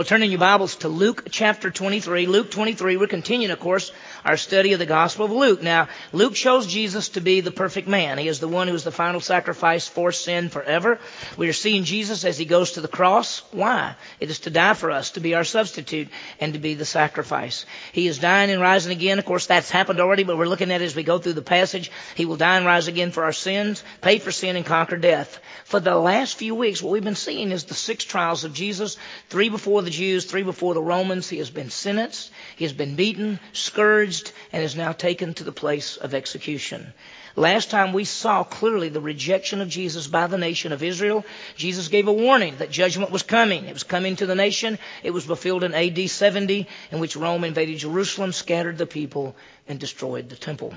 Well, 0.00 0.06
turn 0.06 0.22
in 0.22 0.30
your 0.30 0.40
Bibles 0.40 0.76
to 0.76 0.88
Luke 0.88 1.26
chapter 1.30 1.70
23. 1.70 2.24
Luke 2.24 2.50
23, 2.50 2.96
we're 2.96 3.06
continuing, 3.06 3.50
of 3.50 3.60
course, 3.60 3.92
our 4.24 4.38
study 4.38 4.72
of 4.72 4.78
the 4.78 4.86
Gospel 4.86 5.26
of 5.26 5.30
Luke. 5.30 5.62
Now, 5.62 5.88
Luke 6.14 6.36
shows 6.36 6.66
Jesus 6.66 7.10
to 7.10 7.20
be 7.20 7.42
the 7.42 7.50
perfect 7.50 7.86
man. 7.86 8.16
He 8.16 8.26
is 8.26 8.40
the 8.40 8.48
one 8.48 8.66
who 8.66 8.74
is 8.74 8.82
the 8.82 8.92
final 8.92 9.20
sacrifice 9.20 9.86
for 9.86 10.10
sin 10.10 10.48
forever. 10.48 10.98
We 11.36 11.50
are 11.50 11.52
seeing 11.52 11.84
Jesus 11.84 12.24
as 12.24 12.38
he 12.38 12.46
goes 12.46 12.72
to 12.72 12.80
the 12.80 12.88
cross. 12.88 13.42
Why? 13.50 13.94
It 14.20 14.30
is 14.30 14.40
to 14.40 14.50
die 14.50 14.72
for 14.72 14.90
us, 14.90 15.10
to 15.10 15.20
be 15.20 15.34
our 15.34 15.44
substitute, 15.44 16.08
and 16.40 16.54
to 16.54 16.58
be 16.58 16.72
the 16.72 16.86
sacrifice. 16.86 17.66
He 17.92 18.06
is 18.06 18.18
dying 18.18 18.50
and 18.50 18.62
rising 18.62 18.92
again. 18.92 19.18
Of 19.18 19.26
course, 19.26 19.44
that's 19.44 19.68
happened 19.68 20.00
already, 20.00 20.22
but 20.22 20.38
we're 20.38 20.46
looking 20.48 20.70
at 20.70 20.80
it 20.80 20.86
as 20.86 20.96
we 20.96 21.02
go 21.02 21.18
through 21.18 21.34
the 21.34 21.42
passage. 21.42 21.90
He 22.14 22.24
will 22.24 22.38
die 22.38 22.56
and 22.56 22.64
rise 22.64 22.88
again 22.88 23.10
for 23.10 23.24
our 23.24 23.34
sins, 23.34 23.84
pay 24.00 24.18
for 24.18 24.30
sin, 24.30 24.56
and 24.56 24.64
conquer 24.64 24.96
death. 24.96 25.40
For 25.64 25.78
the 25.78 25.94
last 25.94 26.38
few 26.38 26.54
weeks, 26.54 26.82
what 26.82 26.90
we've 26.90 27.04
been 27.04 27.14
seeing 27.14 27.50
is 27.50 27.64
the 27.64 27.74
six 27.74 28.02
trials 28.02 28.44
of 28.44 28.54
Jesus, 28.54 28.96
three 29.28 29.50
before 29.50 29.82
the 29.82 29.89
the 29.90 29.96
Jews, 29.96 30.24
three 30.24 30.44
before 30.44 30.74
the 30.74 30.82
Romans. 30.82 31.28
He 31.28 31.38
has 31.38 31.50
been 31.50 31.68
sentenced, 31.68 32.30
he 32.54 32.64
has 32.64 32.72
been 32.72 32.94
beaten, 32.94 33.40
scourged, 33.52 34.30
and 34.52 34.62
is 34.62 34.76
now 34.76 34.92
taken 34.92 35.34
to 35.34 35.44
the 35.44 35.50
place 35.50 35.96
of 35.96 36.14
execution. 36.14 36.92
Last 37.34 37.70
time 37.70 37.92
we 37.92 38.04
saw 38.04 38.44
clearly 38.44 38.88
the 38.88 39.00
rejection 39.00 39.60
of 39.60 39.68
Jesus 39.68 40.06
by 40.06 40.28
the 40.28 40.38
nation 40.38 40.72
of 40.72 40.84
Israel. 40.84 41.24
Jesus 41.56 41.88
gave 41.88 42.06
a 42.06 42.12
warning 42.12 42.54
that 42.58 42.70
judgment 42.70 43.10
was 43.10 43.24
coming. 43.24 43.64
It 43.64 43.72
was 43.72 43.82
coming 43.82 44.14
to 44.16 44.26
the 44.26 44.36
nation. 44.36 44.78
It 45.02 45.10
was 45.10 45.24
fulfilled 45.24 45.64
in 45.64 45.74
AD 45.74 46.08
70, 46.08 46.68
in 46.92 47.00
which 47.00 47.16
Rome 47.16 47.42
invaded 47.42 47.78
Jerusalem, 47.78 48.30
scattered 48.30 48.78
the 48.78 48.86
people, 48.86 49.34
and 49.66 49.80
destroyed 49.80 50.28
the 50.28 50.36
temple. 50.36 50.72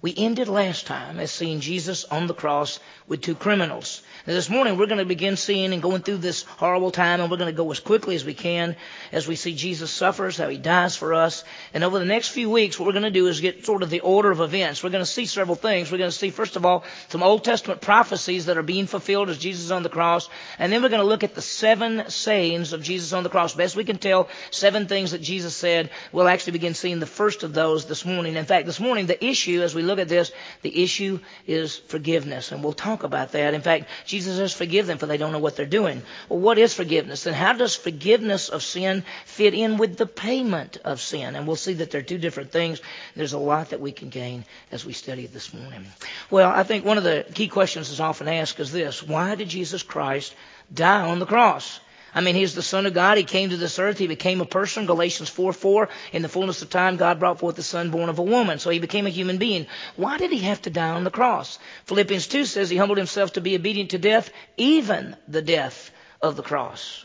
We 0.00 0.14
ended 0.16 0.46
last 0.46 0.86
time 0.86 1.18
as 1.18 1.32
seeing 1.32 1.58
Jesus 1.58 2.04
on 2.04 2.28
the 2.28 2.34
cross 2.34 2.78
with 3.08 3.20
two 3.20 3.34
criminals. 3.34 4.02
Now 4.28 4.34
this 4.34 4.48
morning 4.48 4.76
we're 4.76 4.86
going 4.86 4.98
to 4.98 5.04
begin 5.04 5.36
seeing 5.36 5.72
and 5.72 5.82
going 5.82 6.02
through 6.02 6.18
this 6.18 6.42
horrible 6.44 6.92
time 6.92 7.20
and 7.20 7.28
we're 7.28 7.36
going 7.36 7.52
to 7.52 7.56
go 7.56 7.68
as 7.72 7.80
quickly 7.80 8.14
as 8.14 8.24
we 8.24 8.34
can 8.34 8.76
as 9.10 9.26
we 9.26 9.34
see 9.34 9.54
Jesus 9.56 9.90
suffers, 9.90 10.36
how 10.36 10.48
he 10.48 10.56
dies 10.56 10.94
for 10.94 11.14
us. 11.14 11.42
And 11.74 11.82
over 11.82 11.98
the 11.98 12.04
next 12.04 12.28
few 12.28 12.48
weeks 12.48 12.78
what 12.78 12.86
we're 12.86 12.92
going 12.92 13.02
to 13.02 13.10
do 13.10 13.26
is 13.26 13.40
get 13.40 13.66
sort 13.66 13.82
of 13.82 13.90
the 13.90 13.98
order 14.00 14.30
of 14.30 14.40
events. 14.40 14.84
We're 14.84 14.90
going 14.90 15.04
to 15.04 15.10
see 15.10 15.26
several 15.26 15.56
things. 15.56 15.90
We're 15.90 15.98
going 15.98 16.10
to 16.10 16.16
see 16.16 16.30
first 16.30 16.54
of 16.54 16.64
all 16.64 16.84
some 17.08 17.24
Old 17.24 17.42
Testament 17.42 17.80
prophecies 17.80 18.46
that 18.46 18.56
are 18.56 18.62
being 18.62 18.86
fulfilled 18.86 19.30
as 19.30 19.38
Jesus 19.38 19.72
on 19.72 19.82
the 19.82 19.88
cross. 19.88 20.28
And 20.60 20.72
then 20.72 20.80
we're 20.80 20.90
going 20.90 21.02
to 21.02 21.08
look 21.08 21.24
at 21.24 21.34
the 21.34 21.42
seven 21.42 22.08
sayings 22.08 22.72
of 22.72 22.82
Jesus 22.84 23.12
on 23.12 23.24
the 23.24 23.30
cross. 23.30 23.54
Best 23.54 23.74
we 23.74 23.82
can 23.82 23.98
tell, 23.98 24.28
seven 24.52 24.86
things 24.86 25.10
that 25.10 25.22
Jesus 25.22 25.56
said. 25.56 25.90
We'll 26.12 26.28
actually 26.28 26.52
begin 26.52 26.74
seeing 26.74 27.00
the 27.00 27.06
first 27.06 27.42
of 27.42 27.52
those 27.52 27.86
this 27.86 28.04
morning. 28.04 28.36
In 28.36 28.44
fact, 28.44 28.66
this 28.66 28.78
morning 28.78 29.06
the 29.06 29.24
issue 29.24 29.62
as 29.62 29.74
we 29.74 29.87
look 29.88 29.98
at 29.98 30.08
this, 30.08 30.30
the 30.62 30.82
issue 30.82 31.18
is 31.46 31.76
forgiveness. 31.76 32.52
And 32.52 32.62
we'll 32.62 32.72
talk 32.72 33.02
about 33.02 33.32
that. 33.32 33.54
In 33.54 33.62
fact, 33.62 33.88
Jesus 34.06 34.36
says, 34.36 34.52
forgive 34.52 34.86
them 34.86 34.98
for 34.98 35.06
they 35.06 35.16
don't 35.16 35.32
know 35.32 35.40
what 35.40 35.56
they're 35.56 35.66
doing. 35.66 36.02
Well, 36.28 36.38
what 36.38 36.58
is 36.58 36.74
forgiveness? 36.74 37.26
And 37.26 37.34
how 37.34 37.54
does 37.54 37.74
forgiveness 37.74 38.48
of 38.48 38.62
sin 38.62 39.04
fit 39.24 39.54
in 39.54 39.78
with 39.78 39.96
the 39.96 40.06
payment 40.06 40.76
of 40.84 41.00
sin? 41.00 41.34
And 41.34 41.46
we'll 41.46 41.56
see 41.56 41.74
that 41.74 41.90
they're 41.90 42.02
two 42.02 42.18
different 42.18 42.52
things. 42.52 42.80
There's 43.16 43.32
a 43.32 43.38
lot 43.38 43.70
that 43.70 43.80
we 43.80 43.90
can 43.90 44.10
gain 44.10 44.44
as 44.70 44.86
we 44.86 44.92
study 44.92 45.26
this 45.26 45.52
morning. 45.52 45.86
Well, 46.30 46.50
I 46.50 46.62
think 46.62 46.84
one 46.84 46.98
of 46.98 47.04
the 47.04 47.26
key 47.34 47.48
questions 47.48 47.88
that's 47.88 48.00
often 48.00 48.28
asked 48.28 48.60
is 48.60 48.70
this. 48.70 49.02
Why 49.02 49.34
did 49.34 49.48
Jesus 49.48 49.82
Christ 49.82 50.34
die 50.72 51.08
on 51.08 51.18
the 51.18 51.26
cross? 51.26 51.80
I 52.14 52.20
mean, 52.20 52.34
he's 52.34 52.54
the 52.54 52.62
Son 52.62 52.86
of 52.86 52.94
God. 52.94 53.18
He 53.18 53.24
came 53.24 53.50
to 53.50 53.56
this 53.56 53.78
earth. 53.78 53.98
He 53.98 54.06
became 54.06 54.40
a 54.40 54.46
person. 54.46 54.86
Galatians 54.86 55.28
4 55.28 55.52
4. 55.52 55.88
In 56.12 56.22
the 56.22 56.28
fullness 56.28 56.62
of 56.62 56.70
time, 56.70 56.96
God 56.96 57.18
brought 57.18 57.38
forth 57.38 57.56
the 57.56 57.62
Son 57.62 57.90
born 57.90 58.08
of 58.08 58.18
a 58.18 58.22
woman. 58.22 58.58
So 58.58 58.70
he 58.70 58.78
became 58.78 59.06
a 59.06 59.10
human 59.10 59.38
being. 59.38 59.66
Why 59.96 60.18
did 60.18 60.32
he 60.32 60.40
have 60.40 60.62
to 60.62 60.70
die 60.70 60.90
on 60.90 61.04
the 61.04 61.10
cross? 61.10 61.58
Philippians 61.84 62.26
2 62.26 62.44
says 62.44 62.70
he 62.70 62.76
humbled 62.76 62.98
himself 62.98 63.34
to 63.34 63.40
be 63.40 63.54
obedient 63.54 63.90
to 63.90 63.98
death, 63.98 64.30
even 64.56 65.16
the 65.26 65.42
death 65.42 65.90
of 66.22 66.36
the 66.36 66.42
cross. 66.42 67.04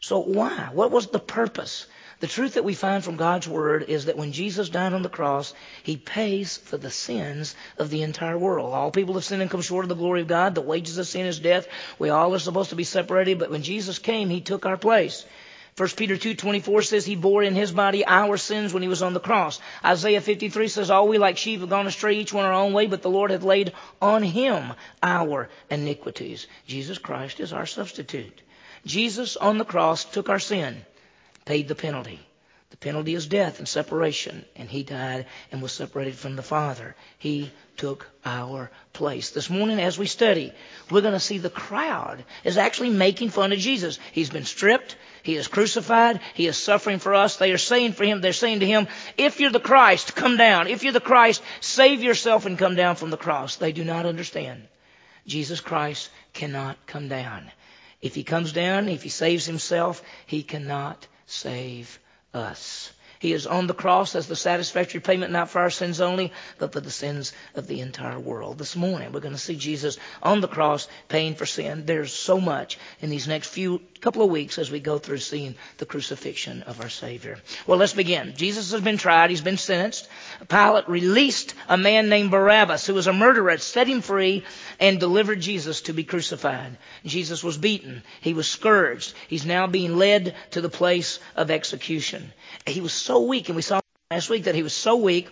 So 0.00 0.20
why? 0.20 0.70
What 0.72 0.90
was 0.90 1.08
the 1.08 1.18
purpose? 1.18 1.86
The 2.20 2.26
truth 2.26 2.54
that 2.54 2.64
we 2.64 2.74
find 2.74 3.04
from 3.04 3.16
God's 3.16 3.46
Word 3.46 3.84
is 3.84 4.06
that 4.06 4.16
when 4.16 4.32
Jesus 4.32 4.68
died 4.68 4.92
on 4.92 5.02
the 5.02 5.08
cross, 5.08 5.54
He 5.84 5.96
pays 5.96 6.56
for 6.56 6.76
the 6.76 6.90
sins 6.90 7.54
of 7.78 7.90
the 7.90 8.02
entire 8.02 8.36
world. 8.36 8.74
All 8.74 8.90
people 8.90 9.14
have 9.14 9.24
sinned 9.24 9.40
and 9.40 9.50
come 9.50 9.60
short 9.60 9.84
of 9.84 9.88
the 9.88 9.94
glory 9.94 10.22
of 10.22 10.26
God. 10.26 10.56
The 10.56 10.60
wages 10.60 10.98
of 10.98 11.06
sin 11.06 11.26
is 11.26 11.38
death. 11.38 11.68
We 11.96 12.08
all 12.08 12.34
are 12.34 12.40
supposed 12.40 12.70
to 12.70 12.76
be 12.76 12.82
separated, 12.82 13.38
but 13.38 13.50
when 13.50 13.62
Jesus 13.62 14.00
came, 14.00 14.30
He 14.30 14.40
took 14.40 14.66
our 14.66 14.76
place. 14.76 15.24
1 15.76 15.88
Peter 15.90 16.16
2:24 16.16 16.84
says 16.84 17.06
he 17.06 17.14
bore 17.14 17.44
in 17.44 17.54
his 17.54 17.70
body 17.70 18.04
our 18.04 18.36
sins 18.36 18.74
when 18.74 18.82
he 18.82 18.88
was 18.88 19.00
on 19.00 19.14
the 19.14 19.20
cross. 19.20 19.60
Isaiah 19.84 20.20
53 20.20 20.66
says 20.66 20.90
all 20.90 21.06
we 21.06 21.18
like 21.18 21.38
sheep 21.38 21.60
have 21.60 21.68
gone 21.68 21.86
astray 21.86 22.14
each 22.14 22.32
one 22.32 22.44
our 22.44 22.52
own 22.52 22.72
way, 22.72 22.88
but 22.88 23.02
the 23.02 23.10
Lord 23.10 23.30
hath 23.30 23.44
laid 23.44 23.72
on 24.02 24.24
him 24.24 24.72
our 25.04 25.48
iniquities. 25.70 26.48
Jesus 26.66 26.98
Christ 26.98 27.38
is 27.38 27.52
our 27.52 27.64
substitute. 27.64 28.42
Jesus 28.86 29.36
on 29.36 29.58
the 29.58 29.64
cross 29.64 30.04
took 30.04 30.28
our 30.28 30.40
sin 30.40 30.84
paid 31.48 31.66
the 31.66 31.74
penalty. 31.74 32.20
The 32.68 32.76
penalty 32.76 33.14
is 33.14 33.26
death 33.26 33.58
and 33.58 33.66
separation, 33.66 34.44
and 34.54 34.68
he 34.68 34.82
died 34.82 35.24
and 35.50 35.62
was 35.62 35.72
separated 35.72 36.14
from 36.14 36.36
the 36.36 36.42
Father. 36.42 36.94
He 37.16 37.50
took 37.78 38.06
our 38.22 38.70
place. 38.92 39.30
This 39.30 39.48
morning, 39.48 39.80
as 39.80 39.96
we 39.96 40.04
study, 40.04 40.52
we're 40.90 41.00
going 41.00 41.14
to 41.14 41.20
see 41.20 41.38
the 41.38 41.48
crowd 41.48 42.22
is 42.44 42.58
actually 42.58 42.90
making 42.90 43.30
fun 43.30 43.52
of 43.52 43.58
Jesus. 43.58 43.98
He's 44.12 44.28
been 44.28 44.44
stripped. 44.44 44.96
He 45.22 45.36
is 45.36 45.48
crucified. 45.48 46.20
He 46.34 46.46
is 46.46 46.58
suffering 46.58 46.98
for 46.98 47.14
us. 47.14 47.36
They 47.38 47.52
are 47.52 47.56
saying 47.56 47.94
for 47.94 48.04
him, 48.04 48.20
they're 48.20 48.34
saying 48.34 48.60
to 48.60 48.66
him, 48.66 48.86
if 49.16 49.40
you're 49.40 49.48
the 49.48 49.58
Christ, 49.58 50.14
come 50.14 50.36
down. 50.36 50.66
If 50.66 50.84
you're 50.84 50.92
the 50.92 51.00
Christ, 51.00 51.42
save 51.62 52.02
yourself 52.02 52.44
and 52.44 52.58
come 52.58 52.74
down 52.74 52.96
from 52.96 53.08
the 53.08 53.16
cross. 53.16 53.56
They 53.56 53.72
do 53.72 53.84
not 53.84 54.04
understand. 54.04 54.68
Jesus 55.26 55.62
Christ 55.62 56.10
cannot 56.34 56.76
come 56.86 57.08
down. 57.08 57.50
If 58.02 58.14
he 58.14 58.22
comes 58.22 58.52
down, 58.52 58.90
if 58.90 59.02
he 59.02 59.08
saves 59.08 59.46
himself, 59.46 60.02
he 60.26 60.42
cannot 60.42 61.06
save 61.30 61.98
us. 62.34 62.92
He 63.20 63.32
is 63.32 63.46
on 63.48 63.66
the 63.66 63.74
cross 63.74 64.14
as 64.14 64.28
the 64.28 64.36
satisfactory 64.36 65.00
payment, 65.00 65.32
not 65.32 65.50
for 65.50 65.60
our 65.60 65.70
sins 65.70 66.00
only, 66.00 66.32
but 66.58 66.72
for 66.72 66.80
the 66.80 66.90
sins 66.90 67.32
of 67.56 67.66
the 67.66 67.80
entire 67.80 68.18
world. 68.18 68.58
This 68.58 68.76
morning, 68.76 69.10
we're 69.10 69.20
going 69.20 69.34
to 69.34 69.40
see 69.40 69.56
Jesus 69.56 69.98
on 70.22 70.40
the 70.40 70.46
cross 70.46 70.86
paying 71.08 71.34
for 71.34 71.44
sin. 71.44 71.84
There's 71.84 72.12
so 72.12 72.40
much 72.40 72.78
in 73.00 73.10
these 73.10 73.26
next 73.26 73.48
few 73.48 73.80
couple 74.00 74.22
of 74.22 74.30
weeks 74.30 74.58
as 74.58 74.70
we 74.70 74.80
go 74.80 74.98
through 74.98 75.18
seeing 75.18 75.54
the 75.78 75.86
crucifixion 75.86 76.62
of 76.62 76.80
our 76.80 76.88
Savior. 76.88 77.38
Well, 77.66 77.78
let's 77.78 77.92
begin. 77.92 78.34
Jesus 78.36 78.70
has 78.72 78.80
been 78.80 78.98
tried. 78.98 79.30
He's 79.30 79.40
been 79.40 79.56
sentenced. 79.56 80.08
Pilate 80.48 80.88
released 80.88 81.54
a 81.68 81.76
man 81.76 82.08
named 82.08 82.30
Barabbas 82.30 82.86
who 82.86 82.94
was 82.94 83.06
a 83.06 83.12
murderer, 83.12 83.58
set 83.58 83.88
him 83.88 84.00
free, 84.00 84.44
and 84.80 85.00
delivered 85.00 85.40
Jesus 85.40 85.82
to 85.82 85.92
be 85.92 86.04
crucified. 86.04 86.76
Jesus 87.04 87.42
was 87.42 87.58
beaten. 87.58 88.02
He 88.20 88.34
was 88.34 88.48
scourged. 88.48 89.14
He's 89.28 89.46
now 89.46 89.66
being 89.66 89.96
led 89.96 90.34
to 90.52 90.60
the 90.60 90.68
place 90.68 91.18
of 91.36 91.50
execution. 91.50 92.32
He 92.66 92.80
was 92.80 92.92
so 92.92 93.22
weak, 93.22 93.48
and 93.48 93.56
we 93.56 93.62
saw 93.62 93.80
last 94.10 94.30
week 94.30 94.44
that 94.44 94.54
he 94.54 94.62
was 94.62 94.72
so 94.72 94.96
weak 94.96 95.28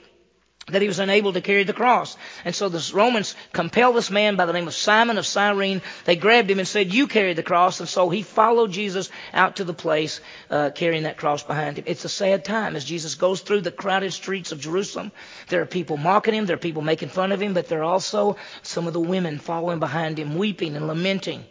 that 0.68 0.82
he 0.82 0.88
was 0.88 0.98
unable 0.98 1.32
to 1.32 1.40
carry 1.40 1.62
the 1.62 1.72
cross. 1.72 2.16
And 2.44 2.52
so 2.52 2.68
the 2.68 2.84
Romans 2.92 3.36
compelled 3.52 3.94
this 3.94 4.10
man 4.10 4.34
by 4.34 4.46
the 4.46 4.52
name 4.52 4.66
of 4.66 4.74
Simon 4.74 5.16
of 5.16 5.24
Cyrene. 5.24 5.80
They 6.04 6.16
grabbed 6.16 6.50
him 6.50 6.58
and 6.58 6.66
said, 6.66 6.92
you 6.92 7.06
carry 7.06 7.34
the 7.34 7.44
cross. 7.44 7.78
And 7.78 7.88
so 7.88 8.08
he 8.08 8.22
followed 8.22 8.72
Jesus 8.72 9.08
out 9.32 9.56
to 9.56 9.64
the 9.64 9.72
place, 9.72 10.20
uh, 10.50 10.70
carrying 10.74 11.04
that 11.04 11.18
cross 11.18 11.44
behind 11.44 11.78
him. 11.78 11.84
It's 11.86 12.04
a 12.04 12.08
sad 12.08 12.44
time 12.44 12.74
as 12.74 12.84
Jesus 12.84 13.14
goes 13.14 13.42
through 13.42 13.60
the 13.60 13.70
crowded 13.70 14.12
streets 14.12 14.50
of 14.50 14.60
Jerusalem. 14.60 15.12
There 15.48 15.62
are 15.62 15.66
people 15.66 15.98
mocking 15.98 16.34
him. 16.34 16.46
There 16.46 16.56
are 16.56 16.58
people 16.58 16.82
making 16.82 17.10
fun 17.10 17.30
of 17.30 17.40
him, 17.40 17.54
but 17.54 17.68
there 17.68 17.80
are 17.80 17.92
also 17.92 18.36
some 18.62 18.88
of 18.88 18.92
the 18.92 19.00
women 19.00 19.38
following 19.38 19.78
behind 19.78 20.18
him, 20.18 20.34
weeping 20.36 20.74
and 20.74 20.88
lamenting. 20.88 21.44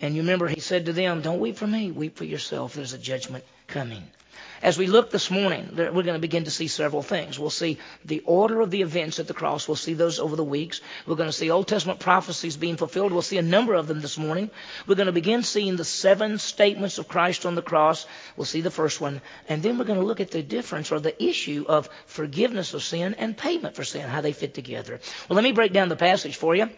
And 0.00 0.16
you 0.16 0.22
remember 0.22 0.48
he 0.48 0.58
said 0.58 0.86
to 0.86 0.92
them, 0.92 1.22
don't 1.22 1.38
weep 1.38 1.56
for 1.56 1.68
me, 1.68 1.92
weep 1.92 2.16
for 2.16 2.24
yourself. 2.24 2.74
There's 2.74 2.94
a 2.94 2.98
judgment 2.98 3.44
coming. 3.68 4.02
As 4.64 4.78
we 4.78 4.86
look 4.86 5.10
this 5.10 5.30
morning, 5.30 5.74
we're 5.76 5.90
going 5.90 6.14
to 6.14 6.18
begin 6.18 6.44
to 6.44 6.50
see 6.50 6.68
several 6.68 7.02
things. 7.02 7.38
We'll 7.38 7.50
see 7.50 7.76
the 8.02 8.20
order 8.24 8.62
of 8.62 8.70
the 8.70 8.80
events 8.80 9.20
at 9.20 9.26
the 9.26 9.34
cross. 9.34 9.68
We'll 9.68 9.76
see 9.76 9.92
those 9.92 10.18
over 10.18 10.36
the 10.36 10.42
weeks. 10.42 10.80
We're 11.06 11.16
going 11.16 11.28
to 11.28 11.34
see 11.34 11.50
Old 11.50 11.68
Testament 11.68 12.00
prophecies 12.00 12.56
being 12.56 12.78
fulfilled. 12.78 13.12
We'll 13.12 13.20
see 13.20 13.36
a 13.36 13.42
number 13.42 13.74
of 13.74 13.88
them 13.88 14.00
this 14.00 14.16
morning. 14.16 14.50
We're 14.86 14.94
going 14.94 15.04
to 15.04 15.12
begin 15.12 15.42
seeing 15.42 15.76
the 15.76 15.84
seven 15.84 16.38
statements 16.38 16.96
of 16.96 17.08
Christ 17.08 17.44
on 17.44 17.56
the 17.56 17.60
cross. 17.60 18.06
We'll 18.38 18.46
see 18.46 18.62
the 18.62 18.70
first 18.70 19.02
one. 19.02 19.20
And 19.50 19.62
then 19.62 19.76
we're 19.76 19.84
going 19.84 20.00
to 20.00 20.06
look 20.06 20.20
at 20.20 20.30
the 20.30 20.42
difference 20.42 20.90
or 20.90 20.98
the 20.98 21.22
issue 21.22 21.66
of 21.68 21.90
forgiveness 22.06 22.72
of 22.72 22.82
sin 22.82 23.16
and 23.18 23.36
payment 23.36 23.76
for 23.76 23.84
sin, 23.84 24.08
how 24.08 24.22
they 24.22 24.32
fit 24.32 24.54
together. 24.54 24.98
Well, 25.28 25.36
let 25.36 25.44
me 25.44 25.52
break 25.52 25.74
down 25.74 25.90
the 25.90 25.96
passage 25.96 26.36
for 26.36 26.56
you. 26.56 26.70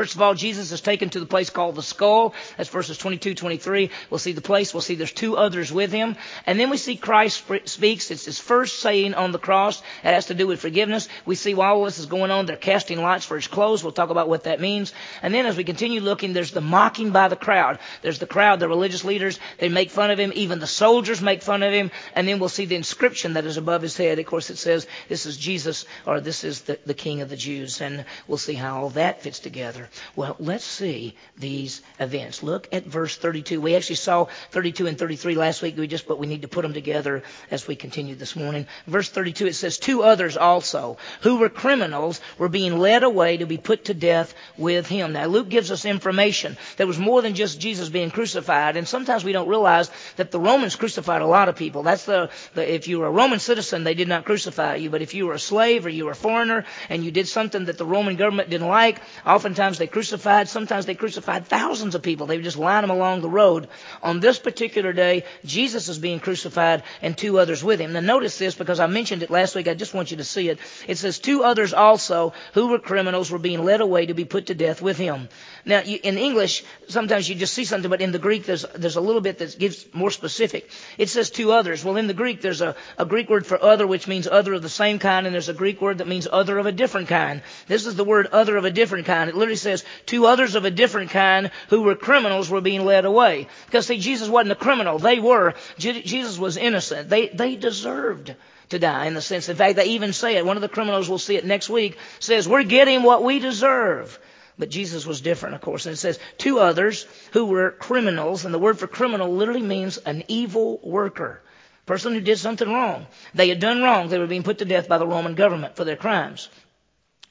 First 0.00 0.14
of 0.14 0.22
all, 0.22 0.32
Jesus 0.32 0.72
is 0.72 0.80
taken 0.80 1.10
to 1.10 1.20
the 1.20 1.26
place 1.26 1.50
called 1.50 1.74
the 1.74 1.82
skull. 1.82 2.32
That's 2.56 2.70
verses 2.70 2.96
22, 2.96 3.34
23. 3.34 3.90
We'll 4.08 4.16
see 4.16 4.32
the 4.32 4.40
place. 4.40 4.72
We'll 4.72 4.80
see 4.80 4.94
there's 4.94 5.12
two 5.12 5.36
others 5.36 5.70
with 5.70 5.92
him. 5.92 6.16
And 6.46 6.58
then 6.58 6.70
we 6.70 6.78
see 6.78 6.96
Christ 6.96 7.44
speaks. 7.66 8.10
It's 8.10 8.24
his 8.24 8.38
first 8.38 8.78
saying 8.78 9.12
on 9.12 9.32
the 9.32 9.38
cross. 9.38 9.82
It 10.02 10.14
has 10.14 10.28
to 10.28 10.34
do 10.34 10.46
with 10.46 10.58
forgiveness. 10.58 11.10
We 11.26 11.34
see 11.34 11.52
while 11.52 11.74
all 11.74 11.84
this 11.84 11.98
is 11.98 12.06
going 12.06 12.30
on, 12.30 12.46
they're 12.46 12.56
casting 12.56 13.02
lots 13.02 13.26
for 13.26 13.34
his 13.34 13.46
clothes. 13.46 13.84
We'll 13.84 13.92
talk 13.92 14.08
about 14.08 14.26
what 14.26 14.44
that 14.44 14.58
means. 14.58 14.94
And 15.20 15.34
then 15.34 15.44
as 15.44 15.58
we 15.58 15.64
continue 15.64 16.00
looking, 16.00 16.32
there's 16.32 16.52
the 16.52 16.62
mocking 16.62 17.10
by 17.10 17.28
the 17.28 17.36
crowd. 17.36 17.78
There's 18.00 18.20
the 18.20 18.26
crowd, 18.26 18.58
the 18.58 18.68
religious 18.68 19.04
leaders. 19.04 19.38
They 19.58 19.68
make 19.68 19.90
fun 19.90 20.10
of 20.10 20.18
him. 20.18 20.32
Even 20.34 20.60
the 20.60 20.66
soldiers 20.66 21.20
make 21.20 21.42
fun 21.42 21.62
of 21.62 21.74
him. 21.74 21.90
And 22.14 22.26
then 22.26 22.38
we'll 22.38 22.48
see 22.48 22.64
the 22.64 22.74
inscription 22.74 23.34
that 23.34 23.44
is 23.44 23.58
above 23.58 23.82
his 23.82 23.98
head. 23.98 24.18
Of 24.18 24.24
course, 24.24 24.48
it 24.48 24.56
says, 24.56 24.86
this 25.10 25.26
is 25.26 25.36
Jesus, 25.36 25.84
or 26.06 26.22
this 26.22 26.42
is 26.42 26.62
the, 26.62 26.78
the 26.86 26.94
King 26.94 27.20
of 27.20 27.28
the 27.28 27.36
Jews. 27.36 27.82
And 27.82 28.06
we'll 28.26 28.38
see 28.38 28.54
how 28.54 28.80
all 28.80 28.88
that 28.90 29.20
fits 29.20 29.40
together 29.40 29.89
Well, 30.16 30.36
let's 30.38 30.64
see 30.64 31.16
these 31.36 31.82
events. 31.98 32.42
Look 32.42 32.68
at 32.72 32.84
verse 32.84 33.16
32. 33.16 33.60
We 33.60 33.76
actually 33.76 33.96
saw 33.96 34.26
32 34.50 34.86
and 34.86 34.98
33 34.98 35.34
last 35.34 35.62
week. 35.62 35.76
We 35.76 35.86
just, 35.86 36.06
but 36.06 36.18
we 36.18 36.26
need 36.26 36.42
to 36.42 36.48
put 36.48 36.62
them 36.62 36.74
together 36.74 37.22
as 37.50 37.66
we 37.66 37.76
continue 37.76 38.14
this 38.14 38.36
morning. 38.36 38.66
Verse 38.86 39.08
32, 39.08 39.46
it 39.46 39.54
says, 39.54 39.78
Two 39.78 40.02
others 40.02 40.36
also, 40.36 40.98
who 41.22 41.38
were 41.38 41.48
criminals, 41.48 42.20
were 42.38 42.48
being 42.48 42.78
led 42.78 43.02
away 43.02 43.38
to 43.38 43.46
be 43.46 43.58
put 43.58 43.86
to 43.86 43.94
death 43.94 44.34
with 44.56 44.86
him. 44.86 45.12
Now, 45.12 45.26
Luke 45.26 45.48
gives 45.48 45.70
us 45.70 45.84
information. 45.84 46.56
There 46.76 46.86
was 46.86 46.98
more 46.98 47.22
than 47.22 47.34
just 47.34 47.60
Jesus 47.60 47.88
being 47.88 48.10
crucified, 48.10 48.76
and 48.76 48.86
sometimes 48.86 49.24
we 49.24 49.32
don't 49.32 49.48
realize 49.48 49.90
that 50.16 50.30
the 50.30 50.40
Romans 50.40 50.76
crucified 50.76 51.22
a 51.22 51.26
lot 51.26 51.48
of 51.48 51.56
people. 51.56 51.82
That's 51.82 52.04
the, 52.04 52.30
the 52.54 52.74
if 52.74 52.88
you 52.88 53.00
were 53.00 53.06
a 53.06 53.10
Roman 53.10 53.38
citizen, 53.38 53.84
they 53.84 53.94
did 53.94 54.08
not 54.08 54.24
crucify 54.24 54.76
you, 54.76 54.90
but 54.90 55.02
if 55.02 55.14
you 55.14 55.26
were 55.26 55.34
a 55.34 55.38
slave 55.38 55.86
or 55.86 55.88
you 55.88 56.06
were 56.06 56.12
a 56.12 56.16
foreigner 56.16 56.64
and 56.88 57.04
you 57.04 57.10
did 57.10 57.28
something 57.28 57.66
that 57.66 57.78
the 57.78 57.86
Roman 57.86 58.16
government 58.16 58.50
didn't 58.50 58.68
like, 58.68 59.00
oftentimes 59.26 59.69
they 59.78 59.86
crucified, 59.86 60.48
sometimes 60.48 60.86
they 60.86 60.94
crucified 60.94 61.46
thousands 61.46 61.94
of 61.94 62.02
people. 62.02 62.26
They 62.26 62.36
would 62.36 62.44
just 62.44 62.56
line 62.56 62.82
them 62.82 62.90
along 62.90 63.20
the 63.20 63.28
road. 63.28 63.68
On 64.02 64.20
this 64.20 64.38
particular 64.38 64.92
day, 64.92 65.24
Jesus 65.44 65.88
is 65.88 65.98
being 65.98 66.20
crucified 66.20 66.82
and 67.02 67.16
two 67.16 67.38
others 67.38 67.62
with 67.62 67.80
him. 67.80 67.92
Now 67.92 68.00
notice 68.00 68.38
this 68.38 68.54
because 68.54 68.80
I 68.80 68.86
mentioned 68.86 69.22
it 69.22 69.30
last 69.30 69.54
week. 69.54 69.68
I 69.68 69.74
just 69.74 69.94
want 69.94 70.10
you 70.10 70.18
to 70.18 70.24
see 70.24 70.48
it. 70.48 70.58
It 70.86 70.98
says 70.98 71.18
two 71.18 71.44
others 71.44 71.72
also 71.72 72.32
who 72.54 72.68
were 72.68 72.78
criminals 72.78 73.30
were 73.30 73.38
being 73.38 73.64
led 73.64 73.80
away 73.80 74.06
to 74.06 74.14
be 74.14 74.24
put 74.24 74.46
to 74.46 74.54
death 74.54 74.82
with 74.82 74.98
him. 74.98 75.28
Now 75.64 75.80
you, 75.82 75.98
in 76.02 76.18
English, 76.18 76.64
sometimes 76.88 77.28
you 77.28 77.34
just 77.34 77.54
see 77.54 77.64
something, 77.64 77.90
but 77.90 78.00
in 78.00 78.12
the 78.12 78.18
Greek 78.18 78.44
there's, 78.44 78.64
there's 78.74 78.96
a 78.96 79.00
little 79.00 79.20
bit 79.20 79.38
that 79.38 79.58
gives 79.58 79.86
more 79.92 80.10
specific. 80.10 80.70
It 80.98 81.08
says 81.08 81.30
two 81.30 81.52
others. 81.52 81.84
Well, 81.84 81.96
in 81.96 82.06
the 82.06 82.14
Greek 82.14 82.40
there's 82.40 82.60
a, 82.60 82.76
a 82.98 83.04
Greek 83.04 83.28
word 83.28 83.46
for 83.46 83.62
other 83.62 83.86
which 83.86 84.06
means 84.06 84.26
other 84.26 84.54
of 84.54 84.62
the 84.62 84.68
same 84.68 84.98
kind 84.98 85.26
and 85.26 85.34
there's 85.34 85.48
a 85.48 85.54
Greek 85.54 85.80
word 85.80 85.98
that 85.98 86.08
means 86.08 86.26
other 86.30 86.58
of 86.58 86.66
a 86.66 86.72
different 86.72 87.08
kind. 87.08 87.42
This 87.66 87.86
is 87.86 87.96
the 87.96 88.04
word 88.04 88.26
other 88.26 88.56
of 88.56 88.64
a 88.64 88.70
different 88.70 89.06
kind. 89.06 89.28
It 89.28 89.36
literally 89.36 89.56
says 89.56 89.84
two 90.06 90.26
others 90.26 90.54
of 90.54 90.64
a 90.64 90.70
different 90.70 91.10
kind 91.10 91.50
who 91.68 91.82
were 91.82 91.94
criminals 91.94 92.48
were 92.48 92.60
being 92.60 92.84
led 92.84 93.04
away. 93.04 93.48
Because 93.66 93.86
see, 93.86 93.98
Jesus 93.98 94.28
wasn't 94.28 94.52
a 94.52 94.56
criminal. 94.56 94.98
They 94.98 95.20
were. 95.20 95.54
Jesus 95.78 96.38
was 96.38 96.56
innocent. 96.56 97.08
They, 97.08 97.28
they 97.28 97.56
deserved 97.56 98.34
to 98.70 98.78
die 98.78 99.06
in 99.06 99.14
the 99.14 99.22
sense. 99.22 99.48
In 99.48 99.56
fact, 99.56 99.76
they 99.76 99.86
even 99.86 100.12
say 100.12 100.36
it. 100.36 100.46
One 100.46 100.56
of 100.56 100.62
the 100.62 100.68
criminals, 100.68 101.08
we'll 101.08 101.18
see 101.18 101.36
it 101.36 101.44
next 101.44 101.68
week, 101.68 101.98
says, 102.18 102.48
we're 102.48 102.62
getting 102.62 103.02
what 103.02 103.22
we 103.22 103.38
deserve. 103.38 104.18
But 104.60 104.68
Jesus 104.68 105.06
was 105.06 105.22
different, 105.22 105.54
of 105.54 105.62
course. 105.62 105.86
And 105.86 105.94
it 105.94 105.96
says, 105.96 106.18
two 106.36 106.58
others 106.58 107.06
who 107.32 107.46
were 107.46 107.70
criminals, 107.70 108.44
and 108.44 108.52
the 108.52 108.58
word 108.58 108.78
for 108.78 108.86
criminal 108.86 109.34
literally 109.34 109.62
means 109.62 109.96
an 109.96 110.22
evil 110.28 110.78
worker. 110.82 111.40
Person 111.86 112.12
who 112.12 112.20
did 112.20 112.38
something 112.38 112.70
wrong. 112.70 113.06
They 113.34 113.48
had 113.48 113.58
done 113.58 113.82
wrong. 113.82 114.08
They 114.08 114.18
were 114.18 114.26
being 114.26 114.42
put 114.42 114.58
to 114.58 114.66
death 114.66 114.86
by 114.86 114.98
the 114.98 115.06
Roman 115.06 115.34
government 115.34 115.76
for 115.76 115.84
their 115.84 115.96
crimes. 115.96 116.50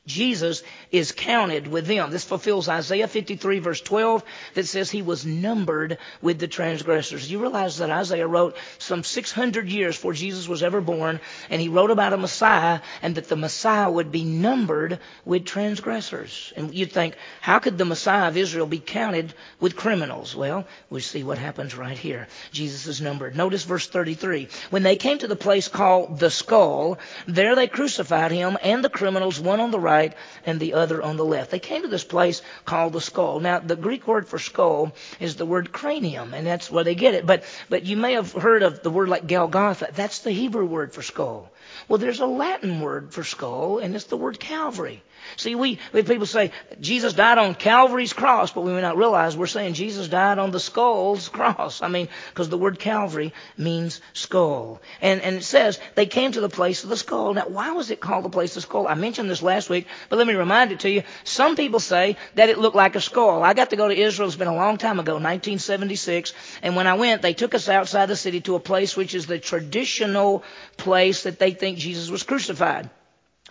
Jesus 0.10 0.64
is 0.92 1.12
counted 1.12 1.68
with 1.68 1.86
them. 1.86 2.10
This 2.10 2.24
fulfills 2.24 2.68
Isaiah 2.68 3.08
53 3.08 3.60
verse 3.60 3.80
12 3.80 4.24
that 4.56 4.66
says 4.66 4.90
he 4.90 5.04
was 5.04 5.26
numbered 5.26 6.00
with 6.22 6.40
the 6.40 6.48
transgressors. 6.48 7.32
You 7.32 7.40
realize 7.40 7.78
that 7.78 7.92
Isaiah 7.92 8.28
wrote 8.28 8.58
some 8.80 9.04
600 9.04 9.70
years 9.70 9.96
before 9.96 10.14
Jesus 10.14 10.48
was 10.48 10.64
ever 10.64 10.82
born 10.82 11.20
and 11.50 11.62
he 11.62 11.70
wrote 11.70 11.92
about 11.92 12.14
a 12.14 12.18
Messiah 12.18 12.82
and 13.02 13.16
that 13.16 13.30
the 13.30 13.36
Messiah 13.36 13.90
would 13.90 14.12
be 14.12 14.24
numbered 14.24 15.00
with 15.26 15.46
transgressors. 15.46 16.52
And 16.58 16.74
you'd 16.74 16.92
think, 16.92 17.16
how 17.40 17.60
could 17.60 17.78
the 17.78 17.86
Messiah 17.86 18.28
of 18.28 18.38
Israel 18.38 18.66
be 18.66 18.80
counted 18.80 19.34
with 19.60 19.76
criminals? 19.76 20.36
Well, 20.36 20.66
we 20.90 21.02
see 21.02 21.24
what 21.24 21.38
happens 21.38 21.76
right 21.76 21.98
here. 21.98 22.28
Jesus 22.52 22.88
is 22.88 23.00
numbered. 23.00 23.36
Notice 23.36 23.64
verse 23.64 23.88
33. 23.88 24.48
When 24.72 24.82
they 24.82 24.96
came 24.96 25.20
to 25.20 25.28
the 25.28 25.36
place 25.36 25.68
called 25.68 26.20
the 26.20 26.32
skull, 26.32 26.98
there 27.28 27.56
they 27.56 27.68
crucified 27.68 28.32
him 28.32 28.58
and 28.64 28.84
the 28.84 28.90
criminals, 28.90 29.40
one 29.40 29.60
on 29.60 29.70
the 29.70 29.80
right 29.80 29.99
right 30.00 30.14
and 30.46 30.60
the 30.60 30.74
other 30.74 31.02
on 31.02 31.18
the 31.18 31.26
left. 31.26 31.52
They 31.52 31.60
came 31.60 31.82
to 31.84 31.88
this 31.88 32.04
place 32.04 32.42
called 32.66 32.94
the 32.94 33.02
skull. 33.02 33.40
Now, 33.40 33.60
the 33.60 33.76
Greek 33.76 34.08
word 34.08 34.28
for 34.28 34.40
skull 34.40 34.94
is 35.20 35.36
the 35.36 35.46
word 35.46 35.72
cranium, 35.72 36.34
and 36.34 36.48
that's 36.48 36.72
where 36.72 36.84
they 36.84 36.96
get 36.96 37.14
it. 37.14 37.26
But, 37.26 37.44
but 37.70 37.86
you 37.86 37.98
may 37.98 38.14
have 38.14 38.32
heard 38.32 38.64
of 38.64 38.82
the 38.82 38.90
word 38.90 39.10
like 39.10 39.28
Golgotha. 39.28 39.90
That's 39.94 40.20
the 40.20 40.32
Hebrew 40.32 40.66
word 40.66 40.94
for 40.94 41.02
skull. 41.02 41.52
Well, 41.88 42.00
there's 42.00 42.22
a 42.22 42.26
Latin 42.26 42.82
word 42.82 43.14
for 43.14 43.24
skull, 43.24 43.80
and 43.80 43.96
it's 43.96 44.06
the 44.06 44.18
word 44.18 44.40
Calvary. 44.40 45.02
See, 45.38 45.56
we, 45.56 45.80
we 45.94 46.04
people 46.04 46.26
say 46.26 46.52
Jesus 46.80 47.14
died 47.14 47.38
on 47.38 47.56
Calvary's 47.56 48.14
cross, 48.14 48.52
but 48.52 48.62
we 48.62 48.72
may 48.72 48.82
not 48.82 48.98
realize 48.98 49.38
we're 49.38 49.48
saying 49.48 49.74
Jesus 49.74 50.08
died 50.08 50.40
on 50.40 50.52
the 50.52 50.60
skull's 50.60 51.30
cross. 51.40 51.82
I 51.82 51.88
mean, 51.88 52.10
because 52.30 52.50
the 52.50 52.58
word 52.58 52.80
Calvary 52.80 53.34
means 53.58 54.02
skull. 54.14 54.82
And, 55.02 55.22
and 55.22 55.38
it 55.38 55.44
says 55.44 55.80
they 55.96 56.06
came 56.06 56.32
to 56.32 56.42
the 56.42 56.50
place 56.50 56.84
of 56.84 56.90
the 56.90 56.98
skull. 56.98 57.34
Now, 57.34 57.48
why 57.48 57.72
was 57.72 57.92
it 57.92 58.00
called 58.00 58.26
the 58.26 58.30
place 58.30 58.52
of 58.52 58.56
the 58.56 58.62
skull? 58.62 58.88
I 58.88 58.96
mentioned 58.96 59.30
this 59.30 59.42
last 59.42 59.70
week, 59.70 59.88
but 60.10 60.18
let 60.18 60.28
me 60.28 60.34
remind 60.34 60.72
it 60.72 60.82
to 60.82 60.90
you. 60.90 61.04
Some 61.24 61.56
people 61.56 61.80
say 61.80 62.18
that 62.36 62.50
it 62.50 62.58
looked 62.58 62.76
like 62.76 62.96
a 62.96 63.02
skull. 63.02 63.44
I 63.44 63.54
got 63.54 63.70
to 63.72 63.76
go 63.76 63.88
to 63.88 63.96
Israel. 63.96 64.28
It's 64.28 64.38
been 64.38 64.48
a 64.48 64.56
long 64.56 64.78
time 64.78 65.00
ago, 65.00 65.14
1976. 65.14 66.34
And 66.62 66.76
when 66.76 66.88
I 66.88 66.96
went, 66.96 67.22
they 67.22 67.34
took 67.34 67.54
us 67.54 67.70
outside 67.70 68.08
the 68.08 68.16
city 68.16 68.42
to 68.42 68.56
a 68.56 68.60
place 68.60 68.96
which 68.96 69.16
is 69.16 69.26
the 69.26 69.40
traditional 69.40 70.44
place 70.78 71.24
that 71.24 71.40
they 71.40 71.52
think 71.52 71.78
Jesus 71.78 72.10
was 72.10 72.24
crucified. 72.24 72.90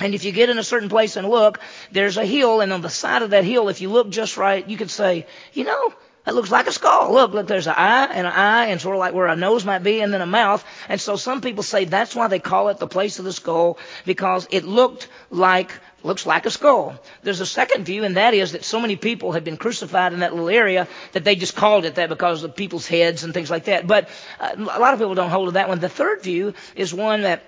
And 0.00 0.14
if 0.14 0.24
you 0.24 0.32
get 0.32 0.48
in 0.48 0.58
a 0.58 0.64
certain 0.64 0.88
place 0.88 1.16
and 1.16 1.28
look, 1.28 1.60
there's 1.90 2.16
a 2.16 2.24
hill, 2.24 2.60
and 2.60 2.72
on 2.72 2.82
the 2.82 2.90
side 2.90 3.22
of 3.22 3.30
that 3.30 3.44
hill, 3.44 3.68
if 3.68 3.80
you 3.80 3.90
look 3.90 4.10
just 4.10 4.36
right, 4.36 4.68
you 4.68 4.76
could 4.76 4.90
say, 4.90 5.26
you 5.52 5.64
know, 5.64 5.92
that 6.28 6.34
looks 6.34 6.50
like 6.50 6.66
a 6.66 6.72
skull. 6.72 7.14
Look, 7.14 7.32
look, 7.32 7.46
there's 7.46 7.66
an 7.66 7.74
eye 7.74 8.04
and 8.12 8.26
an 8.26 8.32
eye 8.34 8.66
and 8.66 8.78
sort 8.78 8.94
of 8.94 9.00
like 9.00 9.14
where 9.14 9.28
a 9.28 9.34
nose 9.34 9.64
might 9.64 9.78
be 9.82 10.02
and 10.02 10.12
then 10.12 10.20
a 10.20 10.26
mouth. 10.26 10.62
And 10.86 11.00
so 11.00 11.16
some 11.16 11.40
people 11.40 11.62
say 11.62 11.86
that's 11.86 12.14
why 12.14 12.28
they 12.28 12.38
call 12.38 12.68
it 12.68 12.76
the 12.76 12.86
place 12.86 13.18
of 13.18 13.24
the 13.24 13.32
skull 13.32 13.78
because 14.04 14.46
it 14.50 14.64
looked 14.64 15.08
like, 15.30 15.72
looks 16.02 16.26
like 16.26 16.44
a 16.44 16.50
skull. 16.50 17.00
There's 17.22 17.40
a 17.40 17.46
second 17.46 17.86
view 17.86 18.04
and 18.04 18.18
that 18.18 18.34
is 18.34 18.52
that 18.52 18.62
so 18.62 18.78
many 18.78 18.96
people 18.96 19.32
had 19.32 19.42
been 19.42 19.56
crucified 19.56 20.12
in 20.12 20.20
that 20.20 20.34
little 20.34 20.50
area 20.50 20.86
that 21.12 21.24
they 21.24 21.34
just 21.34 21.56
called 21.56 21.86
it 21.86 21.94
that 21.94 22.10
because 22.10 22.42
of 22.44 22.54
people's 22.54 22.86
heads 22.86 23.24
and 23.24 23.32
things 23.32 23.50
like 23.50 23.64
that. 23.64 23.86
But 23.86 24.10
uh, 24.38 24.50
a 24.54 24.78
lot 24.78 24.92
of 24.92 25.00
people 25.00 25.14
don't 25.14 25.30
hold 25.30 25.48
to 25.48 25.52
that 25.52 25.70
one. 25.70 25.80
The 25.80 25.88
third 25.88 26.22
view 26.22 26.52
is 26.76 26.92
one 26.92 27.22
that 27.22 27.42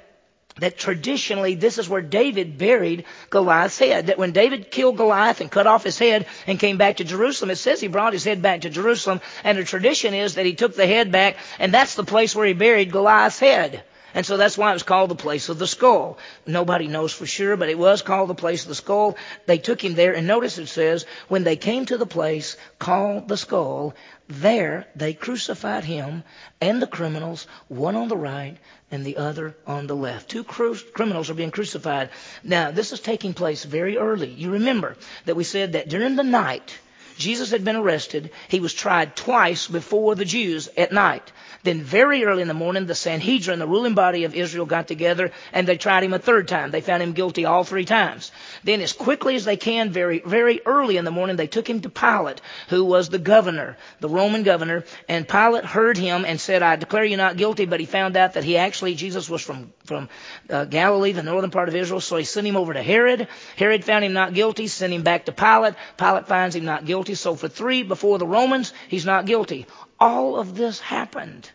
that 0.59 0.77
traditionally 0.77 1.55
this 1.55 1.79
is 1.79 1.89
where 1.89 2.03
David 2.03 2.59
buried 2.59 3.05
Goliath's 3.31 3.79
head. 3.79 4.09
That 4.09 4.19
when 4.19 4.33
David 4.33 4.71
killed 4.71 4.97
Goliath 4.97 5.41
and 5.41 5.51
cut 5.51 5.67
off 5.67 5.85
his 5.85 5.99
head 5.99 6.27
and 6.47 6.59
came 6.59 6.77
back 6.77 6.97
to 6.97 7.05
Jerusalem, 7.05 7.51
it 7.51 7.57
says 7.57 7.81
he 7.81 7.89
brought 7.89 8.13
his 8.13 8.25
head 8.25 8.43
back 8.43 8.63
to 8.63 8.71
Jerusalem. 8.71 9.21
And 9.45 9.59
the 9.59 9.65
tradition 9.65 10.15
is 10.15 10.35
that 10.35 10.47
he 10.47 10.55
took 10.55 10.75
the 10.75 10.87
head 10.87 11.13
back 11.13 11.37
and 11.59 11.73
that's 11.73 11.95
the 11.95 12.05
place 12.05 12.35
where 12.35 12.47
he 12.47 12.53
buried 12.53 12.93
Goliath's 12.93 13.39
head. 13.39 13.83
And 14.15 14.27
so 14.27 14.37
that's 14.37 14.59
why 14.59 14.71
it 14.71 14.75
was 14.75 14.83
called 14.83 15.11
the 15.11 15.15
place 15.15 15.49
of 15.49 15.59
the 15.59 15.67
skull. 15.67 16.19
Nobody 16.47 16.87
knows 16.89 17.13
for 17.13 17.27
sure, 17.27 17.57
but 17.57 17.69
it 17.69 17.79
was 17.79 18.03
called 18.03 18.29
the 18.29 18.35
place 18.35 18.63
of 18.63 18.69
the 18.69 18.75
skull. 18.75 19.17
They 19.47 19.59
took 19.59 19.83
him 19.83 19.95
there, 19.95 20.15
and 20.15 20.27
notice 20.27 20.59
it 20.59 20.67
says, 20.67 21.07
when 21.29 21.45
they 21.45 21.57
came 21.57 21.87
to 21.87 21.97
the 21.97 22.07
place 22.07 22.57
called 22.79 23.29
the 23.29 23.37
skull, 23.37 23.95
there 24.29 24.87
they 24.95 25.13
crucified 25.13 25.85
him 25.85 26.23
and 26.61 26.81
the 26.81 26.87
criminals, 26.87 27.47
one 27.69 27.97
on 27.97 28.09
the 28.09 28.17
right 28.17 28.57
and 28.91 29.05
the 29.05 29.17
other 29.17 29.57
on 29.67 29.87
the 29.87 29.97
left. 29.97 30.29
Two 30.29 30.45
cru- 30.45 30.77
criminals 30.93 31.31
are 31.31 31.35
being 31.35 31.51
crucified. 31.51 32.11
Now, 32.43 32.71
this 32.71 32.93
is 32.93 33.01
taking 33.01 33.35
place 33.35 33.65
very 33.65 33.97
early. 33.99 34.31
You 34.31 34.53
remember 34.53 34.97
that 35.25 35.37
we 35.37 35.45
said 35.45 35.73
that 35.73 35.89
during 35.89 36.17
the 36.17 36.23
night, 36.23 36.79
Jesus 37.21 37.51
had 37.51 37.65
been 37.65 37.77
arrested. 37.77 38.31
He 38.49 38.61
was 38.61 38.75
tried 38.75 39.15
twice 39.15 39.69
before 39.69 40.15
the 40.15 40.25
Jews 40.25 40.69
at 40.77 40.91
night. 40.93 41.31
Then 41.63 41.83
very 41.83 42.25
early 42.25 42.41
in 42.41 42.49
the 42.49 42.55
morning, 42.55 42.87
the 42.87 42.95
Sanhedrin, 42.95 43.59
the 43.59 43.67
ruling 43.67 43.95
body 43.95 44.25
of 44.25 44.35
Israel, 44.35 44.65
got 44.65 44.89
together 44.89 45.31
and 45.53 45.69
they 45.69 45.77
tried 45.77 46.03
him 46.03 46.15
a 46.15 46.19
third 46.19 46.49
time. 46.49 46.71
They 46.71 46.81
found 46.81 47.03
him 47.03 47.13
guilty 47.13 47.45
all 47.45 47.65
three 47.65 47.85
times. 47.85 48.33
Then 48.65 48.81
as 48.81 48.95
quickly 48.95 49.37
as 49.37 49.45
they 49.45 49.59
can, 49.59 49.91
very, 49.91 50.21
very 50.25 50.63
early 50.65 50.97
in 50.97 51.05
the 51.05 51.11
morning, 51.11 51.37
they 51.37 51.47
took 51.47 51.69
him 51.69 51.83
to 51.83 51.91
Pilate, 51.91 52.41
who 52.69 52.85
was 52.85 53.11
the 53.11 53.19
governor, 53.19 53.77
the 54.01 54.09
Roman 54.09 54.43
governor, 54.43 54.85
and 55.07 55.29
Pilate 55.29 55.67
heard 55.67 55.99
him 55.99 56.25
and 56.25 56.41
said, 56.41 56.63
I 56.63 56.77
declare 56.77 57.05
you 57.05 57.19
not 57.19 57.37
guilty, 57.37 57.67
but 57.67 57.81
he 57.81 57.87
found 57.87 58.17
out 58.17 58.35
that 58.35 58.45
he 58.45 58.57
actually, 58.57 58.95
Jesus 58.95 59.29
was 59.29 59.43
from, 59.43 59.73
from 59.91 60.09
uh, 60.49 60.67
Galilee, 60.67 61.11
the 61.11 61.25
northern 61.25 61.51
part 61.51 61.69
of 61.69 61.75
Israel, 61.75 62.01
so 62.01 62.17
he 62.17 62.23
sent 62.23 62.47
him 62.47 62.57
over 62.57 62.73
to 62.73 62.81
Herod. 62.81 63.27
Herod 63.57 63.85
found 63.85 64.05
him 64.05 64.13
not 64.13 64.35
guilty, 64.35 64.69
sent 64.69 64.93
him 64.93 65.03
back 65.03 65.25
to 65.25 65.33
Pilate. 65.33 65.75
Pilate 65.97 66.29
finds 66.29 66.55
him 66.55 66.65
not 66.65 66.85
guilty, 66.85 67.17
so 67.17 67.35
for 67.35 67.49
three 67.49 67.83
before 67.83 68.19
the 68.19 68.27
Romans, 68.27 68.73
he's 68.87 69.05
not 69.05 69.27
guilty. 69.27 69.67
All 69.99 70.37
of 70.37 70.55
this 70.55 70.79
happened 70.79 71.51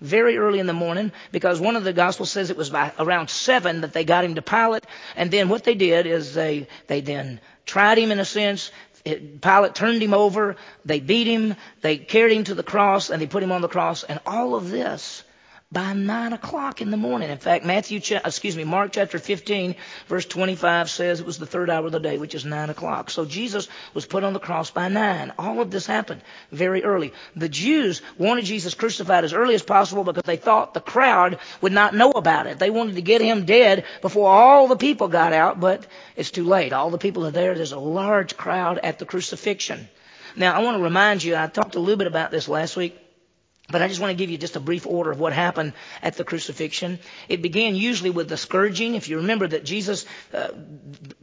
very 0.00 0.38
early 0.38 0.60
in 0.60 0.68
the 0.68 0.72
morning 0.72 1.10
because 1.32 1.58
one 1.58 1.74
of 1.74 1.82
the 1.82 1.92
gospels 1.92 2.30
says 2.30 2.50
it 2.50 2.56
was 2.56 2.70
by 2.70 2.92
around 2.96 3.28
seven 3.28 3.80
that 3.80 3.92
they 3.92 4.04
got 4.04 4.24
him 4.24 4.36
to 4.36 4.42
Pilate. 4.42 4.86
And 5.16 5.32
then 5.32 5.48
what 5.48 5.64
they 5.64 5.74
did 5.74 6.06
is 6.06 6.32
they, 6.32 6.68
they 6.86 7.00
then 7.00 7.40
tried 7.66 7.98
him 7.98 8.12
in 8.12 8.20
a 8.20 8.24
sense. 8.24 8.70
It, 9.04 9.40
Pilate 9.40 9.74
turned 9.74 10.00
him 10.00 10.14
over. 10.14 10.54
They 10.84 11.00
beat 11.00 11.26
him. 11.26 11.56
They 11.80 11.98
carried 11.98 12.36
him 12.36 12.44
to 12.44 12.54
the 12.54 12.62
cross 12.62 13.10
and 13.10 13.20
they 13.20 13.26
put 13.26 13.42
him 13.42 13.50
on 13.50 13.62
the 13.62 13.68
cross. 13.68 14.04
And 14.04 14.20
all 14.24 14.54
of 14.54 14.70
this 14.70 15.24
by 15.72 15.92
nine 15.92 16.32
o'clock 16.32 16.82
in 16.82 16.90
the 16.90 16.96
morning. 16.96 17.30
In 17.30 17.38
fact, 17.38 17.64
Matthew, 17.64 18.00
excuse 18.24 18.56
me, 18.56 18.64
Mark 18.64 18.90
chapter 18.90 19.20
15, 19.20 19.76
verse 20.08 20.26
25 20.26 20.90
says 20.90 21.20
it 21.20 21.26
was 21.26 21.38
the 21.38 21.46
third 21.46 21.70
hour 21.70 21.86
of 21.86 21.92
the 21.92 22.00
day, 22.00 22.18
which 22.18 22.34
is 22.34 22.44
nine 22.44 22.70
o'clock. 22.70 23.08
So 23.08 23.24
Jesus 23.24 23.68
was 23.94 24.04
put 24.04 24.24
on 24.24 24.32
the 24.32 24.40
cross 24.40 24.72
by 24.72 24.88
nine. 24.88 25.32
All 25.38 25.60
of 25.60 25.70
this 25.70 25.86
happened 25.86 26.22
very 26.50 26.82
early. 26.82 27.12
The 27.36 27.48
Jews 27.48 28.02
wanted 28.18 28.46
Jesus 28.46 28.74
crucified 28.74 29.22
as 29.22 29.32
early 29.32 29.54
as 29.54 29.62
possible 29.62 30.02
because 30.02 30.24
they 30.24 30.36
thought 30.36 30.74
the 30.74 30.80
crowd 30.80 31.38
would 31.60 31.72
not 31.72 31.94
know 31.94 32.10
about 32.10 32.48
it. 32.48 32.58
They 32.58 32.70
wanted 32.70 32.96
to 32.96 33.02
get 33.02 33.20
him 33.20 33.44
dead 33.44 33.84
before 34.02 34.28
all 34.28 34.66
the 34.66 34.76
people 34.76 35.06
got 35.06 35.32
out, 35.32 35.60
but 35.60 35.86
it's 36.16 36.32
too 36.32 36.44
late. 36.44 36.72
All 36.72 36.90
the 36.90 36.98
people 36.98 37.24
are 37.26 37.30
there. 37.30 37.54
There's 37.54 37.70
a 37.70 37.78
large 37.78 38.36
crowd 38.36 38.80
at 38.82 38.98
the 38.98 39.06
crucifixion. 39.06 39.88
Now, 40.34 40.52
I 40.52 40.64
want 40.64 40.78
to 40.78 40.82
remind 40.82 41.22
you, 41.22 41.36
I 41.36 41.46
talked 41.46 41.76
a 41.76 41.80
little 41.80 41.96
bit 41.96 42.08
about 42.08 42.32
this 42.32 42.48
last 42.48 42.76
week. 42.76 42.98
But 43.70 43.82
I 43.82 43.88
just 43.88 44.00
want 44.00 44.10
to 44.10 44.16
give 44.16 44.30
you 44.30 44.38
just 44.38 44.56
a 44.56 44.60
brief 44.60 44.86
order 44.86 45.10
of 45.10 45.20
what 45.20 45.32
happened 45.32 45.72
at 46.02 46.16
the 46.16 46.24
crucifixion. 46.24 46.98
It 47.28 47.42
began 47.42 47.76
usually 47.76 48.10
with 48.10 48.28
the 48.28 48.36
scourging. 48.36 48.94
If 48.94 49.08
you 49.08 49.18
remember 49.18 49.46
that 49.48 49.64
Jesus, 49.64 50.06
uh, 50.34 50.48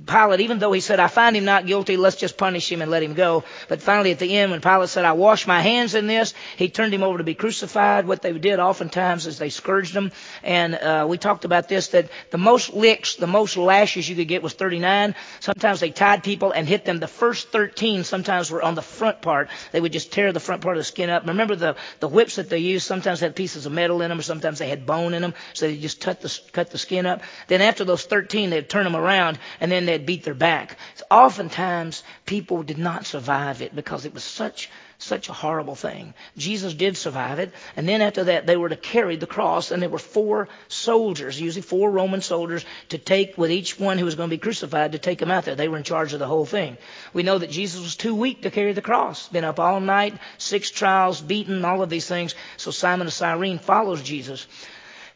Pilate, 0.06 0.42
even 0.42 0.60
though 0.60 0.72
he 0.72 0.80
said, 0.80 1.00
I 1.00 1.08
find 1.08 1.36
him 1.36 1.46
not 1.46 1.66
guilty, 1.66 1.98
let's 1.98 2.16
just 2.16 2.38
punish 2.38 2.72
him 2.72 2.82
and 2.82 2.90
let 2.90 3.04
him 3.04 3.14
go. 3.14 3.44
But 3.68 3.82
finally 3.82 4.12
at 4.12 4.20
the 4.20 4.38
end, 4.38 4.52
when 4.52 4.62
Pilate 4.62 4.90
said, 4.90 5.04
I 5.06 5.12
wash 5.14 5.46
my 5.46 5.62
hands 5.62 5.96
in 5.96 6.08
this, 6.08 6.34
he 6.56 6.70
turned 6.70 6.94
him 6.94 7.04
over 7.04 7.18
to 7.18 7.24
be 7.24 7.36
crucified. 7.36 8.08
What 8.08 8.22
they 8.22 8.32
did 8.38 8.60
oftentimes 8.60 9.28
is 9.28 9.38
they 9.38 9.50
scourged 9.50 9.96
him. 9.96 10.12
And 10.44 10.76
uh, 10.76 11.06
we 11.10 11.18
talked 11.18 11.46
about 11.46 11.68
this, 11.68 11.90
that 11.90 12.10
the 12.32 12.38
most 12.38 12.74
licks, 12.74 13.16
the 13.16 13.28
most 13.28 13.58
lashes 13.58 14.08
you 14.08 14.16
could 14.16 14.28
get 14.28 14.42
was 14.42 14.54
39. 14.54 15.16
Sometimes 15.42 15.80
they 15.82 15.90
tied 15.90 16.24
people 16.24 16.52
and 16.52 16.68
hit 16.68 16.86
them. 16.86 17.00
The 17.00 17.08
first 17.08 17.50
13 17.50 18.04
sometimes 18.04 18.50
were 18.50 18.62
on 18.62 18.76
the 18.76 18.82
front 18.82 19.22
part. 19.22 19.50
They 19.72 19.82
would 19.82 19.92
just 19.92 20.12
tear 20.12 20.32
the 20.32 20.40
front 20.40 20.62
part 20.62 20.78
of 20.78 20.82
the 20.82 20.86
skin 20.86 21.10
up. 21.10 21.28
Remember 21.28 21.56
the, 21.56 21.76
the 22.00 22.08
whips 22.08 22.37
that 22.38 22.50
they 22.50 22.58
used 22.60 22.88
sometimes 22.88 23.20
had 23.20 23.36
pieces 23.36 23.66
of 23.66 23.72
metal 23.72 24.02
in 24.02 24.10
them, 24.10 24.20
or 24.20 24.24
sometimes 24.24 24.58
they 24.58 24.70
had 24.70 24.86
bone 24.86 25.14
in 25.14 25.22
them, 25.22 25.34
so 25.54 25.68
they 25.68 25.78
just 25.78 26.02
cut 26.02 26.22
the 26.22 26.40
cut 26.54 26.72
the 26.72 26.78
skin 26.78 27.06
up. 27.06 27.22
Then 27.48 27.62
after 27.62 27.84
those 27.84 28.04
13, 28.06 28.50
they'd 28.50 28.70
turn 28.70 28.86
them 28.86 28.96
around, 28.96 29.38
and 29.60 29.72
then 29.72 29.86
they'd 29.86 30.06
beat 30.06 30.24
their 30.24 30.34
back. 30.34 30.78
So 30.96 31.06
oftentimes 31.12 32.04
people 32.26 32.64
did 32.64 32.78
not 32.78 33.06
survive 33.06 33.62
it 33.62 33.76
because 33.76 34.06
it 34.06 34.14
was 34.14 34.24
such 34.24 34.70
such 35.00 35.30
a 35.30 35.34
horrible 35.34 35.76
thing. 35.76 36.14
Jesus 36.38 36.74
did 36.74 36.98
survive 36.98 37.38
it. 37.40 37.54
And 37.76 37.88
then 37.88 38.02
after 38.02 38.26
that, 38.26 38.48
they 38.48 38.58
were 38.58 38.70
to 38.70 38.76
carry 38.76 39.16
the 39.16 39.28
cross, 39.28 39.70
and 39.72 39.82
there 39.82 39.90
were 39.90 40.00
four 40.00 40.50
soldiers, 40.68 41.40
usually 41.40 41.62
four 41.62 41.92
Roman 41.92 42.22
soldiers, 42.22 42.66
to 42.90 42.98
take 42.98 43.38
with 43.38 43.52
each 43.52 43.80
one 43.80 44.00
who 44.00 44.06
was 44.06 44.16
going 44.16 44.30
to 44.30 44.36
be 44.36 44.40
crucified 44.40 44.94
to 44.94 45.00
take 45.00 45.22
him 45.22 45.30
out 45.30 45.46
there. 45.46 45.56
They 45.56 45.68
were 45.68 45.78
in 45.78 45.84
charge 45.84 46.14
of 46.14 46.20
the 46.20 46.26
whole 46.26 46.46
thing. 46.46 46.78
We 47.14 47.24
know 47.24 47.38
that 47.38 47.52
Jesus 47.52 47.82
was 47.82 47.96
too 47.96 48.16
weak 48.16 48.42
to 48.42 48.52
carry 48.52 48.74
the 48.74 48.82
cross. 48.82 49.28
Been 49.30 49.44
up 49.44 49.60
all 49.60 49.80
night, 49.80 50.18
six 50.40 50.72
trials, 50.72 51.22
beaten, 51.22 51.64
all 51.64 51.84
of 51.84 51.90
these 51.90 52.08
things. 52.08 52.34
So 52.58 52.72
Simon 52.72 53.08
of 53.08 53.14
Cyrene 53.14 53.60
follows 53.60 54.02
Jesus. 54.02 54.48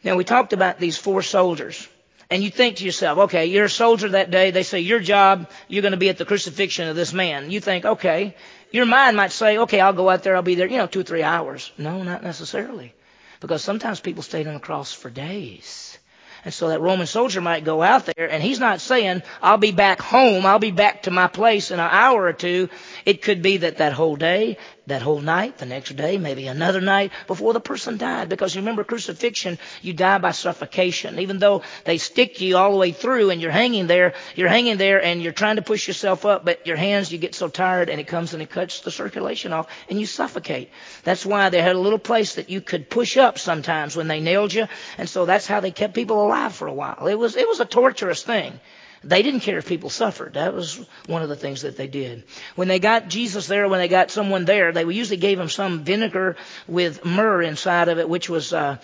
Now 0.03 0.15
we 0.15 0.23
talked 0.23 0.53
about 0.53 0.79
these 0.79 0.97
four 0.97 1.21
soldiers. 1.21 1.87
And 2.29 2.41
you 2.41 2.49
think 2.49 2.77
to 2.77 2.85
yourself, 2.85 3.17
okay, 3.17 3.47
you're 3.47 3.65
a 3.65 3.69
soldier 3.69 4.07
that 4.09 4.31
day. 4.31 4.51
They 4.51 4.63
say 4.63 4.79
your 4.79 5.01
job, 5.01 5.49
you're 5.67 5.81
going 5.81 5.91
to 5.91 5.97
be 5.97 6.07
at 6.07 6.17
the 6.17 6.23
crucifixion 6.23 6.87
of 6.87 6.95
this 6.95 7.11
man. 7.11 7.51
You 7.51 7.59
think, 7.59 7.83
okay, 7.83 8.35
your 8.71 8.85
mind 8.85 9.17
might 9.17 9.31
say, 9.31 9.57
okay, 9.59 9.79
I'll 9.79 9.93
go 9.93 10.09
out 10.09 10.23
there, 10.23 10.35
I'll 10.35 10.41
be 10.41 10.55
there, 10.55 10.67
you 10.67 10.77
know, 10.77 10.87
two 10.87 11.01
or 11.01 11.03
three 11.03 11.23
hours. 11.23 11.71
No, 11.77 12.03
not 12.03 12.23
necessarily. 12.23 12.93
Because 13.39 13.63
sometimes 13.63 13.99
people 13.99 14.23
stayed 14.23 14.47
on 14.47 14.53
the 14.53 14.59
cross 14.59 14.93
for 14.93 15.09
days. 15.09 15.97
And 16.43 16.53
so 16.53 16.69
that 16.69 16.81
Roman 16.81 17.05
soldier 17.05 17.39
might 17.39 17.63
go 17.63 17.83
out 17.83 18.07
there 18.07 18.29
and 18.29 18.41
he's 18.41 18.59
not 18.59 18.81
saying, 18.81 19.21
I'll 19.43 19.57
be 19.59 19.71
back 19.71 20.01
home, 20.01 20.45
I'll 20.45 20.57
be 20.59 20.71
back 20.71 21.03
to 21.03 21.11
my 21.11 21.27
place 21.27 21.69
in 21.69 21.79
an 21.79 21.89
hour 21.91 22.23
or 22.23 22.33
two. 22.33 22.69
It 23.05 23.21
could 23.21 23.43
be 23.43 23.57
that 23.57 23.77
that 23.77 23.93
whole 23.93 24.15
day, 24.15 24.57
that 24.91 25.01
whole 25.01 25.21
night, 25.21 25.57
the 25.57 25.65
next 25.65 25.95
day, 25.95 26.17
maybe 26.17 26.47
another 26.47 26.81
night 26.81 27.11
before 27.27 27.53
the 27.53 27.59
person 27.59 27.97
died. 27.97 28.29
Because 28.29 28.53
you 28.53 28.61
remember 28.61 28.83
crucifixion, 28.83 29.57
you 29.81 29.93
die 29.93 30.17
by 30.17 30.31
suffocation. 30.31 31.19
Even 31.19 31.39
though 31.39 31.63
they 31.85 31.97
stick 31.97 32.41
you 32.41 32.57
all 32.57 32.71
the 32.71 32.77
way 32.77 32.91
through 32.91 33.29
and 33.29 33.41
you're 33.41 33.51
hanging 33.51 33.87
there, 33.87 34.13
you're 34.35 34.49
hanging 34.49 34.77
there 34.77 35.03
and 35.03 35.21
you're 35.21 35.31
trying 35.31 35.55
to 35.55 35.61
push 35.61 35.87
yourself 35.87 36.25
up, 36.25 36.45
but 36.45 36.67
your 36.67 36.77
hands, 36.77 37.11
you 37.11 37.17
get 37.17 37.35
so 37.35 37.47
tired 37.47 37.89
and 37.89 37.99
it 37.99 38.07
comes 38.07 38.33
and 38.33 38.43
it 38.43 38.49
cuts 38.49 38.81
the 38.81 38.91
circulation 38.91 39.53
off 39.53 39.67
and 39.89 39.99
you 39.99 40.05
suffocate. 40.05 40.69
That's 41.03 41.25
why 41.25 41.49
they 41.49 41.61
had 41.61 41.75
a 41.75 41.79
little 41.79 41.99
place 41.99 42.35
that 42.35 42.49
you 42.49 42.61
could 42.61 42.89
push 42.89 43.17
up 43.17 43.39
sometimes 43.39 43.95
when 43.95 44.07
they 44.07 44.19
nailed 44.19 44.53
you. 44.53 44.67
And 44.97 45.09
so 45.09 45.25
that's 45.25 45.47
how 45.47 45.61
they 45.61 45.71
kept 45.71 45.93
people 45.93 46.25
alive 46.25 46.53
for 46.53 46.67
a 46.67 46.73
while. 46.73 47.07
It 47.07 47.15
was, 47.15 47.35
it 47.35 47.47
was 47.47 47.59
a 47.59 47.65
torturous 47.65 48.23
thing. 48.23 48.59
They 49.03 49.23
didn't 49.23 49.39
care 49.39 49.57
if 49.57 49.67
people 49.67 49.89
suffered. 49.89 50.33
That 50.33 50.53
was 50.53 50.79
one 51.07 51.23
of 51.23 51.29
the 51.29 51.35
things 51.35 51.63
that 51.63 51.75
they 51.75 51.87
did. 51.87 52.23
When 52.55 52.67
they 52.67 52.79
got 52.79 53.07
Jesus 53.07 53.47
there, 53.47 53.67
when 53.67 53.79
they 53.79 53.87
got 53.87 54.11
someone 54.11 54.45
there, 54.45 54.71
they 54.71 54.83
usually 54.83 55.17
gave 55.17 55.39
him 55.39 55.49
some 55.49 55.83
vinegar 55.83 56.35
with 56.67 57.03
myrrh 57.03 57.41
inside 57.41 57.89
of 57.89 57.97
it, 57.97 58.07
which 58.07 58.29
was 58.29 58.53
uh, 58.53 58.77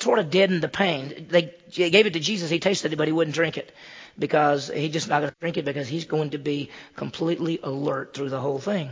sort 0.00 0.18
of 0.18 0.30
deadened 0.30 0.62
the 0.62 0.68
pain. 0.68 1.26
They 1.30 1.54
gave 1.72 2.06
it 2.06 2.12
to 2.12 2.20
Jesus. 2.20 2.50
He 2.50 2.60
tasted 2.60 2.92
it, 2.92 2.96
but 2.96 3.08
he 3.08 3.12
wouldn't 3.12 3.34
drink 3.34 3.56
it 3.56 3.74
because 4.18 4.70
he's 4.72 4.92
just 4.92 5.08
not 5.08 5.20
going 5.20 5.30
to 5.30 5.40
drink 5.40 5.56
it 5.56 5.64
because 5.64 5.88
he's 5.88 6.04
going 6.04 6.30
to 6.30 6.38
be 6.38 6.70
completely 6.94 7.58
alert 7.62 8.14
through 8.14 8.28
the 8.28 8.40
whole 8.40 8.58
thing. 8.58 8.90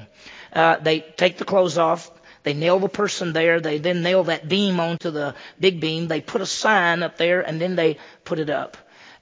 Uh, 0.52 0.76
they 0.76 1.00
take 1.00 1.37
the 1.37 1.45
clothes 1.45 1.76
off. 1.76 2.11
They 2.45 2.55
nail 2.55 2.79
the 2.79 2.88
person 2.88 3.33
there. 3.33 3.61
They 3.61 3.79
then 3.79 4.02
nail 4.02 4.25
that 4.25 4.49
beam 4.49 4.81
onto 4.81 5.11
the 5.11 5.35
big 5.61 5.81
beam. 5.81 6.09
They 6.09 6.21
put 6.21 6.41
a 6.41 6.47
sign 6.47 7.02
up 7.02 7.17
there 7.17 7.41
and 7.43 7.61
then 7.61 7.76
they 7.76 7.99
put 8.25 8.38
it 8.41 8.50
up. 8.50 8.76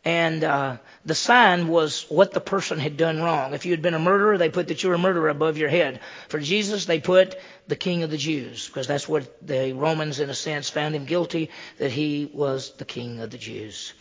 And 0.04 0.42
uh, 0.44 0.78
the 1.04 1.14
sign 1.14 1.68
was 1.68 2.06
what 2.08 2.32
the 2.32 2.40
person 2.40 2.78
had 2.78 2.96
done 2.96 3.20
wrong. 3.20 3.52
If 3.52 3.66
you 3.66 3.72
had 3.72 3.82
been 3.82 3.92
a 3.92 3.98
murderer, 3.98 4.38
they 4.38 4.48
put 4.48 4.68
that 4.68 4.82
you 4.82 4.88
were 4.88 4.94
a 4.94 4.98
murderer 4.98 5.28
above 5.28 5.58
your 5.58 5.68
head. 5.68 6.00
For 6.28 6.40
Jesus, 6.40 6.86
they 6.86 7.00
put 7.00 7.36
the 7.68 7.76
King 7.76 8.02
of 8.02 8.10
the 8.10 8.16
Jews, 8.16 8.66
because 8.66 8.86
that's 8.86 9.08
what 9.08 9.46
the 9.46 9.74
Romans, 9.74 10.18
in 10.18 10.30
a 10.30 10.34
sense, 10.34 10.70
found 10.70 10.94
him 10.94 11.04
guilty, 11.04 11.50
that 11.76 11.92
he 11.92 12.30
was 12.32 12.72
the 12.78 12.86
King 12.86 13.20
of 13.20 13.30
the 13.30 13.38
Jews. 13.38 13.92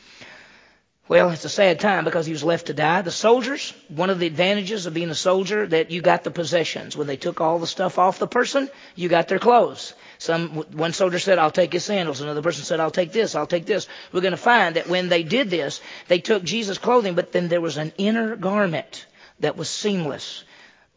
Well, 1.10 1.32
it's 1.32 1.44
a 1.44 1.50
sad 1.50 1.80
time 1.80 2.06
because 2.06 2.28
he 2.28 2.34
was 2.34 2.44
left 2.44 2.68
to 2.68 2.74
die. 2.76 3.02
The 3.02 3.10
soldiers, 3.10 3.74
one 3.88 4.12
of 4.12 4.20
the 4.20 4.28
advantages 4.28 4.86
of 4.86 4.94
being 4.94 5.10
a 5.10 5.16
soldier, 5.16 5.66
that 5.66 5.90
you 5.90 6.04
got 6.04 6.24
the 6.24 6.30
possessions. 6.30 6.96
When 6.96 7.08
they 7.08 7.18
took 7.18 7.42
all 7.42 7.58
the 7.58 7.66
stuff 7.66 7.98
off 7.98 8.20
the 8.20 8.28
person, 8.28 8.70
you 8.96 9.10
got 9.10 9.28
their 9.28 9.40
clothes. 9.40 9.96
Some, 10.20 10.50
one 10.50 10.94
soldier 10.94 11.18
said, 11.18 11.40
I'll 11.40 11.50
take 11.50 11.74
his 11.74 11.84
sandals. 11.84 12.22
Another 12.22 12.44
person 12.44 12.64
said, 12.64 12.80
I'll 12.80 12.92
take 12.92 13.12
this, 13.12 13.34
I'll 13.34 13.48
take 13.48 13.66
this. 13.66 13.88
We're 14.14 14.22
going 14.22 14.34
to 14.34 14.38
find 14.38 14.76
that 14.76 14.88
when 14.88 15.10
they 15.10 15.24
did 15.24 15.50
this, 15.50 15.82
they 16.10 16.20
took 16.20 16.44
Jesus' 16.44 16.78
clothing, 16.78 17.16
but 17.16 17.32
then 17.32 17.48
there 17.48 17.60
was 17.60 17.78
an 17.78 17.92
inner 17.98 18.36
garment 18.36 19.08
that 19.40 19.58
was 19.58 19.68
seamless, 19.68 20.44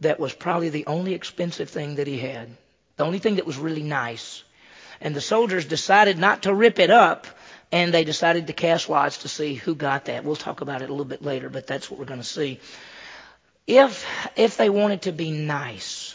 that 0.02 0.20
was 0.20 0.34
probably 0.34 0.68
the 0.68 0.84
only 0.88 1.14
expensive 1.14 1.70
thing 1.70 1.94
that 1.94 2.06
he 2.06 2.18
had. 2.18 2.50
The 2.98 3.06
only 3.06 3.18
thing 3.18 3.36
that 3.36 3.46
was 3.46 3.56
really 3.56 3.82
nice. 3.82 4.44
And 5.00 5.16
the 5.16 5.22
soldiers 5.22 5.64
decided 5.64 6.18
not 6.18 6.42
to 6.42 6.52
rip 6.52 6.78
it 6.78 6.90
up, 6.90 7.26
and 7.72 7.92
they 7.92 8.04
decided 8.04 8.46
to 8.46 8.52
cast 8.52 8.90
lots 8.90 9.18
to 9.18 9.28
see 9.28 9.54
who 9.54 9.74
got 9.74 10.04
that. 10.04 10.24
We'll 10.24 10.36
talk 10.36 10.60
about 10.60 10.82
it 10.82 10.90
a 10.90 10.92
little 10.92 11.06
bit 11.06 11.22
later, 11.22 11.48
but 11.48 11.66
that's 11.66 11.90
what 11.90 11.98
we're 11.98 12.06
going 12.06 12.20
to 12.20 12.26
see. 12.26 12.60
If, 13.66 14.06
if 14.36 14.58
they 14.58 14.68
wanted 14.68 15.02
to 15.02 15.12
be 15.12 15.30
nice, 15.30 16.14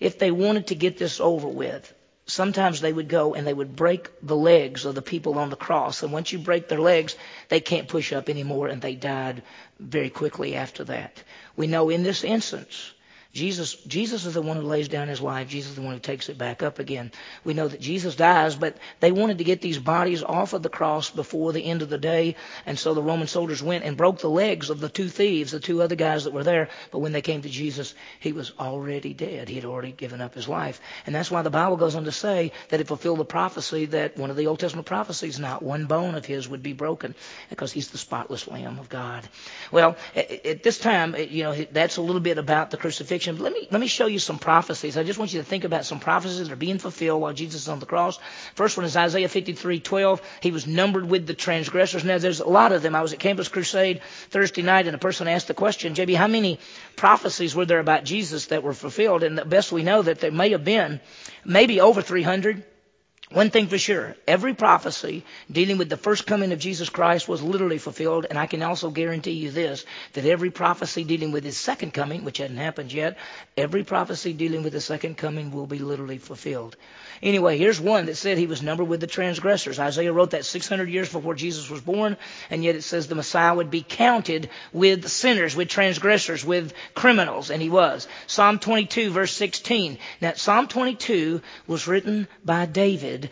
if 0.00 0.18
they 0.18 0.32
wanted 0.32 0.66
to 0.68 0.74
get 0.74 0.98
this 0.98 1.20
over 1.20 1.46
with, 1.46 1.94
sometimes 2.26 2.80
they 2.80 2.92
would 2.92 3.08
go 3.08 3.34
and 3.34 3.46
they 3.46 3.54
would 3.54 3.76
break 3.76 4.10
the 4.22 4.36
legs 4.36 4.84
of 4.84 4.96
the 4.96 5.02
people 5.02 5.38
on 5.38 5.50
the 5.50 5.56
cross. 5.56 6.02
And 6.02 6.12
once 6.12 6.32
you 6.32 6.40
break 6.40 6.66
their 6.68 6.80
legs, 6.80 7.14
they 7.48 7.60
can't 7.60 7.86
push 7.88 8.12
up 8.12 8.28
anymore 8.28 8.66
and 8.66 8.82
they 8.82 8.96
died 8.96 9.42
very 9.78 10.10
quickly 10.10 10.56
after 10.56 10.82
that. 10.84 11.22
We 11.56 11.68
know 11.68 11.90
in 11.90 12.02
this 12.02 12.24
instance, 12.24 12.92
Jesus, 13.32 13.74
Jesus 13.86 14.26
is 14.26 14.34
the 14.34 14.42
one 14.42 14.58
who 14.58 14.62
lays 14.62 14.88
down 14.88 15.08
his 15.08 15.22
life. 15.22 15.48
Jesus 15.48 15.70
is 15.70 15.76
the 15.76 15.82
one 15.82 15.94
who 15.94 16.00
takes 16.00 16.28
it 16.28 16.36
back 16.36 16.62
up 16.62 16.78
again. 16.78 17.10
We 17.44 17.54
know 17.54 17.66
that 17.66 17.80
Jesus 17.80 18.14
dies, 18.14 18.56
but 18.56 18.76
they 19.00 19.10
wanted 19.10 19.38
to 19.38 19.44
get 19.44 19.62
these 19.62 19.78
bodies 19.78 20.22
off 20.22 20.52
of 20.52 20.62
the 20.62 20.68
cross 20.68 21.08
before 21.08 21.52
the 21.52 21.64
end 21.64 21.80
of 21.80 21.88
the 21.88 21.96
day. 21.96 22.36
And 22.66 22.78
so 22.78 22.92
the 22.92 23.02
Roman 23.02 23.26
soldiers 23.26 23.62
went 23.62 23.84
and 23.84 23.96
broke 23.96 24.18
the 24.18 24.28
legs 24.28 24.68
of 24.68 24.80
the 24.80 24.90
two 24.90 25.08
thieves, 25.08 25.52
the 25.52 25.60
two 25.60 25.80
other 25.80 25.94
guys 25.94 26.24
that 26.24 26.34
were 26.34 26.44
there. 26.44 26.68
But 26.90 26.98
when 26.98 27.12
they 27.12 27.22
came 27.22 27.40
to 27.40 27.48
Jesus, 27.48 27.94
he 28.20 28.32
was 28.32 28.52
already 28.60 29.14
dead. 29.14 29.48
He 29.48 29.54
had 29.54 29.64
already 29.64 29.92
given 29.92 30.20
up 30.20 30.34
his 30.34 30.46
life. 30.46 30.82
And 31.06 31.14
that's 31.14 31.30
why 31.30 31.40
the 31.40 31.48
Bible 31.48 31.78
goes 31.78 31.94
on 31.94 32.04
to 32.04 32.12
say 32.12 32.52
that 32.68 32.80
it 32.80 32.86
fulfilled 32.86 33.18
the 33.18 33.24
prophecy 33.24 33.86
that 33.86 34.18
one 34.18 34.28
of 34.28 34.36
the 34.36 34.48
Old 34.48 34.60
Testament 34.60 34.86
prophecies, 34.86 35.38
not 35.38 35.62
one 35.62 35.86
bone 35.86 36.16
of 36.16 36.26
his 36.26 36.50
would 36.50 36.62
be 36.62 36.74
broken 36.74 37.14
because 37.48 37.72
he's 37.72 37.88
the 37.88 37.98
spotless 37.98 38.46
Lamb 38.46 38.78
of 38.78 38.90
God. 38.90 39.26
Well, 39.70 39.96
at 40.14 40.62
this 40.62 40.78
time, 40.78 41.16
you 41.16 41.44
know, 41.44 41.54
that's 41.72 41.96
a 41.96 42.02
little 42.02 42.20
bit 42.20 42.36
about 42.36 42.70
the 42.70 42.76
crucifixion 42.76 43.21
Let 43.26 43.52
me, 43.52 43.68
let 43.70 43.80
me 43.80 43.86
show 43.86 44.06
you 44.06 44.18
some 44.18 44.38
prophecies. 44.38 44.96
I 44.96 45.04
just 45.04 45.18
want 45.18 45.32
you 45.32 45.40
to 45.40 45.44
think 45.44 45.64
about 45.64 45.84
some 45.84 46.00
prophecies 46.00 46.38
that 46.38 46.52
are 46.52 46.56
being 46.56 46.78
fulfilled 46.78 47.20
while 47.22 47.32
Jesus 47.32 47.62
is 47.62 47.68
on 47.68 47.78
the 47.78 47.86
cross. 47.86 48.18
First 48.54 48.76
one 48.76 48.84
is 48.86 48.96
Isaiah 48.96 49.28
53, 49.28 49.80
12. 49.80 50.22
He 50.40 50.50
was 50.50 50.66
numbered 50.66 51.08
with 51.08 51.26
the 51.26 51.34
transgressors. 51.34 52.04
Now, 52.04 52.18
there's 52.18 52.40
a 52.40 52.48
lot 52.48 52.72
of 52.72 52.82
them. 52.82 52.94
I 52.94 53.02
was 53.02 53.12
at 53.12 53.18
Campus 53.18 53.48
Crusade 53.48 54.00
Thursday 54.30 54.62
night, 54.62 54.86
and 54.86 54.94
a 54.94 54.98
person 54.98 55.28
asked 55.28 55.48
the 55.48 55.54
question, 55.54 55.94
JB, 55.94 56.16
how 56.16 56.26
many 56.26 56.58
prophecies 56.96 57.54
were 57.54 57.66
there 57.66 57.80
about 57.80 58.04
Jesus 58.04 58.46
that 58.46 58.62
were 58.62 58.74
fulfilled? 58.74 59.22
And 59.22 59.38
the 59.38 59.44
best 59.44 59.72
we 59.72 59.82
know 59.82 60.02
that 60.02 60.20
there 60.20 60.32
may 60.32 60.50
have 60.50 60.64
been 60.64 61.00
maybe 61.44 61.80
over 61.80 62.02
300 62.02 62.64
One 63.32 63.48
thing 63.48 63.68
for 63.68 63.78
sure, 63.78 64.14
every 64.28 64.52
prophecy 64.52 65.24
dealing 65.50 65.78
with 65.78 65.88
the 65.88 65.96
first 65.96 66.26
coming 66.26 66.52
of 66.52 66.58
Jesus 66.58 66.90
Christ 66.90 67.26
was 67.26 67.42
literally 67.42 67.78
fulfilled, 67.78 68.26
and 68.28 68.38
I 68.38 68.46
can 68.46 68.62
also 68.62 68.90
guarantee 68.90 69.32
you 69.32 69.50
this, 69.50 69.86
that 70.12 70.26
every 70.26 70.50
prophecy 70.50 71.02
dealing 71.02 71.32
with 71.32 71.42
his 71.42 71.56
second 71.56 71.94
coming, 71.94 72.24
which 72.24 72.38
hadn't 72.38 72.58
happened 72.58 72.92
yet, 72.92 73.16
every 73.56 73.84
prophecy 73.84 74.34
dealing 74.34 74.62
with 74.62 74.74
the 74.74 74.82
second 74.82 75.16
coming 75.16 75.50
will 75.50 75.66
be 75.66 75.78
literally 75.78 76.18
fulfilled. 76.18 76.76
Anyway, 77.22 77.56
here's 77.56 77.80
one 77.80 78.06
that 78.06 78.16
said 78.16 78.36
he 78.36 78.48
was 78.48 78.62
numbered 78.62 78.88
with 78.88 79.00
the 79.00 79.06
transgressors. 79.06 79.78
Isaiah 79.78 80.12
wrote 80.12 80.32
that 80.32 80.44
600 80.44 80.88
years 80.88 81.12
before 81.12 81.34
Jesus 81.34 81.70
was 81.70 81.80
born, 81.80 82.16
and 82.50 82.64
yet 82.64 82.74
it 82.74 82.82
says 82.82 83.06
the 83.06 83.14
Messiah 83.14 83.54
would 83.54 83.70
be 83.70 83.84
counted 83.88 84.50
with 84.72 85.08
sinners, 85.08 85.54
with 85.54 85.68
transgressors, 85.68 86.44
with 86.44 86.72
criminals, 86.94 87.50
and 87.50 87.62
he 87.62 87.70
was. 87.70 88.08
Psalm 88.26 88.58
22 88.58 89.10
verse 89.10 89.32
16. 89.32 89.98
Now, 90.20 90.32
Psalm 90.34 90.66
22 90.66 91.40
was 91.68 91.86
written 91.86 92.26
by 92.44 92.66
David 92.66 93.30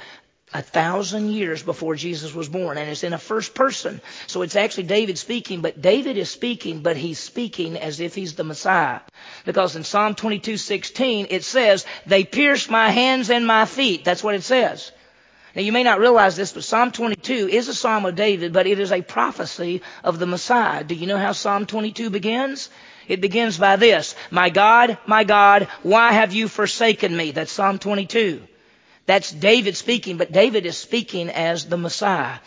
a 0.53 0.63
thousand 0.63 1.31
years 1.31 1.63
before 1.63 1.95
Jesus 1.95 2.35
was 2.35 2.49
born, 2.49 2.77
and 2.77 2.91
it's 2.91 3.05
in 3.05 3.13
a 3.13 3.19
first 3.19 3.55
person. 3.55 4.01
So 4.27 4.43
it's 4.43 4.57
actually 4.57 4.85
David 4.85 5.17
speaking, 5.17 5.61
but 5.61 5.81
David 5.81 6.17
is 6.17 6.31
speaking, 6.31 6.81
but 6.81 6.97
he's 6.97 7.19
speaking 7.19 7.77
as 7.77 8.01
if 8.01 8.15
he's 8.15 8.35
the 8.35 8.45
Messiah. 8.45 9.01
Because 9.45 9.77
in 9.77 9.85
Psalm 9.85 10.15
22:16 10.15 11.29
it 11.31 11.45
says, 11.45 11.85
"They 12.07 12.25
pierced 12.25 12.71
my 12.71 12.91
hands 12.91 13.31
and 13.31 13.47
my 13.47 13.65
feet." 13.65 14.05
That's 14.05 14.25
what 14.25 14.35
it 14.35 14.43
says. 14.43 14.91
Now 15.55 15.63
you 15.63 15.73
may 15.73 15.83
not 15.83 16.01
realize 16.01 16.37
this, 16.37 16.53
but 16.53 16.65
Psalm 16.65 16.93
22 16.93 17.49
is 17.49 17.69
a 17.69 17.75
psalm 17.75 18.05
of 18.05 18.15
David, 18.15 18.53
but 18.53 18.67
it 18.67 18.79
is 18.79 18.93
a 18.93 19.03
prophecy 19.03 19.83
of 20.05 20.19
the 20.19 20.27
Messiah. 20.27 20.85
Do 20.85 20.95
you 20.95 21.07
know 21.07 21.19
how 21.19 21.33
Psalm 21.33 21.67
22 21.67 22.11
begins? 22.11 22.69
It 23.09 23.21
begins 23.21 23.59
by 23.59 23.77
this, 23.77 24.15
My 24.31 24.51
God, 24.51 24.99
my 25.07 25.25
God, 25.25 25.69
why 25.83 26.13
have 26.13 26.33
you 26.33 26.47
forsaken 26.47 27.17
me? 27.17 27.33
That's 27.33 27.51
Psalm 27.51 27.79
22. 27.79 28.43
That's 29.11 29.33
David 29.33 29.77
speaking, 29.77 30.19
but 30.19 30.31
David 30.31 30.67
is 30.67 30.79
speaking 30.79 31.31
as 31.31 31.65
the 31.65 31.77
Messiah. 31.77 32.39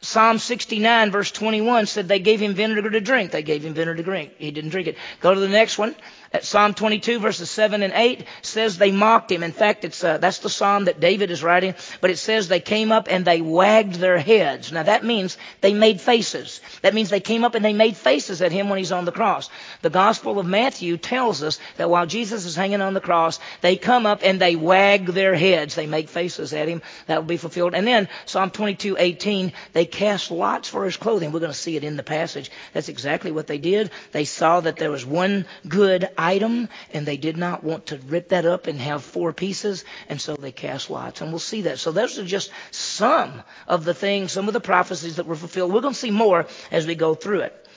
Psalm 0.00 0.38
69 0.40 1.12
verse 1.12 1.30
21 1.30 1.86
said 1.86 2.08
they 2.08 2.18
gave 2.18 2.40
him 2.40 2.54
vinegar 2.54 2.90
to 2.90 3.00
drink. 3.00 3.30
They 3.30 3.44
gave 3.44 3.64
him 3.64 3.72
vinegar 3.72 3.94
to 3.94 4.02
drink. 4.02 4.32
He 4.36 4.50
didn't 4.50 4.70
drink 4.70 4.88
it. 4.88 4.96
Go 5.20 5.32
to 5.32 5.38
the 5.38 5.48
next 5.48 5.78
one. 5.78 5.94
At 6.30 6.44
Psalm 6.44 6.74
22 6.74 7.20
verses 7.20 7.48
7 7.48 7.82
and 7.82 7.92
8 7.94 8.24
says 8.42 8.76
they 8.76 8.90
mocked 8.90 9.32
him. 9.32 9.42
In 9.42 9.52
fact, 9.52 9.84
it's, 9.84 10.04
uh, 10.04 10.18
that's 10.18 10.40
the 10.40 10.50
psalm 10.50 10.84
that 10.84 11.00
David 11.00 11.30
is 11.30 11.42
writing, 11.42 11.74
but 12.02 12.10
it 12.10 12.18
says 12.18 12.48
they 12.48 12.60
came 12.60 12.92
up 12.92 13.08
and 13.10 13.24
they 13.24 13.40
wagged 13.40 13.94
their 13.94 14.18
heads. 14.18 14.70
Now 14.70 14.82
that 14.82 15.04
means 15.04 15.38
they 15.62 15.72
made 15.72 16.02
faces. 16.02 16.60
That 16.82 16.92
means 16.92 17.08
they 17.08 17.20
came 17.20 17.44
up 17.44 17.54
and 17.54 17.64
they 17.64 17.72
made 17.72 17.96
faces 17.96 18.42
at 18.42 18.52
him 18.52 18.68
when 18.68 18.78
he's 18.78 18.92
on 18.92 19.06
the 19.06 19.12
cross. 19.12 19.48
The 19.80 19.88
Gospel 19.88 20.38
of 20.38 20.44
Matthew 20.44 20.98
tells 20.98 21.42
us 21.42 21.58
that 21.78 21.88
while 21.88 22.04
Jesus 22.04 22.44
is 22.44 22.54
hanging 22.54 22.82
on 22.82 22.92
the 22.92 23.00
cross, 23.00 23.40
they 23.62 23.76
come 23.76 24.04
up 24.04 24.20
and 24.22 24.38
they 24.38 24.54
wag 24.54 25.06
their 25.06 25.34
heads. 25.34 25.74
They 25.74 25.86
make 25.86 26.10
faces 26.10 26.52
at 26.52 26.68
him. 26.68 26.82
That 27.06 27.20
will 27.20 27.28
be 27.28 27.38
fulfilled. 27.38 27.74
And 27.74 27.86
then 27.86 28.06
Psalm 28.26 28.50
22, 28.50 28.96
18, 28.98 29.52
they 29.72 29.86
cast 29.86 30.30
lots 30.30 30.68
for 30.68 30.84
his 30.84 30.98
clothing. 30.98 31.32
We're 31.32 31.40
going 31.40 31.52
to 31.52 31.58
see 31.58 31.76
it 31.76 31.84
in 31.84 31.96
the 31.96 32.02
passage. 32.02 32.50
That's 32.74 32.90
exactly 32.90 33.32
what 33.32 33.46
they 33.46 33.58
did. 33.58 33.90
They 34.12 34.26
saw 34.26 34.60
that 34.60 34.76
there 34.76 34.90
was 34.90 35.06
one 35.06 35.46
good 35.66 36.10
item 36.18 36.68
and 36.92 37.06
they 37.06 37.16
did 37.16 37.36
not 37.36 37.64
want 37.64 37.86
to 37.86 37.96
rip 38.08 38.30
that 38.30 38.44
up 38.44 38.66
and 38.66 38.80
have 38.80 39.02
four 39.04 39.32
pieces 39.32 39.84
and 40.08 40.20
so 40.20 40.34
they 40.36 40.52
cast 40.52 40.90
lots 40.90 41.20
and 41.20 41.30
we'll 41.30 41.38
see 41.38 41.62
that. 41.62 41.78
So 41.78 41.92
those 41.92 42.18
are 42.18 42.24
just 42.24 42.50
some 42.70 43.42
of 43.66 43.84
the 43.84 43.94
things, 43.94 44.32
some 44.32 44.48
of 44.48 44.54
the 44.54 44.60
prophecies 44.60 45.16
that 45.16 45.26
were 45.26 45.36
fulfilled. 45.36 45.72
We're 45.72 45.80
going 45.80 45.94
to 45.94 46.00
see 46.00 46.10
more 46.10 46.46
as 46.70 46.86
we 46.86 46.94
go 46.94 47.14
through 47.14 47.40
it. 47.40 47.68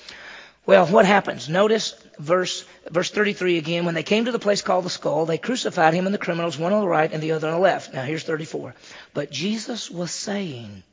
Well, 0.66 0.86
what 0.86 1.06
happens? 1.06 1.50
Notice 1.50 1.96
verse, 2.20 2.66
verse 2.90 3.10
33 3.10 3.58
again. 3.58 3.86
When 3.86 3.96
they 3.96 4.04
came 4.04 4.26
to 4.26 4.32
the 4.32 4.40
place 4.40 4.62
called 4.62 4.86
the 4.86 4.92
skull, 4.92 5.26
they 5.26 5.40
crucified 5.40 5.94
him 5.94 6.06
and 6.06 6.14
the 6.14 6.20
criminals, 6.20 6.58
one 6.58 6.72
on 6.72 6.82
the 6.82 6.88
right 6.88 7.12
and 7.12 7.22
the 7.22 7.32
other 7.32 7.48
on 7.48 7.56
the 7.56 7.60
left. 7.60 7.94
Now 7.94 8.04
here's 8.04 8.24
34. 8.24 8.76
But 9.14 9.32
Jesus 9.32 9.90
was 9.90 10.12
saying, 10.12 10.84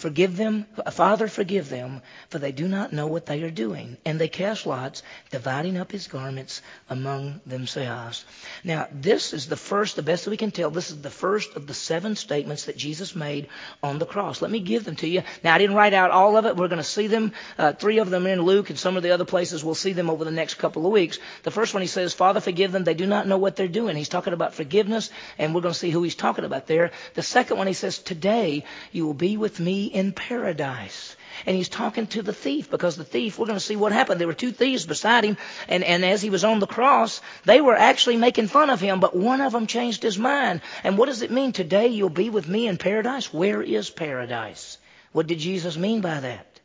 Forgive 0.00 0.38
them, 0.38 0.64
Father, 0.92 1.28
forgive 1.28 1.68
them, 1.68 2.00
for 2.30 2.38
they 2.38 2.52
do 2.52 2.66
not 2.66 2.90
know 2.90 3.06
what 3.06 3.26
they 3.26 3.42
are 3.42 3.50
doing. 3.50 3.98
And 4.06 4.18
they 4.18 4.28
cast 4.28 4.64
lots, 4.64 5.02
dividing 5.30 5.76
up 5.76 5.92
his 5.92 6.08
garments 6.08 6.62
among 6.88 7.42
themselves. 7.44 8.24
Now, 8.64 8.88
this 8.90 9.34
is 9.34 9.46
the 9.46 9.58
first, 9.58 9.96
the 9.96 10.02
best 10.02 10.24
that 10.24 10.30
we 10.30 10.38
can 10.38 10.52
tell, 10.52 10.70
this 10.70 10.90
is 10.90 11.02
the 11.02 11.10
first 11.10 11.54
of 11.54 11.66
the 11.66 11.74
seven 11.74 12.16
statements 12.16 12.64
that 12.64 12.78
Jesus 12.78 13.14
made 13.14 13.48
on 13.82 13.98
the 13.98 14.06
cross. 14.06 14.40
Let 14.40 14.50
me 14.50 14.60
give 14.60 14.86
them 14.86 14.96
to 14.96 15.06
you. 15.06 15.22
Now, 15.44 15.54
I 15.54 15.58
didn't 15.58 15.76
write 15.76 15.92
out 15.92 16.10
all 16.12 16.38
of 16.38 16.46
it. 16.46 16.56
We're 16.56 16.68
going 16.68 16.78
to 16.78 16.82
see 16.82 17.06
them. 17.06 17.32
Uh, 17.58 17.74
three 17.74 17.98
of 17.98 18.08
them 18.08 18.26
in 18.26 18.40
Luke, 18.40 18.70
and 18.70 18.78
some 18.78 18.96
of 18.96 19.02
the 19.02 19.10
other 19.10 19.26
places 19.26 19.62
we'll 19.62 19.74
see 19.74 19.92
them 19.92 20.08
over 20.08 20.24
the 20.24 20.30
next 20.30 20.54
couple 20.54 20.86
of 20.86 20.92
weeks. 20.92 21.18
The 21.42 21.50
first 21.50 21.74
one 21.74 21.82
he 21.82 21.86
says, 21.88 22.14
Father, 22.14 22.40
forgive 22.40 22.72
them. 22.72 22.84
They 22.84 22.94
do 22.94 23.06
not 23.06 23.26
know 23.26 23.36
what 23.36 23.54
they're 23.54 23.68
doing. 23.68 23.96
He's 23.96 24.08
talking 24.08 24.32
about 24.32 24.54
forgiveness, 24.54 25.10
and 25.36 25.54
we're 25.54 25.60
going 25.60 25.74
to 25.74 25.78
see 25.78 25.90
who 25.90 26.02
he's 26.02 26.14
talking 26.14 26.46
about 26.46 26.66
there. 26.68 26.92
The 27.12 27.22
second 27.22 27.58
one 27.58 27.66
he 27.66 27.74
says, 27.74 27.98
Today 27.98 28.64
you 28.92 29.04
will 29.04 29.12
be 29.12 29.36
with 29.36 29.60
me 29.60 29.89
in 29.92 30.12
paradise. 30.12 31.16
And 31.46 31.56
he's 31.56 31.68
talking 31.68 32.06
to 32.08 32.22
the 32.22 32.32
thief 32.32 32.70
because 32.70 32.96
the 32.96 33.04
thief, 33.04 33.38
we're 33.38 33.46
going 33.46 33.58
to 33.58 33.64
see 33.64 33.76
what 33.76 33.92
happened. 33.92 34.20
There 34.20 34.28
were 34.28 34.34
two 34.34 34.52
thieves 34.52 34.86
beside 34.86 35.24
him, 35.24 35.36
and, 35.68 35.84
and 35.84 36.04
as 36.04 36.22
he 36.22 36.30
was 36.30 36.44
on 36.44 36.58
the 36.58 36.66
cross, 36.66 37.20
they 37.44 37.60
were 37.60 37.76
actually 37.76 38.16
making 38.16 38.48
fun 38.48 38.70
of 38.70 38.80
him, 38.80 39.00
but 39.00 39.16
one 39.16 39.40
of 39.40 39.52
them 39.52 39.66
changed 39.66 40.02
his 40.02 40.18
mind. 40.18 40.60
And 40.84 40.98
what 40.98 41.06
does 41.06 41.22
it 41.22 41.30
mean? 41.30 41.52
Today 41.52 41.88
you'll 41.88 42.10
be 42.10 42.30
with 42.30 42.48
me 42.48 42.66
in 42.66 42.76
paradise? 42.76 43.32
Where 43.32 43.62
is 43.62 43.90
paradise? 43.90 44.78
What 45.12 45.26
did 45.26 45.38
Jesus 45.38 45.76
mean 45.76 46.00
by 46.00 46.20
that? 46.20 46.60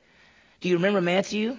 Do 0.62 0.70
you 0.70 0.75
remember 0.75 1.01
Matthew 1.01 1.58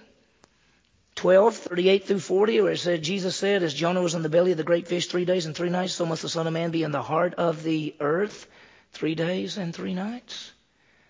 12, 1.16 1.56
38 1.56 2.04
through 2.04 2.20
40, 2.20 2.60
where 2.60 2.72
it 2.72 2.78
said, 2.78 3.02
Jesus 3.02 3.34
said, 3.34 3.62
as 3.62 3.72
Jonah 3.72 4.02
was 4.02 4.14
in 4.14 4.22
the 4.22 4.28
belly 4.28 4.50
of 4.50 4.58
the 4.58 4.64
great 4.64 4.86
fish 4.86 5.06
three 5.06 5.24
days 5.24 5.46
and 5.46 5.56
three 5.56 5.70
nights, 5.70 5.94
so 5.94 6.04
must 6.04 6.22
the 6.22 6.28
Son 6.28 6.46
of 6.46 6.52
Man 6.52 6.70
be 6.70 6.82
in 6.82 6.90
the 6.90 7.02
heart 7.02 7.34
of 7.34 7.62
the 7.62 7.94
earth 8.00 8.46
three 8.92 9.14
days 9.14 9.56
and 9.56 9.74
three 9.74 9.94
nights? 9.94 10.52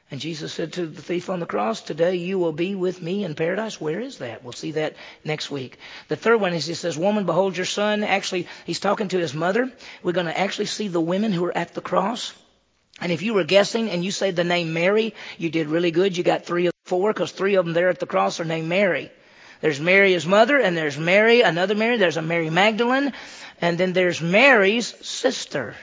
And 0.08 0.20
Jesus 0.20 0.52
said 0.52 0.74
to 0.74 0.86
the 0.86 1.02
thief 1.02 1.28
on 1.30 1.40
the 1.40 1.46
cross, 1.46 1.80
Today 1.80 2.14
you 2.14 2.38
will 2.38 2.52
be 2.52 2.76
with 2.76 3.02
me 3.02 3.24
in 3.24 3.34
paradise. 3.34 3.80
Where 3.80 4.00
is 4.00 4.18
that? 4.18 4.44
We'll 4.44 4.52
see 4.52 4.72
that 4.72 4.94
next 5.24 5.50
week. 5.50 5.78
The 6.06 6.14
third 6.14 6.40
one 6.40 6.52
is 6.52 6.64
he 6.64 6.74
says, 6.74 6.96
Woman, 6.96 7.26
behold 7.26 7.56
your 7.56 7.66
son. 7.66 8.04
Actually, 8.04 8.46
he's 8.66 8.78
talking 8.78 9.08
to 9.08 9.18
his 9.18 9.34
mother. 9.34 9.72
We're 10.04 10.12
going 10.12 10.26
to 10.26 10.38
actually 10.38 10.66
see 10.66 10.86
the 10.86 11.00
women 11.00 11.32
who 11.32 11.44
are 11.46 11.56
at 11.56 11.74
the 11.74 11.80
cross. 11.80 12.32
And 13.00 13.10
if 13.10 13.22
you 13.22 13.34
were 13.34 13.44
guessing 13.44 13.90
and 13.90 14.04
you 14.04 14.12
say 14.12 14.30
the 14.30 14.44
name 14.44 14.72
Mary, 14.72 15.12
you 15.38 15.50
did 15.50 15.66
really 15.68 15.90
good. 15.90 16.16
You 16.16 16.22
got 16.22 16.46
three 16.46 16.66
of 16.66 16.72
four 16.84 17.12
because 17.12 17.32
three 17.32 17.56
of 17.56 17.64
them 17.64 17.74
there 17.74 17.88
at 17.88 17.98
the 17.98 18.06
cross 18.06 18.38
are 18.38 18.44
named 18.44 18.68
Mary. 18.68 19.10
There's 19.60 19.80
Mary, 19.80 20.12
his 20.12 20.26
mother, 20.26 20.58
and 20.58 20.76
there's 20.76 20.98
Mary, 20.98 21.40
another 21.40 21.74
Mary. 21.74 21.96
There's 21.96 22.16
a 22.16 22.22
Mary 22.22 22.50
Magdalene, 22.50 23.12
and 23.60 23.76
then 23.76 23.92
there's 23.92 24.20
Mary's 24.20 24.86
sister. 25.04 25.74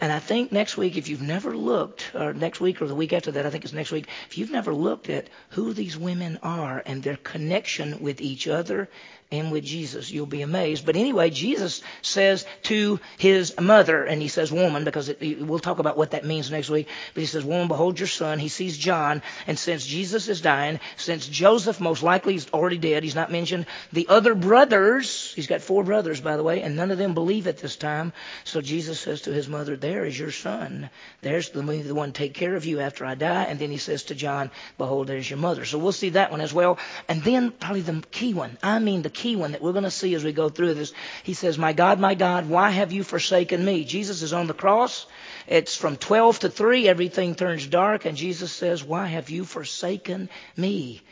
And 0.00 0.12
I 0.12 0.18
think 0.18 0.52
next 0.52 0.76
week, 0.76 0.96
if 0.96 1.08
you've 1.08 1.22
never 1.22 1.56
looked, 1.56 2.14
or 2.14 2.34
next 2.34 2.60
week 2.60 2.82
or 2.82 2.86
the 2.86 2.94
week 2.94 3.14
after 3.14 3.30
that, 3.32 3.46
I 3.46 3.50
think 3.50 3.64
it's 3.64 3.72
next 3.72 3.92
week, 3.92 4.08
if 4.28 4.36
you've 4.36 4.50
never 4.50 4.74
looked 4.74 5.08
at 5.08 5.28
who 5.50 5.72
these 5.72 5.96
women 5.96 6.38
are 6.42 6.82
and 6.84 7.02
their 7.02 7.16
connection 7.16 8.00
with 8.02 8.20
each 8.20 8.46
other 8.46 8.90
and 9.30 9.50
with 9.50 9.64
Jesus. 9.64 10.10
You'll 10.10 10.26
be 10.26 10.42
amazed. 10.42 10.86
But 10.86 10.96
anyway, 10.96 11.30
Jesus 11.30 11.82
says 12.02 12.46
to 12.64 13.00
his 13.18 13.58
mother, 13.60 14.04
and 14.04 14.22
he 14.22 14.28
says 14.28 14.52
woman, 14.52 14.84
because 14.84 15.08
it, 15.08 15.42
we'll 15.42 15.58
talk 15.58 15.78
about 15.78 15.96
what 15.96 16.12
that 16.12 16.24
means 16.24 16.50
next 16.50 16.70
week, 16.70 16.88
but 17.14 17.20
he 17.20 17.26
says, 17.26 17.44
woman, 17.44 17.68
behold 17.68 17.98
your 17.98 18.06
son. 18.06 18.38
He 18.38 18.48
sees 18.48 18.78
John, 18.78 19.22
and 19.46 19.58
since 19.58 19.84
Jesus 19.84 20.28
is 20.28 20.40
dying, 20.40 20.80
since 20.96 21.26
Joseph 21.26 21.80
most 21.80 22.02
likely 22.02 22.36
is 22.36 22.46
already 22.52 22.78
dead, 22.78 23.02
he's 23.02 23.14
not 23.14 23.32
mentioned, 23.32 23.66
the 23.92 24.06
other 24.08 24.34
brothers, 24.34 25.32
he's 25.34 25.46
got 25.46 25.60
four 25.60 25.82
brothers, 25.82 26.20
by 26.20 26.36
the 26.36 26.42
way, 26.42 26.62
and 26.62 26.76
none 26.76 26.90
of 26.90 26.98
them 26.98 27.14
believe 27.14 27.46
at 27.46 27.58
this 27.58 27.76
time. 27.76 28.12
So 28.44 28.60
Jesus 28.60 29.00
says 29.00 29.22
to 29.22 29.32
his 29.32 29.48
mother, 29.48 29.76
there 29.76 30.04
is 30.04 30.18
your 30.18 30.30
son. 30.30 30.90
There's 31.22 31.50
the, 31.50 31.62
the 31.62 31.94
one 31.94 32.12
take 32.12 32.34
care 32.34 32.54
of 32.54 32.64
you 32.64 32.80
after 32.80 33.04
I 33.04 33.14
die. 33.14 33.44
And 33.44 33.58
then 33.58 33.70
he 33.70 33.78
says 33.78 34.04
to 34.04 34.14
John, 34.14 34.50
behold, 34.78 35.06
there's 35.06 35.28
your 35.28 35.38
mother. 35.38 35.64
So 35.64 35.78
we'll 35.78 35.92
see 35.92 36.10
that 36.10 36.30
one 36.30 36.40
as 36.40 36.54
well. 36.54 36.78
And 37.08 37.22
then 37.22 37.50
probably 37.50 37.80
the 37.82 38.02
key 38.10 38.34
one. 38.34 38.58
I 38.62 38.78
mean 38.78 39.02
the 39.02 39.10
key 39.16 39.34
one 39.34 39.52
that 39.52 39.62
we're 39.62 39.72
going 39.72 39.84
to 39.84 39.90
see 39.90 40.14
as 40.14 40.22
we 40.22 40.32
go 40.32 40.48
through 40.48 40.74
this. 40.74 40.92
He 41.24 41.34
says, 41.34 41.58
My 41.58 41.72
God, 41.72 41.98
my 41.98 42.14
God, 42.14 42.48
why 42.48 42.70
have 42.70 42.92
you 42.92 43.02
forsaken 43.02 43.64
me? 43.64 43.84
Jesus 43.84 44.22
is 44.22 44.32
on 44.32 44.46
the 44.46 44.54
cross. 44.54 45.06
It's 45.48 45.74
from 45.74 45.96
12 45.96 46.40
to 46.40 46.48
3. 46.48 46.88
Everything 46.88 47.34
turns 47.34 47.66
dark. 47.66 48.04
And 48.04 48.16
Jesus 48.16 48.52
says, 48.52 48.84
Why 48.84 49.06
have 49.06 49.30
you 49.30 49.44
forsaken 49.44 50.28
me? 50.56 51.02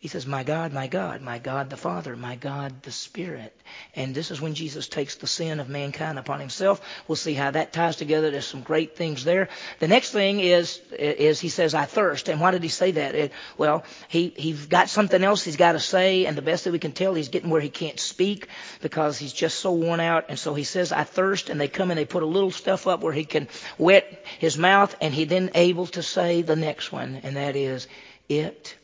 He 0.00 0.08
says, 0.08 0.26
My 0.26 0.44
God, 0.44 0.72
my 0.72 0.86
God, 0.86 1.20
my 1.20 1.38
God 1.38 1.68
the 1.68 1.76
Father, 1.76 2.16
my 2.16 2.34
God 2.34 2.82
the 2.84 2.90
Spirit. 2.90 3.54
And 3.94 4.14
this 4.14 4.30
is 4.30 4.40
when 4.40 4.54
Jesus 4.54 4.88
takes 4.88 5.16
the 5.16 5.26
sin 5.26 5.60
of 5.60 5.68
mankind 5.68 6.18
upon 6.18 6.40
himself. 6.40 6.80
We'll 7.06 7.16
see 7.16 7.34
how 7.34 7.50
that 7.50 7.74
ties 7.74 7.96
together. 7.96 8.30
There's 8.30 8.46
some 8.46 8.62
great 8.62 8.96
things 8.96 9.24
there. 9.24 9.50
The 9.78 9.88
next 9.88 10.12
thing 10.12 10.40
is, 10.40 10.80
is 10.98 11.38
he 11.38 11.50
says, 11.50 11.74
I 11.74 11.84
thirst. 11.84 12.30
And 12.30 12.40
why 12.40 12.50
did 12.50 12.62
he 12.62 12.70
say 12.70 12.92
that? 12.92 13.14
It, 13.14 13.32
well, 13.58 13.84
he, 14.08 14.32
he's 14.34 14.64
got 14.64 14.88
something 14.88 15.22
else 15.22 15.44
he's 15.44 15.56
got 15.56 15.72
to 15.72 15.80
say. 15.80 16.24
And 16.24 16.34
the 16.34 16.40
best 16.40 16.64
that 16.64 16.72
we 16.72 16.78
can 16.78 16.92
tell, 16.92 17.12
he's 17.12 17.28
getting 17.28 17.50
where 17.50 17.60
he 17.60 17.68
can't 17.68 18.00
speak 18.00 18.48
because 18.80 19.18
he's 19.18 19.34
just 19.34 19.58
so 19.58 19.72
worn 19.72 20.00
out. 20.00 20.30
And 20.30 20.38
so 20.38 20.54
he 20.54 20.64
says, 20.64 20.92
I 20.92 21.04
thirst. 21.04 21.50
And 21.50 21.60
they 21.60 21.68
come 21.68 21.90
and 21.90 21.98
they 21.98 22.06
put 22.06 22.22
a 22.22 22.26
little 22.26 22.50
stuff 22.50 22.86
up 22.86 23.02
where 23.02 23.12
he 23.12 23.26
can 23.26 23.48
wet 23.76 24.24
his 24.38 24.56
mouth. 24.56 24.96
And 25.02 25.12
he 25.12 25.24
then 25.26 25.50
able 25.54 25.88
to 25.88 26.02
say 26.02 26.40
the 26.40 26.56
next 26.56 26.90
one. 26.90 27.20
And 27.22 27.36
that 27.36 27.54
is, 27.54 27.86
it 28.30 28.76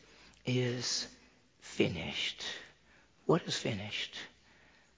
is 0.47 1.07
finished. 1.59 2.43
What 3.25 3.43
is 3.43 3.57
finished? 3.57 4.15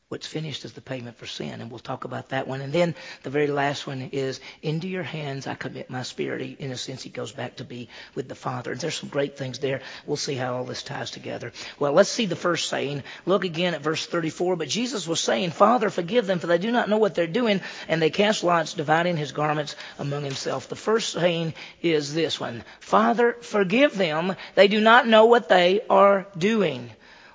What's 0.10 0.26
finished 0.26 0.66
is 0.66 0.74
the 0.74 0.82
payment 0.82 1.18
for 1.18 1.28
sin, 1.28 1.62
and 1.62 1.70
we'll 1.70 1.78
talk 1.78 2.04
about 2.04 2.30
that 2.30 2.48
one. 2.48 2.62
And 2.62 2.74
then 2.74 2.96
the 3.22 3.30
very 3.30 3.46
last 3.46 3.86
one 3.86 4.10
is, 4.12 4.40
Into 4.64 4.88
your 4.88 5.04
hands 5.04 5.46
I 5.46 5.54
commit 5.54 5.92
my 5.92 6.02
spirit. 6.02 6.58
In 6.58 6.72
a 6.72 6.78
sense, 6.78 7.04
he 7.04 7.12
goes 7.12 7.32
back 7.32 7.58
to 7.58 7.64
be 7.64 7.90
with 8.16 8.28
the 8.28 8.34
Father. 8.34 8.72
And 8.72 8.82
there's 8.82 8.96
some 8.96 9.10
great 9.10 9.38
things 9.38 9.60
there. 9.60 9.82
We'll 10.08 10.18
see 10.18 10.34
how 10.34 10.56
all 10.56 10.64
this 10.64 10.82
ties 10.82 11.12
together. 11.12 11.54
Well, 11.78 11.94
let's 11.94 12.10
see 12.10 12.26
the 12.26 12.36
first 12.36 12.70
saying. 12.70 13.04
Look 13.28 13.46
again 13.46 13.76
at 13.76 13.84
verse 13.84 14.04
34. 14.04 14.56
But 14.56 14.68
Jesus 14.68 15.08
was 15.08 15.20
saying, 15.20 15.52
Father, 15.52 15.92
forgive 15.92 16.26
them, 16.26 16.40
for 16.40 16.48
they 16.48 16.58
do 16.58 16.72
not 16.72 16.90
know 16.90 16.98
what 16.98 17.14
they're 17.14 17.28
doing. 17.28 17.62
And 17.88 18.02
they 18.02 18.10
cast 18.10 18.44
lots, 18.44 18.74
dividing 18.74 19.16
his 19.16 19.32
garments 19.32 19.76
among 20.00 20.24
himself. 20.24 20.70
The 20.70 20.76
first 20.76 21.14
saying 21.14 21.54
is 21.84 22.16
this 22.16 22.40
one 22.40 22.64
Father, 22.80 23.38
forgive 23.42 23.96
them. 23.96 24.36
They 24.56 24.70
do 24.70 24.82
not 24.82 25.08
know 25.08 25.26
what 25.26 25.50
they 25.50 25.82
are 25.88 26.26
doing. 26.36 26.90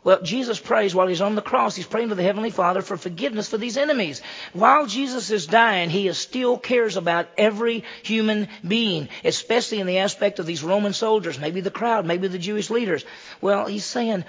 Well, 0.05 0.21
Jesus 0.21 0.61
prays 0.61 0.95
while 0.95 1.07
he's 1.07 1.23
on 1.23 1.35
the 1.35 1.41
cross. 1.41 1.75
He's 1.75 1.87
praying 1.87 2.11
to 2.11 2.15
the 2.15 2.23
Heavenly 2.23 2.51
Father 2.51 2.83
for 2.83 2.99
forgiveness 2.99 3.49
for 3.49 3.57
these 3.57 3.79
enemies. 3.79 4.21
While 4.53 4.87
Jesus 4.87 5.31
is 5.31 5.47
dying, 5.47 5.89
he 5.89 6.07
is 6.09 6.19
still 6.19 6.59
cares 6.59 6.99
about 6.99 7.31
every 7.39 7.85
human 8.03 8.49
being, 8.67 9.09
especially 9.25 9.81
in 9.81 9.87
the 9.87 9.99
aspect 9.99 10.39
of 10.39 10.47
these 10.47 10.63
Roman 10.63 10.93
soldiers, 10.93 11.39
maybe 11.41 11.63
the 11.63 11.71
crowd, 11.71 12.05
maybe 12.05 12.29
the 12.29 12.39
Jewish 12.39 12.69
leaders. 12.69 13.03
Well, 13.41 13.65
he's 13.65 13.87
saying, 13.87 14.27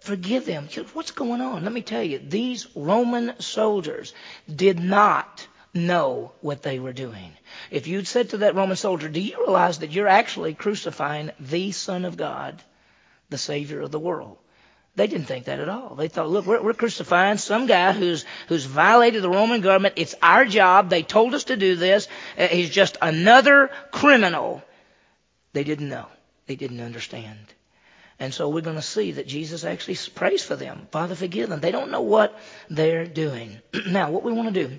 forgive 0.00 0.46
them. 0.46 0.68
What's 0.92 1.10
going 1.10 1.40
on? 1.40 1.64
Let 1.64 1.72
me 1.72 1.82
tell 1.82 2.04
you, 2.04 2.20
these 2.20 2.68
Roman 2.76 3.40
soldiers 3.40 4.14
did 4.54 4.78
not 4.78 5.48
know 5.74 6.30
what 6.42 6.62
they 6.62 6.78
were 6.78 6.92
doing. 6.92 7.32
If 7.72 7.88
you'd 7.88 8.06
said 8.06 8.30
to 8.30 8.36
that 8.38 8.54
Roman 8.54 8.76
soldier, 8.76 9.08
do 9.08 9.20
you 9.20 9.36
realize 9.38 9.80
that 9.80 9.90
you're 9.90 10.06
actually 10.06 10.54
crucifying 10.54 11.32
the 11.40 11.72
Son 11.72 12.04
of 12.04 12.16
God, 12.16 12.62
the 13.30 13.38
Savior 13.38 13.80
of 13.80 13.90
the 13.90 13.98
world? 13.98 14.38
They 14.94 15.06
didn't 15.06 15.26
think 15.26 15.46
that 15.46 15.58
at 15.58 15.70
all. 15.70 15.94
They 15.94 16.08
thought, 16.08 16.28
look, 16.28 16.44
we're, 16.44 16.62
we're, 16.62 16.74
crucifying 16.74 17.38
some 17.38 17.66
guy 17.66 17.92
who's 17.92 18.26
who's 18.48 18.66
violated 18.66 19.22
the 19.22 19.30
Roman 19.30 19.62
government. 19.62 19.94
It's 19.96 20.14
our 20.20 20.44
job. 20.44 20.90
They 20.90 21.02
told 21.02 21.34
us 21.34 21.44
to 21.44 21.56
do 21.56 21.76
this. 21.76 22.08
Uh, 22.36 22.48
he's 22.48 22.68
just 22.68 22.98
another 23.00 23.70
criminal. 23.90 24.62
They 25.54 25.64
didn't 25.64 25.88
know. 25.88 26.06
They 26.46 26.56
didn't 26.56 26.80
understand. 26.80 27.38
And 28.18 28.34
so 28.34 28.50
we're 28.50 28.60
going 28.60 28.76
to 28.76 28.82
see 28.82 29.12
that 29.12 29.26
Jesus 29.26 29.64
actually 29.64 29.96
prays 30.14 30.44
for 30.44 30.56
them. 30.56 30.86
Father, 30.90 31.14
forgive 31.14 31.48
them. 31.48 31.60
They 31.60 31.72
don't 31.72 31.90
know 31.90 32.02
what 32.02 32.38
they're 32.68 33.06
doing. 33.06 33.60
now, 33.86 34.10
what 34.10 34.22
we 34.22 34.32
want 34.32 34.52
to 34.52 34.68
do 34.68 34.78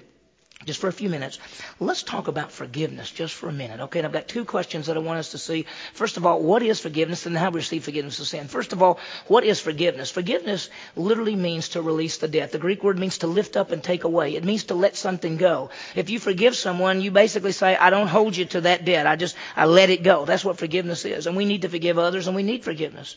just 0.65 0.79
for 0.79 0.87
a 0.87 0.93
few 0.93 1.09
minutes. 1.09 1.39
Let's 1.79 2.03
talk 2.03 2.27
about 2.27 2.51
forgiveness 2.51 3.09
just 3.11 3.33
for 3.33 3.49
a 3.49 3.53
minute. 3.53 3.79
Okay, 3.81 3.99
and 3.99 4.05
I've 4.05 4.13
got 4.13 4.27
two 4.27 4.45
questions 4.45 4.87
that 4.87 4.97
I 4.97 4.99
want 4.99 5.19
us 5.19 5.31
to 5.31 5.37
see. 5.37 5.65
First 5.93 6.17
of 6.17 6.25
all, 6.25 6.41
what 6.41 6.63
is 6.63 6.79
forgiveness 6.79 7.25
and 7.25 7.37
how 7.37 7.49
we 7.49 7.57
receive 7.57 7.83
forgiveness 7.83 8.19
of 8.19 8.27
sin? 8.27 8.47
First 8.47 8.73
of 8.73 8.81
all, 8.81 8.99
what 9.27 9.43
is 9.43 9.59
forgiveness? 9.59 10.09
Forgiveness 10.09 10.69
literally 10.95 11.35
means 11.35 11.69
to 11.69 11.81
release 11.81 12.17
the 12.17 12.27
debt. 12.27 12.51
The 12.51 12.59
Greek 12.59 12.83
word 12.83 12.99
means 12.99 13.19
to 13.19 13.27
lift 13.27 13.57
up 13.57 13.71
and 13.71 13.83
take 13.83 14.03
away. 14.03 14.35
It 14.35 14.43
means 14.43 14.65
to 14.65 14.75
let 14.75 14.95
something 14.95 15.37
go. 15.37 15.69
If 15.95 16.09
you 16.09 16.19
forgive 16.19 16.55
someone, 16.55 17.01
you 17.01 17.11
basically 17.11 17.51
say, 17.51 17.75
I 17.75 17.89
don't 17.89 18.07
hold 18.07 18.35
you 18.37 18.45
to 18.45 18.61
that 18.61 18.85
debt. 18.85 19.07
I 19.07 19.15
just, 19.15 19.35
I 19.55 19.65
let 19.65 19.89
it 19.89 20.03
go. 20.03 20.25
That's 20.25 20.45
what 20.45 20.57
forgiveness 20.57 21.05
is. 21.05 21.27
And 21.27 21.35
we 21.35 21.45
need 21.45 21.63
to 21.63 21.69
forgive 21.69 21.97
others 21.97 22.27
and 22.27 22.35
we 22.35 22.43
need 22.43 22.63
forgiveness. 22.63 23.15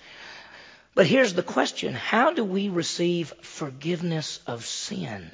But 0.95 1.07
here's 1.07 1.35
the 1.35 1.43
question. 1.43 1.93
How 1.93 2.33
do 2.33 2.43
we 2.43 2.71
receive 2.71 3.35
forgiveness 3.43 4.41
of 4.47 4.65
sin? 4.65 5.31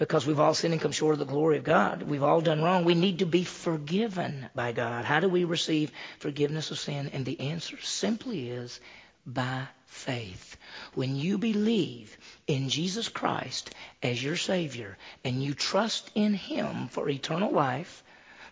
Because 0.00 0.26
we've 0.26 0.40
all 0.40 0.54
sinned 0.54 0.72
and 0.72 0.80
come 0.80 0.92
short 0.92 1.12
of 1.12 1.18
the 1.18 1.26
glory 1.26 1.58
of 1.58 1.62
God. 1.62 2.02
We've 2.02 2.22
all 2.22 2.40
done 2.40 2.62
wrong. 2.62 2.86
We 2.86 2.94
need 2.94 3.18
to 3.18 3.26
be 3.26 3.44
forgiven 3.44 4.48
by 4.54 4.72
God. 4.72 5.04
How 5.04 5.20
do 5.20 5.28
we 5.28 5.44
receive 5.44 5.92
forgiveness 6.20 6.70
of 6.70 6.78
sin? 6.78 7.10
And 7.12 7.26
the 7.26 7.38
answer 7.38 7.76
simply 7.82 8.48
is 8.48 8.80
by 9.26 9.64
faith. 9.84 10.56
When 10.94 11.16
you 11.16 11.36
believe 11.36 12.16
in 12.46 12.70
Jesus 12.70 13.10
Christ 13.10 13.74
as 14.02 14.24
your 14.24 14.36
Savior 14.36 14.96
and 15.22 15.42
you 15.42 15.52
trust 15.52 16.10
in 16.14 16.32
Him 16.32 16.88
for 16.88 17.06
eternal 17.06 17.52
life, 17.52 18.02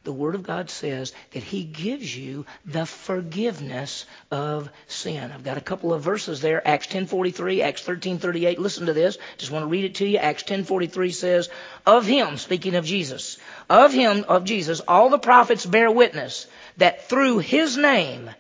the 0.05 0.13
Word 0.13 0.35
of 0.35 0.43
God 0.43 0.71
says 0.71 1.13
that 1.33 1.43
He 1.43 1.65
gives 1.65 2.17
you 2.17 2.47
the 2.65 2.87
forgiveness 2.87 4.07
of 4.31 4.69
sin. 4.87 5.31
I've 5.33 5.45
got 5.45 5.59
a 5.59 5.63
couple 5.63 5.93
of 5.93 6.03
verses 6.03 6.41
there. 6.41 6.67
Acts 6.67 6.87
10:43, 6.87 7.63
Acts 7.63 7.83
13:38. 7.83 8.59
Listen 8.59 8.87
to 8.87 8.93
this. 8.93 9.19
Just 9.37 9.53
want 9.53 9.65
to 9.65 9.69
read 9.69 9.85
it 9.85 9.97
to 9.97 10.07
you. 10.07 10.19
Acts 10.19 10.45
10:43 10.45 11.13
says, 11.13 11.49
"Of 11.87 12.07
Him, 12.07 12.39
speaking 12.39 12.75
of 12.75 12.85
Jesus, 12.85 13.39
of 13.69 13.93
Him, 13.93 14.25
of 14.29 14.45
Jesus, 14.45 14.81
all 14.87 15.11
the 15.11 15.19
prophets 15.19 15.67
bear 15.67 15.91
witness 15.91 16.47
that 16.77 17.09
through 17.09 17.39
His 17.39 17.77
name." 17.77 18.31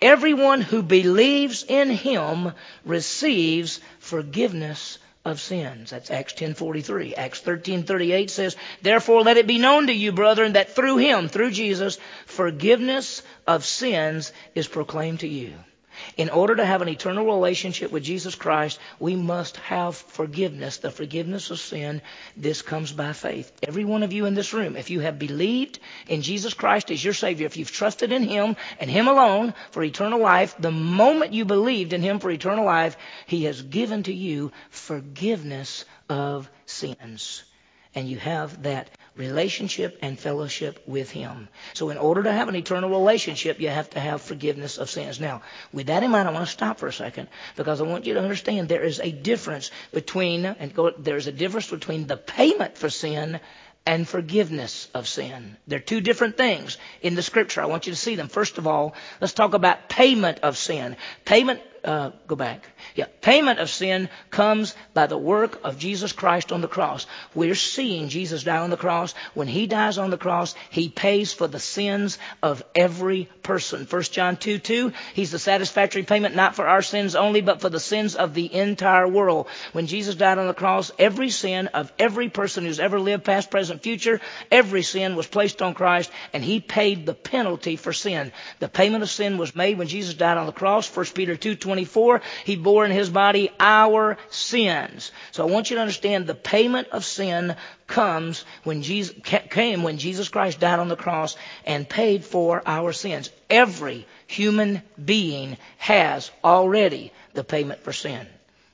Everyone 0.00 0.60
who 0.60 0.82
believes 0.82 1.64
in 1.64 1.90
him 1.90 2.52
receives 2.84 3.80
forgiveness 3.98 4.98
of 5.28 5.40
sins. 5.40 5.90
That's 5.90 6.10
Acts 6.10 6.34
10:43. 6.34 7.14
Acts 7.14 7.40
13:38 7.40 8.30
says, 8.30 8.56
"Therefore 8.82 9.22
let 9.22 9.36
it 9.36 9.46
be 9.46 9.58
known 9.58 9.86
to 9.86 9.92
you, 9.92 10.12
brethren, 10.12 10.52
that 10.54 10.74
through 10.74 10.98
him, 10.98 11.28
through 11.28 11.50
Jesus, 11.50 11.98
forgiveness 12.26 13.22
of 13.46 13.64
sins 13.64 14.32
is 14.54 14.66
proclaimed 14.66 15.20
to 15.20 15.28
you." 15.28 15.52
In 16.16 16.30
order 16.30 16.56
to 16.56 16.64
have 16.64 16.82
an 16.82 16.88
eternal 16.88 17.26
relationship 17.26 17.90
with 17.92 18.02
Jesus 18.02 18.34
Christ, 18.34 18.78
we 18.98 19.16
must 19.16 19.56
have 19.58 19.96
forgiveness, 19.96 20.78
the 20.78 20.90
forgiveness 20.90 21.50
of 21.50 21.58
sin. 21.58 22.02
This 22.36 22.62
comes 22.62 22.92
by 22.92 23.12
faith. 23.12 23.52
Every 23.62 23.84
one 23.84 24.02
of 24.02 24.12
you 24.12 24.26
in 24.26 24.34
this 24.34 24.52
room, 24.52 24.76
if 24.76 24.90
you 24.90 25.00
have 25.00 25.18
believed 25.18 25.78
in 26.06 26.22
Jesus 26.22 26.54
Christ 26.54 26.90
as 26.90 27.02
your 27.02 27.14
Savior, 27.14 27.46
if 27.46 27.56
you've 27.56 27.72
trusted 27.72 28.12
in 28.12 28.22
Him 28.22 28.56
and 28.80 28.90
Him 28.90 29.08
alone 29.08 29.54
for 29.70 29.82
eternal 29.82 30.20
life, 30.20 30.54
the 30.58 30.70
moment 30.70 31.32
you 31.32 31.44
believed 31.44 31.92
in 31.92 32.02
Him 32.02 32.18
for 32.18 32.30
eternal 32.30 32.64
life, 32.64 32.96
He 33.26 33.44
has 33.44 33.62
given 33.62 34.02
to 34.04 34.12
you 34.12 34.52
forgiveness 34.70 35.84
of 36.08 36.50
sins. 36.66 37.44
And 37.94 38.08
you 38.08 38.18
have 38.18 38.62
that 38.62 38.90
relationship 39.16 39.98
and 40.00 40.18
fellowship 40.18 40.82
with 40.86 41.10
Him. 41.10 41.48
So 41.74 41.90
in 41.90 41.98
order 41.98 42.22
to 42.22 42.32
have 42.32 42.48
an 42.48 42.56
eternal 42.56 42.88
relationship, 42.90 43.60
you 43.60 43.68
have 43.68 43.90
to 43.90 44.00
have 44.00 44.22
forgiveness 44.22 44.78
of 44.78 44.88
sins. 44.88 45.20
Now, 45.20 45.42
with 45.72 45.88
that 45.88 46.02
in 46.02 46.10
mind, 46.10 46.28
I 46.28 46.32
want 46.32 46.46
to 46.46 46.52
stop 46.52 46.78
for 46.78 46.86
a 46.86 46.92
second 46.92 47.28
because 47.56 47.80
I 47.80 47.84
want 47.84 48.06
you 48.06 48.14
to 48.14 48.20
understand 48.20 48.68
there 48.68 48.84
is 48.84 49.00
a 49.00 49.10
difference 49.10 49.70
between, 49.92 50.46
and 50.46 50.74
go, 50.74 50.90
there's 50.96 51.26
a 51.26 51.32
difference 51.32 51.68
between 51.68 52.06
the 52.06 52.16
payment 52.16 52.78
for 52.78 52.88
sin 52.88 53.40
and 53.88 54.06
forgiveness 54.06 54.88
of 54.94 55.08
sin. 55.08 55.56
They're 55.66 55.78
two 55.78 56.02
different 56.02 56.36
things 56.36 56.76
in 57.00 57.14
the 57.14 57.22
scripture. 57.22 57.62
I 57.62 57.66
want 57.66 57.86
you 57.86 57.92
to 57.92 57.98
see 57.98 58.16
them. 58.16 58.28
First 58.28 58.58
of 58.58 58.66
all, 58.66 58.94
let's 59.18 59.32
talk 59.32 59.54
about 59.54 59.88
payment 59.88 60.40
of 60.40 60.58
sin. 60.58 60.96
Payment 61.24 61.62
uh, 61.84 62.10
go 62.26 62.36
back. 62.36 62.66
Yeah, 62.94 63.06
payment 63.20 63.58
of 63.58 63.70
sin 63.70 64.08
comes 64.30 64.74
by 64.94 65.06
the 65.06 65.18
work 65.18 65.60
of 65.64 65.78
Jesus 65.78 66.12
Christ 66.12 66.52
on 66.52 66.60
the 66.60 66.68
cross. 66.68 67.06
We're 67.34 67.54
seeing 67.54 68.08
Jesus 68.08 68.44
die 68.44 68.58
on 68.58 68.70
the 68.70 68.76
cross. 68.76 69.14
When 69.34 69.48
He 69.48 69.66
dies 69.66 69.98
on 69.98 70.10
the 70.10 70.18
cross, 70.18 70.54
He 70.70 70.88
pays 70.88 71.32
for 71.32 71.46
the 71.46 71.58
sins 71.58 72.18
of 72.42 72.62
every 72.74 73.28
person. 73.42 73.86
1 73.88 74.02
John 74.04 74.36
2 74.36 74.58
2, 74.58 74.92
He's 75.14 75.30
the 75.30 75.38
satisfactory 75.38 76.02
payment 76.02 76.34
not 76.34 76.54
for 76.54 76.66
our 76.66 76.82
sins 76.82 77.14
only, 77.14 77.40
but 77.40 77.60
for 77.60 77.68
the 77.68 77.80
sins 77.80 78.16
of 78.16 78.34
the 78.34 78.52
entire 78.52 79.08
world. 79.08 79.46
When 79.72 79.86
Jesus 79.86 80.14
died 80.14 80.38
on 80.38 80.46
the 80.46 80.54
cross, 80.54 80.90
every 80.98 81.30
sin 81.30 81.68
of 81.68 81.92
every 81.98 82.28
person 82.28 82.64
who's 82.64 82.80
ever 82.80 83.00
lived, 83.00 83.24
past, 83.24 83.50
present, 83.50 83.82
future, 83.82 84.20
every 84.50 84.82
sin 84.82 85.16
was 85.16 85.26
placed 85.26 85.62
on 85.62 85.74
Christ, 85.74 86.10
and 86.32 86.44
He 86.44 86.60
paid 86.60 87.06
the 87.06 87.14
penalty 87.14 87.76
for 87.76 87.92
sin. 87.92 88.32
The 88.58 88.68
payment 88.68 89.02
of 89.02 89.10
sin 89.10 89.38
was 89.38 89.54
made 89.54 89.78
when 89.78 89.88
Jesus 89.88 90.14
died 90.14 90.38
on 90.38 90.46
the 90.46 90.52
cross. 90.52 90.94
1 90.94 91.06
Peter 91.14 91.36
2 91.36 91.54
24, 91.68 92.22
he 92.44 92.56
bore 92.56 92.86
in 92.86 92.90
his 92.90 93.10
body 93.10 93.50
our 93.60 94.16
sins. 94.30 95.12
So 95.32 95.46
I 95.46 95.50
want 95.50 95.68
you 95.68 95.76
to 95.76 95.82
understand 95.82 96.26
the 96.26 96.34
payment 96.34 96.88
of 96.88 97.04
sin 97.04 97.56
comes 97.86 98.44
when 98.64 98.82
Jesus 98.82 99.14
came 99.50 99.82
when 99.82 99.98
Jesus 99.98 100.30
Christ 100.30 100.60
died 100.60 100.78
on 100.78 100.88
the 100.88 100.96
cross 100.96 101.36
and 101.66 101.86
paid 101.86 102.24
for 102.24 102.62
our 102.66 102.92
sins. 102.94 103.30
Every 103.50 104.06
human 104.26 104.82
being 105.02 105.58
has 105.76 106.30
already 106.42 107.12
the 107.34 107.44
payment 107.44 107.80
for 107.80 107.92
sin. 107.92 108.26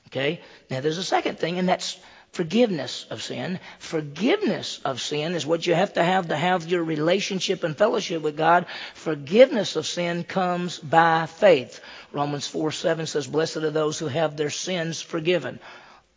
Okay? 0.07 0.39
Now 0.69 0.79
there's 0.79 0.97
a 0.97 1.03
second 1.03 1.37
thing 1.37 1.59
and 1.59 1.67
that's 1.67 1.99
forgiveness 2.35 3.05
of 3.09 3.23
sin. 3.23 3.61
Forgiveness 3.79 4.81
of 4.83 4.99
sin 4.99 5.35
is 5.35 5.45
what 5.45 5.65
you 5.65 5.73
have 5.73 5.93
to 5.93 6.03
have 6.03 6.27
to 6.27 6.35
have 6.35 6.69
your 6.69 6.83
relationship 6.83 7.63
and 7.63 7.77
fellowship 7.77 8.21
with 8.21 8.35
God. 8.35 8.65
Forgiveness 8.93 9.77
of 9.77 9.87
sin 9.87 10.25
comes 10.25 10.77
by 10.77 11.27
faith. 11.27 11.79
Romans 12.11 12.45
4 12.45 12.73
7 12.73 13.07
says, 13.07 13.25
Blessed 13.25 13.57
are 13.57 13.71
those 13.71 13.97
who 13.97 14.07
have 14.07 14.35
their 14.35 14.49
sins 14.49 15.01
forgiven. 15.01 15.59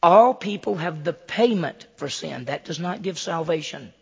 All 0.02 0.34
people 0.34 0.74
have 0.74 1.04
the 1.04 1.12
payment 1.12 1.86
for 1.94 2.08
sin. 2.08 2.46
That 2.46 2.64
does 2.64 2.80
not 2.80 3.02
give 3.02 3.18
salvation. 3.18 3.92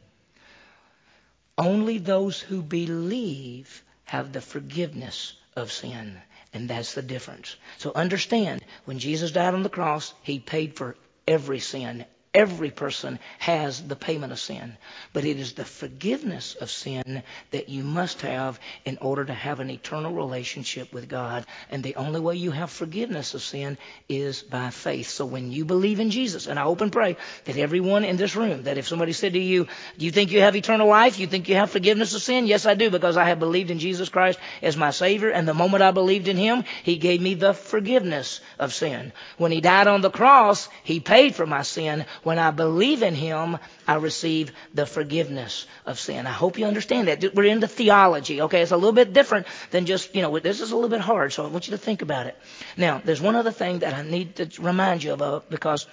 Only 1.58 1.98
those 1.98 2.40
who 2.40 2.62
believe 2.62 3.84
have 4.04 4.32
the 4.32 4.40
forgiveness 4.40 5.34
of 5.54 5.70
sin. 5.70 6.18
And 6.54 6.70
that's 6.70 6.94
the 6.94 7.02
difference. 7.02 7.56
So 7.76 7.92
understand, 7.94 8.64
when 8.86 8.98
Jesus 8.98 9.32
died 9.32 9.52
on 9.52 9.62
the 9.62 9.68
cross, 9.68 10.14
He 10.22 10.38
paid 10.38 10.76
for 10.76 10.96
every 11.26 11.60
sin. 11.60 12.04
Every 12.36 12.70
person 12.70 13.18
has 13.38 13.82
the 13.82 13.96
payment 13.96 14.30
of 14.30 14.38
sin. 14.38 14.76
But 15.14 15.24
it 15.24 15.38
is 15.38 15.54
the 15.54 15.64
forgiveness 15.64 16.54
of 16.54 16.70
sin 16.70 17.22
that 17.50 17.70
you 17.70 17.82
must 17.82 18.20
have 18.20 18.60
in 18.84 18.98
order 19.00 19.24
to 19.24 19.32
have 19.32 19.58
an 19.58 19.70
eternal 19.70 20.12
relationship 20.12 20.92
with 20.92 21.08
God. 21.08 21.46
And 21.70 21.82
the 21.82 21.96
only 21.96 22.20
way 22.20 22.36
you 22.36 22.50
have 22.50 22.70
forgiveness 22.70 23.32
of 23.32 23.40
sin 23.40 23.78
is 24.06 24.42
by 24.42 24.68
faith. 24.68 25.08
So 25.08 25.24
when 25.24 25.50
you 25.50 25.64
believe 25.64 25.98
in 25.98 26.10
Jesus, 26.10 26.46
and 26.46 26.58
I 26.58 26.64
hope 26.64 26.82
and 26.82 26.92
pray 26.92 27.16
that 27.46 27.56
everyone 27.56 28.04
in 28.04 28.18
this 28.18 28.36
room, 28.36 28.64
that 28.64 28.76
if 28.76 28.86
somebody 28.86 29.14
said 29.14 29.32
to 29.32 29.38
you, 29.38 29.66
Do 29.96 30.04
you 30.04 30.10
think 30.10 30.30
you 30.30 30.42
have 30.42 30.56
eternal 30.56 30.88
life? 30.88 31.18
You 31.18 31.26
think 31.26 31.48
you 31.48 31.54
have 31.54 31.70
forgiveness 31.70 32.14
of 32.14 32.20
sin? 32.20 32.46
Yes, 32.46 32.66
I 32.66 32.74
do, 32.74 32.90
because 32.90 33.16
I 33.16 33.24
have 33.24 33.38
believed 33.38 33.70
in 33.70 33.78
Jesus 33.78 34.10
Christ 34.10 34.38
as 34.60 34.76
my 34.76 34.90
Savior. 34.90 35.30
And 35.30 35.48
the 35.48 35.54
moment 35.54 35.82
I 35.82 35.90
believed 35.90 36.28
in 36.28 36.36
Him, 36.36 36.64
He 36.82 36.98
gave 36.98 37.22
me 37.22 37.32
the 37.32 37.54
forgiveness 37.54 38.42
of 38.58 38.74
sin. 38.74 39.14
When 39.38 39.52
He 39.52 39.62
died 39.62 39.86
on 39.86 40.02
the 40.02 40.10
cross, 40.10 40.68
He 40.84 41.00
paid 41.00 41.34
for 41.34 41.46
my 41.46 41.62
sin. 41.62 42.04
When 42.26 42.40
I 42.40 42.50
believe 42.50 43.04
in 43.04 43.14
Him, 43.14 43.56
I 43.86 43.94
receive 43.94 44.50
the 44.74 44.84
forgiveness 44.84 45.64
of 45.86 46.00
sin. 46.00 46.26
I 46.26 46.32
hope 46.32 46.58
you 46.58 46.66
understand 46.66 47.06
that. 47.06 47.36
We're 47.36 47.44
into 47.44 47.68
theology, 47.68 48.42
okay? 48.42 48.62
It's 48.62 48.72
a 48.72 48.76
little 48.76 48.90
bit 48.90 49.12
different 49.12 49.46
than 49.70 49.86
just, 49.86 50.12
you 50.12 50.22
know, 50.22 50.36
this 50.40 50.60
is 50.60 50.72
a 50.72 50.74
little 50.74 50.90
bit 50.90 51.00
hard, 51.00 51.32
so 51.32 51.44
I 51.44 51.48
want 51.48 51.68
you 51.68 51.70
to 51.70 51.78
think 51.78 52.02
about 52.02 52.26
it. 52.26 52.36
Now, 52.76 53.00
there's 53.04 53.20
one 53.20 53.36
other 53.36 53.52
thing 53.52 53.78
that 53.78 53.94
I 53.94 54.02
need 54.02 54.34
to 54.36 54.60
remind 54.60 55.04
you 55.04 55.12
of 55.12 55.22
uh, 55.22 55.40
because 55.48 55.86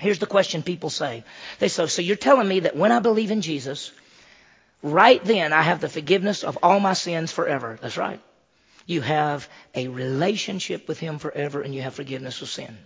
here's 0.00 0.18
the 0.18 0.26
question 0.26 0.64
people 0.64 0.90
say. 0.90 1.22
They 1.60 1.68
say, 1.68 1.86
so 1.86 2.02
you're 2.02 2.16
telling 2.16 2.48
me 2.48 2.58
that 2.66 2.74
when 2.74 2.90
I 2.90 2.98
believe 2.98 3.30
in 3.30 3.40
Jesus, 3.40 3.92
right 4.82 5.22
then 5.22 5.52
I 5.52 5.62
have 5.62 5.80
the 5.80 5.88
forgiveness 5.88 6.42
of 6.42 6.58
all 6.64 6.80
my 6.80 6.94
sins 6.94 7.30
forever. 7.30 7.78
That's 7.80 7.96
right. 7.96 8.20
You 8.86 9.02
have 9.02 9.48
a 9.76 9.86
relationship 9.86 10.88
with 10.88 10.98
Him 10.98 11.20
forever 11.20 11.60
and 11.60 11.72
you 11.72 11.82
have 11.82 11.94
forgiveness 11.94 12.42
of 12.42 12.48
sin. 12.48 12.76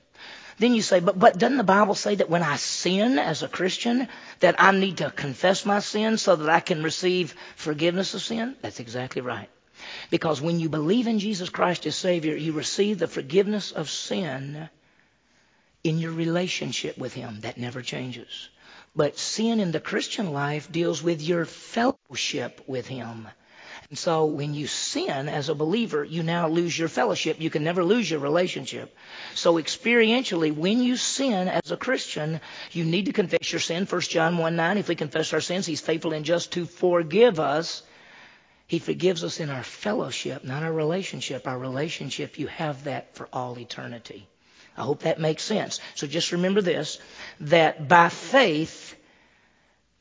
Then 0.58 0.74
you 0.74 0.82
say, 0.82 1.00
but, 1.00 1.18
but 1.18 1.38
doesn't 1.38 1.56
the 1.56 1.64
Bible 1.64 1.94
say 1.94 2.14
that 2.14 2.30
when 2.30 2.42
I 2.42 2.56
sin 2.56 3.18
as 3.18 3.42
a 3.42 3.48
Christian, 3.48 4.08
that 4.40 4.56
I 4.58 4.70
need 4.70 4.98
to 4.98 5.10
confess 5.10 5.66
my 5.66 5.80
sin 5.80 6.16
so 6.16 6.36
that 6.36 6.48
I 6.48 6.60
can 6.60 6.82
receive 6.82 7.34
forgiveness 7.56 8.14
of 8.14 8.22
sin? 8.22 8.56
That's 8.62 8.80
exactly 8.80 9.22
right. 9.22 9.48
Because 10.10 10.40
when 10.40 10.60
you 10.60 10.68
believe 10.68 11.06
in 11.06 11.18
Jesus 11.18 11.48
Christ 11.48 11.86
as 11.86 11.96
Savior, 11.96 12.36
you 12.36 12.52
receive 12.52 12.98
the 12.98 13.08
forgiveness 13.08 13.72
of 13.72 13.90
sin 13.90 14.68
in 15.82 15.98
your 15.98 16.12
relationship 16.12 16.96
with 16.96 17.12
Him. 17.12 17.40
That 17.40 17.58
never 17.58 17.82
changes. 17.82 18.48
But 18.96 19.18
sin 19.18 19.58
in 19.58 19.72
the 19.72 19.80
Christian 19.80 20.32
life 20.32 20.70
deals 20.70 21.02
with 21.02 21.20
your 21.20 21.44
fellowship 21.44 22.62
with 22.66 22.86
Him. 22.86 23.28
And 23.94 23.98
so 24.00 24.24
when 24.24 24.54
you 24.54 24.66
sin 24.66 25.28
as 25.28 25.48
a 25.48 25.54
believer, 25.54 26.02
you 26.02 26.24
now 26.24 26.48
lose 26.48 26.76
your 26.76 26.88
fellowship. 26.88 27.40
You 27.40 27.48
can 27.48 27.62
never 27.62 27.84
lose 27.84 28.10
your 28.10 28.18
relationship. 28.18 28.92
So 29.36 29.54
experientially, 29.54 30.52
when 30.52 30.82
you 30.82 30.96
sin 30.96 31.46
as 31.46 31.70
a 31.70 31.76
Christian, 31.76 32.40
you 32.72 32.84
need 32.84 33.06
to 33.06 33.12
confess 33.12 33.52
your 33.52 33.60
sin. 33.60 33.86
1 33.86 34.00
John 34.00 34.36
1 34.36 34.56
9, 34.56 34.78
if 34.78 34.88
we 34.88 34.96
confess 34.96 35.32
our 35.32 35.40
sins, 35.40 35.64
He's 35.64 35.80
faithful 35.80 36.12
and 36.12 36.24
just 36.24 36.50
to 36.54 36.66
forgive 36.66 37.38
us. 37.38 37.84
He 38.66 38.80
forgives 38.80 39.22
us 39.22 39.38
in 39.38 39.48
our 39.48 39.62
fellowship, 39.62 40.42
not 40.42 40.64
our 40.64 40.72
relationship. 40.72 41.46
Our 41.46 41.56
relationship, 41.56 42.36
you 42.36 42.48
have 42.48 42.82
that 42.90 43.14
for 43.14 43.28
all 43.32 43.56
eternity. 43.60 44.26
I 44.76 44.82
hope 44.82 45.02
that 45.02 45.20
makes 45.20 45.44
sense. 45.44 45.78
So 45.94 46.08
just 46.08 46.32
remember 46.32 46.62
this, 46.62 46.98
that 47.42 47.86
by 47.86 48.08
faith, 48.08 48.96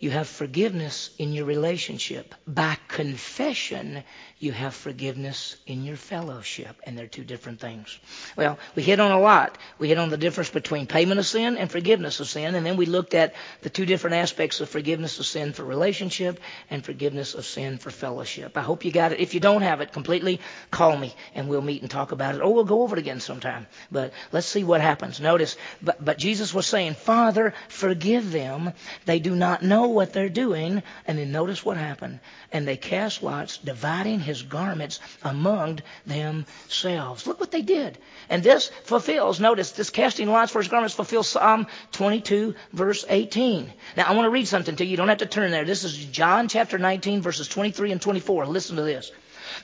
you 0.03 0.09
have 0.09 0.27
forgiveness 0.27 1.11
in 1.17 1.31
your 1.31 1.45
relationship. 1.45 2.35
By 2.45 2.75
confession, 2.89 4.03
you 4.37 4.51
have 4.51 4.75
forgiveness 4.75 5.55
in 5.65 5.85
your 5.85 5.95
fellowship. 5.95 6.75
And 6.85 6.97
they're 6.97 7.07
two 7.07 7.23
different 7.23 7.61
things. 7.61 7.97
Well, 8.35 8.59
we 8.75 8.83
hit 8.83 8.99
on 8.99 9.11
a 9.11 9.19
lot. 9.19 9.57
We 9.79 9.87
hit 9.87 9.97
on 9.97 10.09
the 10.09 10.17
difference 10.17 10.49
between 10.49 10.87
payment 10.87 11.21
of 11.21 11.25
sin 11.25 11.55
and 11.57 11.71
forgiveness 11.71 12.19
of 12.19 12.27
sin. 12.27 12.53
And 12.53 12.65
then 12.65 12.75
we 12.75 12.85
looked 12.85 13.13
at 13.13 13.33
the 13.61 13.69
two 13.69 13.85
different 13.85 14.17
aspects 14.17 14.59
of 14.59 14.67
forgiveness 14.67 15.19
of 15.19 15.25
sin 15.25 15.53
for 15.53 15.63
relationship 15.63 16.41
and 16.69 16.83
forgiveness 16.83 17.33
of 17.33 17.45
sin 17.45 17.77
for 17.77 17.89
fellowship. 17.89 18.57
I 18.57 18.61
hope 18.61 18.83
you 18.83 18.91
got 18.91 19.13
it. 19.13 19.21
If 19.21 19.33
you 19.33 19.39
don't 19.39 19.61
have 19.61 19.79
it 19.79 19.93
completely, 19.93 20.41
call 20.69 20.97
me 20.97 21.13
and 21.33 21.47
we'll 21.47 21.61
meet 21.61 21.81
and 21.81 21.89
talk 21.89 22.11
about 22.11 22.35
it. 22.35 22.41
Or 22.41 22.53
we'll 22.53 22.65
go 22.65 22.81
over 22.81 22.97
it 22.97 22.99
again 22.99 23.21
sometime. 23.21 23.67
But 23.89 24.11
let's 24.33 24.47
see 24.47 24.65
what 24.65 24.81
happens. 24.81 25.21
Notice, 25.21 25.55
but, 25.81 26.03
but 26.03 26.17
Jesus 26.17 26.53
was 26.53 26.65
saying, 26.65 26.95
Father, 26.95 27.53
forgive 27.69 28.33
them. 28.33 28.73
They 29.05 29.19
do 29.19 29.33
not 29.33 29.63
know 29.63 29.92
what 29.93 30.13
they're 30.13 30.29
doing. 30.29 30.83
And 31.07 31.17
then 31.17 31.31
notice 31.31 31.63
what 31.63 31.77
happened. 31.77 32.19
And 32.51 32.67
they 32.67 32.77
cast 32.77 33.23
lots, 33.23 33.57
dividing 33.57 34.19
his 34.19 34.41
garments 34.41 34.99
among 35.23 35.79
themselves. 36.05 37.25
Look 37.27 37.39
what 37.39 37.51
they 37.51 37.61
did. 37.61 37.97
And 38.29 38.43
this 38.43 38.69
fulfills, 38.83 39.39
notice, 39.39 39.71
this 39.71 39.89
casting 39.89 40.29
lots 40.29 40.51
for 40.51 40.59
his 40.59 40.69
garments 40.69 40.95
fulfills 40.95 41.29
Psalm 41.29 41.67
22, 41.91 42.55
verse 42.71 43.05
18. 43.07 43.71
Now, 43.97 44.05
I 44.07 44.13
want 44.13 44.25
to 44.25 44.31
read 44.31 44.47
something 44.47 44.75
to 44.75 44.85
you. 44.85 44.91
You 44.91 44.97
don't 44.97 45.09
have 45.09 45.19
to 45.19 45.25
turn 45.25 45.51
there. 45.51 45.65
This 45.65 45.83
is 45.83 45.95
John 45.95 46.47
chapter 46.47 46.77
19, 46.77 47.21
verses 47.21 47.47
23 47.47 47.91
and 47.91 48.01
24. 48.01 48.45
Listen 48.47 48.75
to 48.77 48.83
this. 48.83 49.11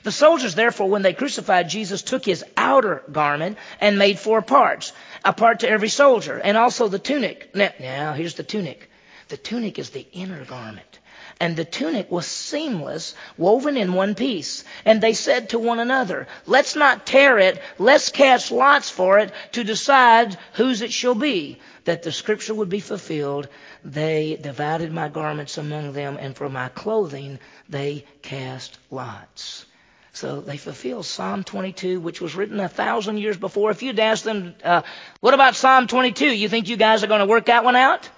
The 0.02 0.12
soldiers, 0.12 0.54
therefore, 0.54 0.88
when 0.88 1.02
they 1.02 1.12
crucified 1.12 1.68
Jesus, 1.68 2.02
took 2.02 2.24
his 2.24 2.44
outer 2.56 3.02
garment 3.10 3.58
and 3.80 3.98
made 3.98 4.18
four 4.18 4.42
parts, 4.42 4.92
a 5.24 5.32
part 5.32 5.60
to 5.60 5.68
every 5.68 5.88
soldier, 5.88 6.38
and 6.38 6.56
also 6.56 6.88
the 6.88 6.98
tunic. 6.98 7.54
Now, 7.54 7.70
now 7.80 8.12
here's 8.12 8.34
the 8.34 8.42
tunic. 8.42 8.89
The 9.30 9.36
tunic 9.36 9.78
is 9.78 9.90
the 9.90 10.06
inner 10.12 10.44
garment. 10.44 10.98
And 11.38 11.54
the 11.54 11.64
tunic 11.64 12.10
was 12.10 12.26
seamless, 12.26 13.14
woven 13.38 13.76
in 13.76 13.92
one 13.92 14.16
piece. 14.16 14.64
And 14.84 15.00
they 15.00 15.12
said 15.12 15.50
to 15.50 15.58
one 15.60 15.78
another, 15.78 16.26
Let's 16.46 16.74
not 16.74 17.06
tear 17.06 17.38
it, 17.38 17.62
let's 17.78 18.10
cast 18.10 18.50
lots 18.50 18.90
for 18.90 19.20
it 19.20 19.32
to 19.52 19.62
decide 19.62 20.36
whose 20.54 20.82
it 20.82 20.92
shall 20.92 21.14
be. 21.14 21.60
That 21.84 22.02
the 22.02 22.10
scripture 22.10 22.54
would 22.54 22.68
be 22.68 22.80
fulfilled. 22.80 23.46
They 23.84 24.36
divided 24.40 24.92
my 24.92 25.08
garments 25.08 25.58
among 25.58 25.92
them, 25.92 26.18
and 26.20 26.36
for 26.36 26.48
my 26.48 26.68
clothing 26.68 27.38
they 27.68 28.04
cast 28.22 28.78
lots. 28.90 29.64
So 30.12 30.40
they 30.40 30.56
fulfilled 30.56 31.06
Psalm 31.06 31.44
22, 31.44 32.00
which 32.00 32.20
was 32.20 32.34
written 32.34 32.58
a 32.58 32.68
thousand 32.68 33.18
years 33.18 33.36
before. 33.36 33.70
If 33.70 33.84
you'd 33.84 34.00
asked 34.00 34.24
them, 34.24 34.56
uh, 34.64 34.82
what 35.20 35.34
about 35.34 35.54
Psalm 35.54 35.86
22? 35.86 36.26
You 36.26 36.48
think 36.48 36.68
you 36.68 36.76
guys 36.76 37.04
are 37.04 37.06
going 37.06 37.20
to 37.20 37.26
work 37.26 37.46
that 37.46 37.62
one 37.62 37.76
out? 37.76 38.08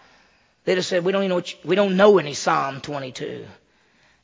They'd 0.64 0.77
have 0.77 0.87
said, 0.87 1.05
we 1.05 1.12
don't, 1.12 1.25
even 1.25 1.37
know 1.37 1.42
we 1.64 1.77
don't 1.77 1.96
know 1.96 2.18
any 2.18 2.35
Psalm 2.35 2.81
22. 2.81 3.46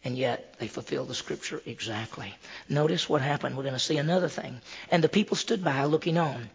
And 0.04 0.16
yet 0.16 0.54
they 0.58 0.68
fulfilled 0.68 1.08
the 1.08 1.14
scripture 1.14 1.60
exactly. 1.66 2.34
Notice 2.68 3.08
what 3.08 3.20
happened. 3.20 3.56
We're 3.56 3.64
going 3.64 3.74
to 3.74 3.80
see 3.80 3.98
another 3.98 4.28
thing. 4.28 4.60
And 4.90 5.02
the 5.02 5.08
people 5.08 5.36
stood 5.36 5.64
by 5.64 5.84
looking 5.84 6.18
on. 6.18 6.50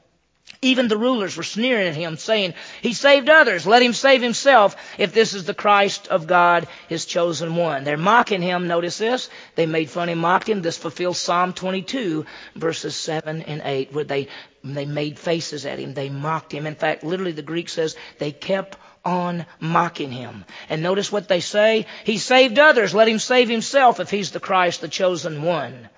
Even 0.62 0.88
the 0.88 0.98
rulers 0.98 1.36
were 1.36 1.44
sneering 1.44 1.88
at 1.88 1.96
him, 1.96 2.16
saying, 2.16 2.54
He 2.82 2.94
saved 2.94 3.30
others. 3.30 3.68
Let 3.68 3.82
him 3.82 3.94
save 3.94 4.22
himself 4.22 4.76
if 4.98 5.14
this 5.14 5.34
is 5.34 5.46
the 5.46 5.54
Christ 5.54 6.08
of 6.08 6.28
God, 6.28 6.68
his 6.88 7.06
chosen 7.06 7.56
one. 7.56 7.84
They're 7.84 7.98
mocking 7.98 8.42
him. 8.42 8.68
Notice 8.68 8.98
this. 8.98 9.30
They 9.56 9.66
made 9.66 9.90
fun 9.90 10.10
and 10.10 10.22
mocked 10.22 10.48
him. 10.48 10.62
This 10.62 10.78
fulfills 10.78 11.18
Psalm 11.18 11.54
22, 11.54 12.26
verses 12.56 12.96
7 12.96 13.42
and 13.42 13.62
8, 13.64 13.94
where 13.94 14.04
they, 14.04 14.28
they 14.64 14.86
made 14.86 15.20
faces 15.20 15.66
at 15.66 15.80
him. 15.80 15.94
They 15.94 16.10
mocked 16.10 16.54
him. 16.54 16.66
In 16.66 16.76
fact, 16.76 17.04
literally 17.04 17.34
the 17.34 17.42
Greek 17.42 17.68
says 17.68 17.96
they 18.20 18.32
kept 18.32 18.78
on 19.06 19.46
mocking 19.60 20.12
him. 20.12 20.46
And 20.70 20.82
notice 20.82 21.12
what 21.12 21.28
they 21.28 21.40
say. 21.42 21.86
He 22.06 22.18
saved 22.18 22.58
others. 22.60 22.94
Let 22.94 23.08
him 23.08 23.20
save 23.20 23.50
himself 23.50 24.00
if 24.00 24.10
he's 24.10 24.32
the 24.32 24.40
Christ, 24.40 24.82
the 24.82 24.88
chosen 24.88 25.44
one. 25.44 25.90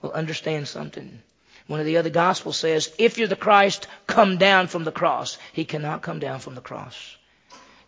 Well, 0.00 0.12
understand 0.12 0.68
something. 0.68 1.20
One 1.66 1.80
of 1.80 1.86
the 1.86 1.98
other 1.98 2.10
gospels 2.10 2.56
says, 2.56 2.90
if 2.96 3.18
you're 3.18 3.28
the 3.28 3.36
Christ, 3.36 3.86
come 4.06 4.38
down 4.38 4.68
from 4.68 4.84
the 4.84 4.92
cross. 4.92 5.36
He 5.52 5.66
cannot 5.66 6.00
come 6.00 6.18
down 6.18 6.40
from 6.40 6.54
the 6.54 6.62
cross. 6.62 7.17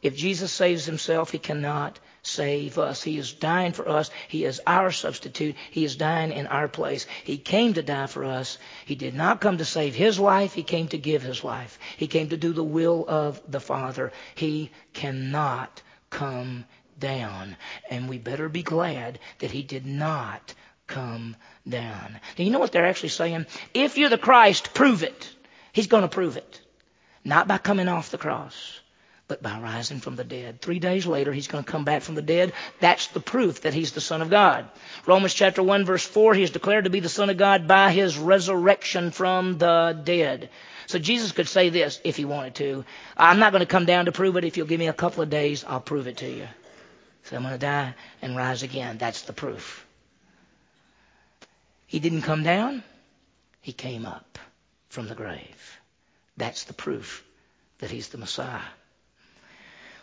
If 0.02 0.16
Jesus 0.16 0.50
saves 0.50 0.86
himself, 0.86 1.30
he 1.30 1.38
cannot 1.38 1.98
save 2.22 2.78
us. 2.78 3.02
He 3.02 3.18
is 3.18 3.32
dying 3.32 3.72
for 3.72 3.88
us. 3.88 4.10
He 4.28 4.44
is 4.44 4.60
our 4.66 4.90
substitute. 4.90 5.56
He 5.70 5.84
is 5.84 5.96
dying 5.96 6.32
in 6.32 6.46
our 6.46 6.68
place. 6.68 7.06
He 7.24 7.38
came 7.38 7.74
to 7.74 7.82
die 7.82 8.06
for 8.06 8.24
us. 8.24 8.58
He 8.86 8.94
did 8.94 9.14
not 9.14 9.40
come 9.40 9.58
to 9.58 9.64
save 9.64 9.94
his 9.94 10.18
life. 10.18 10.54
He 10.54 10.62
came 10.62 10.88
to 10.88 10.98
give 10.98 11.22
his 11.22 11.44
life. 11.44 11.78
He 11.96 12.06
came 12.06 12.30
to 12.30 12.36
do 12.36 12.52
the 12.52 12.64
will 12.64 13.04
of 13.08 13.40
the 13.50 13.60
Father. 13.60 14.12
He 14.34 14.70
cannot 14.92 15.82
come 16.08 16.64
down. 16.98 17.56
And 17.90 18.08
we 18.08 18.18
better 18.18 18.48
be 18.48 18.62
glad 18.62 19.18
that 19.38 19.50
he 19.50 19.62
did 19.62 19.86
not 19.86 20.54
come 20.86 21.36
down. 21.68 22.20
Do 22.36 22.44
you 22.44 22.50
know 22.50 22.58
what 22.58 22.72
they're 22.72 22.86
actually 22.86 23.10
saying? 23.10 23.46
If 23.74 23.96
you're 23.96 24.08
the 24.08 24.18
Christ, 24.18 24.74
prove 24.74 25.02
it. 25.02 25.30
He's 25.72 25.86
going 25.86 26.02
to 26.02 26.08
prove 26.08 26.36
it. 26.36 26.60
Not 27.24 27.46
by 27.46 27.58
coming 27.58 27.88
off 27.88 28.10
the 28.10 28.18
cross 28.18 28.79
but 29.30 29.44
by 29.44 29.60
rising 29.60 30.00
from 30.00 30.16
the 30.16 30.24
dead. 30.24 30.60
Three 30.60 30.80
days 30.80 31.06
later, 31.06 31.32
he's 31.32 31.46
going 31.46 31.62
to 31.62 31.70
come 31.70 31.84
back 31.84 32.02
from 32.02 32.16
the 32.16 32.20
dead. 32.20 32.52
That's 32.80 33.06
the 33.06 33.20
proof 33.20 33.60
that 33.60 33.72
he's 33.72 33.92
the 33.92 34.00
Son 34.00 34.22
of 34.22 34.28
God. 34.28 34.68
Romans 35.06 35.32
chapter 35.32 35.62
1 35.62 35.84
verse 35.84 36.04
4, 36.04 36.34
he 36.34 36.42
is 36.42 36.50
declared 36.50 36.82
to 36.82 36.90
be 36.90 36.98
the 36.98 37.08
Son 37.08 37.30
of 37.30 37.36
God 37.36 37.68
by 37.68 37.92
his 37.92 38.18
resurrection 38.18 39.12
from 39.12 39.56
the 39.56 39.96
dead. 40.02 40.50
So 40.88 40.98
Jesus 40.98 41.30
could 41.30 41.46
say 41.46 41.68
this 41.68 42.00
if 42.02 42.16
he 42.16 42.24
wanted 42.24 42.56
to. 42.56 42.84
I'm 43.16 43.38
not 43.38 43.52
going 43.52 43.60
to 43.60 43.66
come 43.66 43.84
down 43.84 44.06
to 44.06 44.12
prove 44.12 44.36
it. 44.36 44.42
If 44.42 44.56
you'll 44.56 44.66
give 44.66 44.80
me 44.80 44.88
a 44.88 44.92
couple 44.92 45.22
of 45.22 45.30
days, 45.30 45.64
I'll 45.64 45.78
prove 45.78 46.08
it 46.08 46.16
to 46.16 46.28
you. 46.28 46.48
So 47.22 47.36
I'm 47.36 47.42
going 47.42 47.54
to 47.54 47.58
die 47.58 47.94
and 48.22 48.36
rise 48.36 48.64
again. 48.64 48.98
That's 48.98 49.22
the 49.22 49.32
proof. 49.32 49.86
He 51.86 52.00
didn't 52.00 52.22
come 52.22 52.42
down. 52.42 52.82
He 53.60 53.72
came 53.72 54.06
up 54.06 54.40
from 54.88 55.06
the 55.06 55.14
grave. 55.14 55.78
That's 56.36 56.64
the 56.64 56.72
proof 56.72 57.24
that 57.78 57.92
he's 57.92 58.08
the 58.08 58.18
Messiah. 58.18 58.62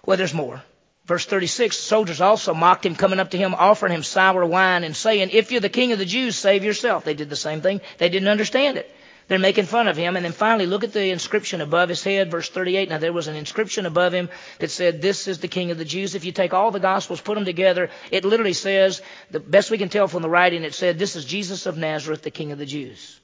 Well, 0.08 0.17
there's 0.17 0.34
more. 0.34 0.63
Verse 1.06 1.26
36, 1.26 1.78
soldiers 1.78 2.22
also 2.22 2.54
mocked 2.54 2.86
him, 2.86 2.96
coming 2.96 3.20
up 3.20 3.32
to 3.32 3.38
him, 3.38 3.54
offering 3.54 3.93
him 3.93 4.04
sour 4.04 4.46
wine, 4.46 4.86
and 4.86 4.96
saying, 4.96 5.30
If 5.32 5.52
you're 5.52 5.62
the 5.62 5.70
king 5.70 5.91
of 5.91 6.00
the 6.00 6.06
Jews, 6.06 6.38
save 6.38 6.63
yourself. 6.63 7.04
They 7.04 7.13
did 7.13 7.30
the 7.30 7.36
same 7.36 7.60
thing. 7.62 7.82
They 7.98 8.08
didn't 8.08 8.30
understand 8.30 8.78
it. 8.78 8.89
They're 9.28 9.38
making 9.38 9.65
fun 9.65 9.89
of 9.89 9.98
him. 9.98 10.15
And 10.15 10.24
then 10.24 10.32
finally, 10.32 10.65
look 10.65 10.86
at 10.86 10.93
the 10.93 11.10
inscription 11.10 11.60
above 11.60 11.89
his 11.89 12.04
head, 12.04 12.32
verse 12.32 12.48
38. 12.50 12.88
Now, 12.88 13.00
there 13.00 13.12
was 13.12 13.28
an 13.28 13.36
inscription 13.36 13.86
above 13.86 14.13
him 14.13 14.30
that 14.60 14.72
said, 14.72 15.02
This 15.02 15.28
is 15.28 15.39
the 15.39 15.50
king 15.50 15.72
of 15.72 15.78
the 15.78 15.84
Jews. 15.84 16.15
If 16.15 16.24
you 16.24 16.32
take 16.32 16.54
all 16.54 16.72
the 16.72 16.80
Gospels, 16.80 17.20
put 17.20 17.36
them 17.36 17.46
together, 17.46 17.89
it 18.10 18.24
literally 18.24 18.54
says, 18.54 19.02
the 19.30 19.41
best 19.41 19.72
we 19.72 19.78
can 19.78 19.89
tell 19.89 20.08
from 20.08 20.22
the 20.22 20.30
writing, 20.30 20.63
it 20.63 20.74
said, 20.74 20.98
This 20.98 21.17
is 21.17 21.26
Jesus 21.26 21.65
of 21.65 21.78
Nazareth, 21.78 22.22
the 22.22 22.32
king 22.32 22.54
of 22.54 22.60
the 22.60 22.65
Jews. 22.65 23.20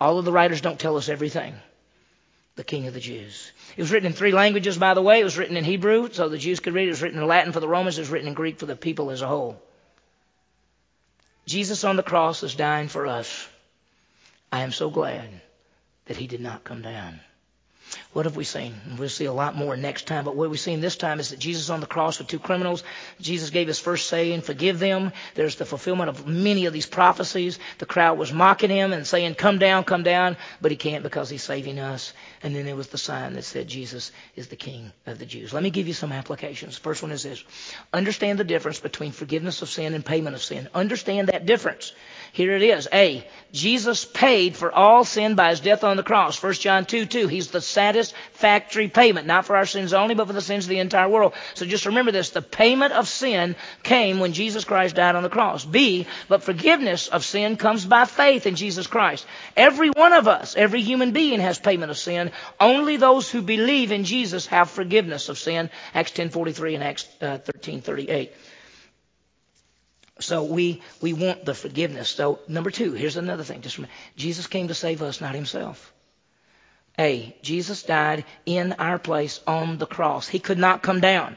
All 0.00 0.20
of 0.20 0.24
the 0.24 0.32
writers 0.32 0.60
don't 0.60 0.78
tell 0.78 0.96
us 0.96 1.08
everything 1.08 1.56
the 2.58 2.64
King 2.64 2.88
of 2.88 2.92
the 2.92 3.00
Jews. 3.00 3.52
It 3.76 3.80
was 3.80 3.92
written 3.92 4.08
in 4.08 4.12
three 4.12 4.32
languages, 4.32 4.76
by 4.76 4.94
the 4.94 5.00
way. 5.00 5.20
It 5.20 5.24
was 5.24 5.38
written 5.38 5.56
in 5.56 5.62
Hebrew, 5.62 6.10
so 6.12 6.28
the 6.28 6.38
Jews 6.38 6.58
could 6.58 6.74
read 6.74 6.88
it. 6.88 6.90
Was 6.90 7.00
written 7.00 7.20
in 7.20 7.26
Latin 7.26 7.52
for 7.52 7.60
the 7.60 7.68
Romans. 7.68 7.96
It 7.96 8.02
was 8.02 8.10
written 8.10 8.26
in 8.26 8.34
Greek 8.34 8.58
for 8.58 8.66
the 8.66 8.74
people 8.74 9.10
as 9.10 9.22
a 9.22 9.28
whole. 9.28 9.62
Jesus 11.46 11.84
on 11.84 11.94
the 11.94 12.02
cross 12.02 12.42
is 12.42 12.56
dying 12.56 12.88
for 12.88 13.06
us. 13.06 13.48
I 14.50 14.62
am 14.62 14.72
so 14.72 14.90
glad 14.90 15.28
that 16.06 16.16
he 16.16 16.26
did 16.26 16.40
not 16.40 16.64
come 16.64 16.82
down. 16.82 17.20
What 18.12 18.24
have 18.24 18.36
we 18.36 18.44
seen? 18.44 18.74
We'll 18.98 19.08
see 19.08 19.26
a 19.26 19.32
lot 19.32 19.54
more 19.54 19.76
next 19.76 20.06
time. 20.06 20.24
But 20.24 20.34
what 20.34 20.50
we've 20.50 20.58
seen 20.58 20.80
this 20.80 20.96
time 20.96 21.20
is 21.20 21.30
that 21.30 21.38
Jesus 21.38 21.70
on 21.70 21.80
the 21.80 21.86
cross 21.86 22.18
with 22.18 22.28
two 22.28 22.38
criminals. 22.38 22.82
Jesus 23.20 23.50
gave 23.50 23.68
his 23.68 23.78
first 23.78 24.08
saying, 24.08 24.40
forgive 24.40 24.78
them. 24.78 25.12
There's 25.34 25.56
the 25.56 25.64
fulfillment 25.64 26.08
of 26.08 26.26
many 26.26 26.66
of 26.66 26.72
these 26.72 26.86
prophecies. 26.86 27.58
The 27.78 27.86
crowd 27.86 28.18
was 28.18 28.32
mocking 28.32 28.70
him 28.70 28.92
and 28.92 29.06
saying, 29.06 29.34
come 29.34 29.58
down, 29.58 29.84
come 29.84 30.02
down. 30.02 30.36
But 30.60 30.70
he 30.70 30.76
can't 30.76 31.02
because 31.02 31.30
he's 31.30 31.42
saving 31.42 31.78
us. 31.78 32.12
And 32.42 32.54
then 32.54 32.66
there 32.66 32.76
was 32.76 32.88
the 32.88 32.98
sign 32.98 33.34
that 33.34 33.44
said 33.44 33.68
Jesus 33.68 34.12
is 34.36 34.48
the 34.48 34.56
King 34.56 34.92
of 35.06 35.18
the 35.18 35.26
Jews. 35.26 35.52
Let 35.52 35.62
me 35.62 35.70
give 35.70 35.86
you 35.86 35.94
some 35.94 36.12
applications. 36.12 36.76
First 36.76 37.02
one 37.02 37.12
is 37.12 37.22
this. 37.22 37.44
Understand 37.92 38.38
the 38.38 38.44
difference 38.44 38.80
between 38.80 39.12
forgiveness 39.12 39.62
of 39.62 39.68
sin 39.68 39.94
and 39.94 40.04
payment 40.04 40.34
of 40.34 40.42
sin. 40.42 40.68
Understand 40.74 41.28
that 41.28 41.46
difference. 41.46 41.92
Here 42.32 42.52
it 42.52 42.62
is. 42.62 42.88
A. 42.92 43.26
Jesus 43.52 44.04
paid 44.04 44.56
for 44.56 44.72
all 44.72 45.04
sin 45.04 45.34
by 45.34 45.50
his 45.50 45.60
death 45.60 45.84
on 45.84 45.96
the 45.96 46.02
cross. 46.02 46.42
1 46.42 46.52
John 46.54 46.84
2 46.84 47.06
2. 47.06 47.28
He's 47.28 47.50
the 47.50 47.60
satisfactory 47.78 48.88
payment, 48.88 49.28
not 49.28 49.44
for 49.44 49.54
our 49.54 49.66
sins 49.66 49.92
only, 49.92 50.16
but 50.16 50.26
for 50.26 50.32
the 50.32 50.40
sins 50.40 50.64
of 50.64 50.70
the 50.70 50.80
entire 50.80 51.08
world. 51.08 51.32
So 51.54 51.64
just 51.64 51.86
remember 51.86 52.10
this. 52.10 52.30
The 52.30 52.42
payment 52.42 52.92
of 52.92 53.06
sin 53.06 53.54
came 53.84 54.18
when 54.18 54.32
Jesus 54.32 54.64
Christ 54.64 54.96
died 54.96 55.14
on 55.14 55.22
the 55.22 55.28
cross. 55.28 55.64
B. 55.64 56.08
But 56.26 56.42
forgiveness 56.42 57.06
of 57.06 57.24
sin 57.24 57.56
comes 57.56 57.86
by 57.86 58.04
faith 58.04 58.46
in 58.46 58.56
Jesus 58.56 58.88
Christ. 58.88 59.26
Every 59.56 59.90
one 59.90 60.12
of 60.12 60.26
us, 60.26 60.56
every 60.56 60.82
human 60.82 61.12
being 61.12 61.38
has 61.38 61.60
payment 61.60 61.92
of 61.92 61.98
sin. 61.98 62.32
Only 62.58 62.96
those 62.96 63.30
who 63.30 63.42
believe 63.42 63.92
in 63.92 64.02
Jesus 64.02 64.46
have 64.46 64.70
forgiveness 64.70 65.28
of 65.28 65.38
sin. 65.38 65.70
Acts 65.94 66.10
10:43 66.12 66.74
and 66.74 66.82
Acts 66.82 67.06
uh, 67.20 67.38
13:38. 67.62 68.30
So 70.20 70.42
we, 70.42 70.82
we 71.00 71.12
want 71.12 71.44
the 71.44 71.54
forgiveness. 71.54 72.08
So 72.08 72.40
number 72.48 72.72
two, 72.72 72.92
here's 72.92 73.16
another 73.16 73.44
thing. 73.44 73.62
Just 73.62 73.78
remember, 73.78 73.94
Jesus 74.16 74.48
came 74.48 74.66
to 74.66 74.74
save 74.74 75.00
us, 75.00 75.20
not 75.20 75.36
himself. 75.36 75.92
A, 76.98 77.36
Jesus 77.42 77.82
died 77.82 78.24
in 78.44 78.72
our 78.74 78.98
place 78.98 79.40
on 79.46 79.78
the 79.78 79.86
cross. 79.86 80.26
He 80.28 80.38
could 80.38 80.58
not 80.58 80.82
come 80.82 81.00
down. 81.00 81.36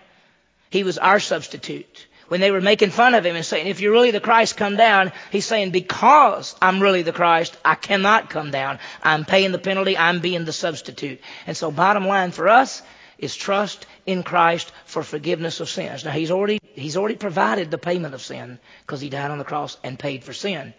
He 0.70 0.84
was 0.84 0.98
our 0.98 1.20
substitute. 1.20 2.08
When 2.30 2.40
they 2.40 2.52
were 2.52 2.62
making 2.62 2.92
fun 2.92 3.14
of 3.14 3.26
him 3.26 3.36
and 3.36 3.46
saying, 3.46 3.68
if 3.68 3.82
you're 3.82 3.92
really 3.92 4.12
the 4.12 4.22
Christ, 4.22 4.56
come 4.56 4.78
down, 4.78 5.12
he's 5.32 5.46
saying, 5.46 5.72
because 5.72 6.56
I'm 6.62 6.80
really 6.80 7.02
the 7.02 7.12
Christ, 7.12 7.58
I 7.64 7.76
cannot 7.76 8.30
come 8.30 8.52
down. 8.52 8.80
I'm 9.04 9.26
paying 9.26 9.52
the 9.52 9.60
penalty. 9.60 9.98
I'm 9.98 10.22
being 10.22 10.46
the 10.46 10.54
substitute. 10.54 11.20
And 11.46 11.58
so 11.58 11.72
bottom 11.72 12.08
line 12.08 12.32
for 12.32 12.48
us, 12.48 12.82
is 13.22 13.36
trust 13.36 13.86
in 14.06 14.24
Christ 14.24 14.72
for 14.86 15.04
forgiveness 15.04 15.60
of 15.60 15.70
sins. 15.70 16.04
Now 16.04 16.12
he's 16.12 16.32
already 16.32 16.60
he's 16.74 16.98
already 16.98 17.16
provided 17.16 17.70
the 17.70 17.78
payment 17.78 18.16
of 18.16 18.22
sin 18.22 18.60
because 18.82 19.00
he 19.00 19.10
died 19.10 19.32
on 19.32 19.38
the 19.38 19.44
cross 19.44 19.78
and 19.84 19.98
paid 19.98 20.24
for 20.24 20.34
sin. 20.34 20.74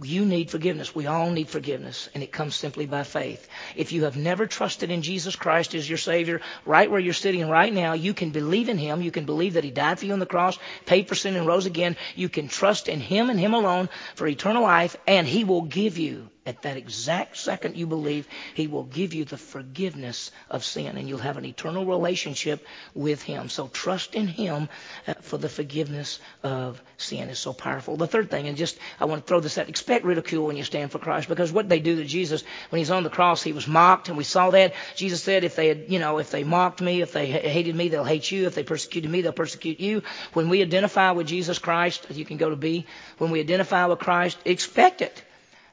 You 0.00 0.24
need 0.24 0.50
forgiveness. 0.50 0.94
We 0.94 1.06
all 1.06 1.30
need 1.30 1.50
forgiveness, 1.50 2.08
and 2.14 2.22
it 2.22 2.32
comes 2.32 2.54
simply 2.54 2.86
by 2.86 3.02
faith. 3.02 3.46
If 3.76 3.92
you 3.92 4.04
have 4.04 4.16
never 4.16 4.46
trusted 4.46 4.90
in 4.90 5.02
Jesus 5.02 5.36
Christ 5.36 5.74
as 5.74 5.86
your 5.86 5.98
Savior, 5.98 6.40
right 6.64 6.90
where 6.90 6.98
you're 6.98 7.12
sitting 7.12 7.46
right 7.46 7.70
now, 7.70 7.92
you 7.92 8.14
can 8.14 8.30
believe 8.30 8.70
in 8.70 8.78
Him. 8.78 9.02
You 9.02 9.10
can 9.10 9.26
believe 9.26 9.52
that 9.54 9.64
He 9.64 9.70
died 9.70 9.98
for 9.98 10.06
you 10.06 10.14
on 10.14 10.18
the 10.18 10.24
cross, 10.24 10.58
paid 10.86 11.08
for 11.08 11.14
sin, 11.14 11.36
and 11.36 11.46
rose 11.46 11.66
again. 11.66 11.98
You 12.16 12.30
can 12.30 12.48
trust 12.48 12.88
in 12.88 13.00
Him 13.00 13.28
and 13.28 13.38
Him 13.38 13.52
alone 13.52 13.90
for 14.14 14.26
eternal 14.26 14.62
life, 14.62 14.96
and 15.06 15.26
He 15.26 15.44
will 15.44 15.62
give 15.62 15.98
you 15.98 16.30
at 16.44 16.62
that 16.62 16.76
exact 16.76 17.36
second 17.36 17.76
you 17.76 17.86
believe, 17.86 18.26
He 18.54 18.66
will 18.66 18.82
give 18.82 19.14
you 19.14 19.24
the 19.24 19.36
forgiveness 19.36 20.32
of 20.50 20.64
sin 20.64 20.96
and 20.96 21.08
you'll 21.08 21.18
have 21.18 21.36
an 21.36 21.44
eternal 21.44 21.86
relationship 21.86 22.66
with 22.94 23.22
Him. 23.22 23.48
So 23.48 23.68
trust 23.68 24.14
in 24.14 24.26
Him 24.26 24.68
uh, 25.06 25.14
for 25.20 25.38
the 25.38 25.48
forgiveness 25.48 26.18
of 26.42 26.82
sin 26.96 27.28
is 27.28 27.38
so 27.38 27.52
powerful. 27.52 27.96
The 27.96 28.08
third 28.08 28.30
thing, 28.30 28.48
and 28.48 28.56
just 28.56 28.76
I 28.98 29.04
want 29.04 29.22
to 29.22 29.28
throw 29.28 29.40
this 29.40 29.56
out, 29.56 29.68
expect 29.68 30.04
ridicule 30.04 30.46
when 30.46 30.56
you 30.56 30.64
stand 30.64 30.90
for 30.90 30.98
Christ 30.98 31.28
because 31.28 31.52
what 31.52 31.68
they 31.68 31.78
do 31.78 31.96
to 31.96 32.04
Jesus 32.04 32.42
when 32.70 32.80
He's 32.80 32.90
on 32.90 33.04
the 33.04 33.10
cross, 33.10 33.42
He 33.42 33.52
was 33.52 33.68
mocked 33.68 34.08
and 34.08 34.18
we 34.18 34.24
saw 34.24 34.50
that. 34.50 34.74
Jesus 34.96 35.22
said, 35.22 35.44
if 35.44 35.54
they 35.54 35.68
had, 35.68 35.84
you 35.88 36.00
know, 36.00 36.18
if 36.18 36.30
they 36.30 36.42
mocked 36.42 36.80
me, 36.80 37.02
if 37.02 37.12
they 37.12 37.26
hated 37.26 37.76
me, 37.76 37.88
they'll 37.88 38.04
hate 38.04 38.30
you. 38.30 38.46
If 38.46 38.54
they 38.56 38.64
persecuted 38.64 39.10
me, 39.10 39.20
they'll 39.20 39.32
persecute 39.32 39.78
you. 39.78 40.02
When 40.32 40.48
we 40.48 40.62
identify 40.62 41.12
with 41.12 41.28
Jesus 41.28 41.58
Christ, 41.58 42.06
you 42.10 42.24
can 42.24 42.36
go 42.36 42.50
to 42.50 42.56
B, 42.56 42.86
when 43.18 43.30
we 43.30 43.40
identify 43.40 43.86
with 43.86 44.00
Christ, 44.00 44.38
expect 44.44 45.02
it. 45.02 45.22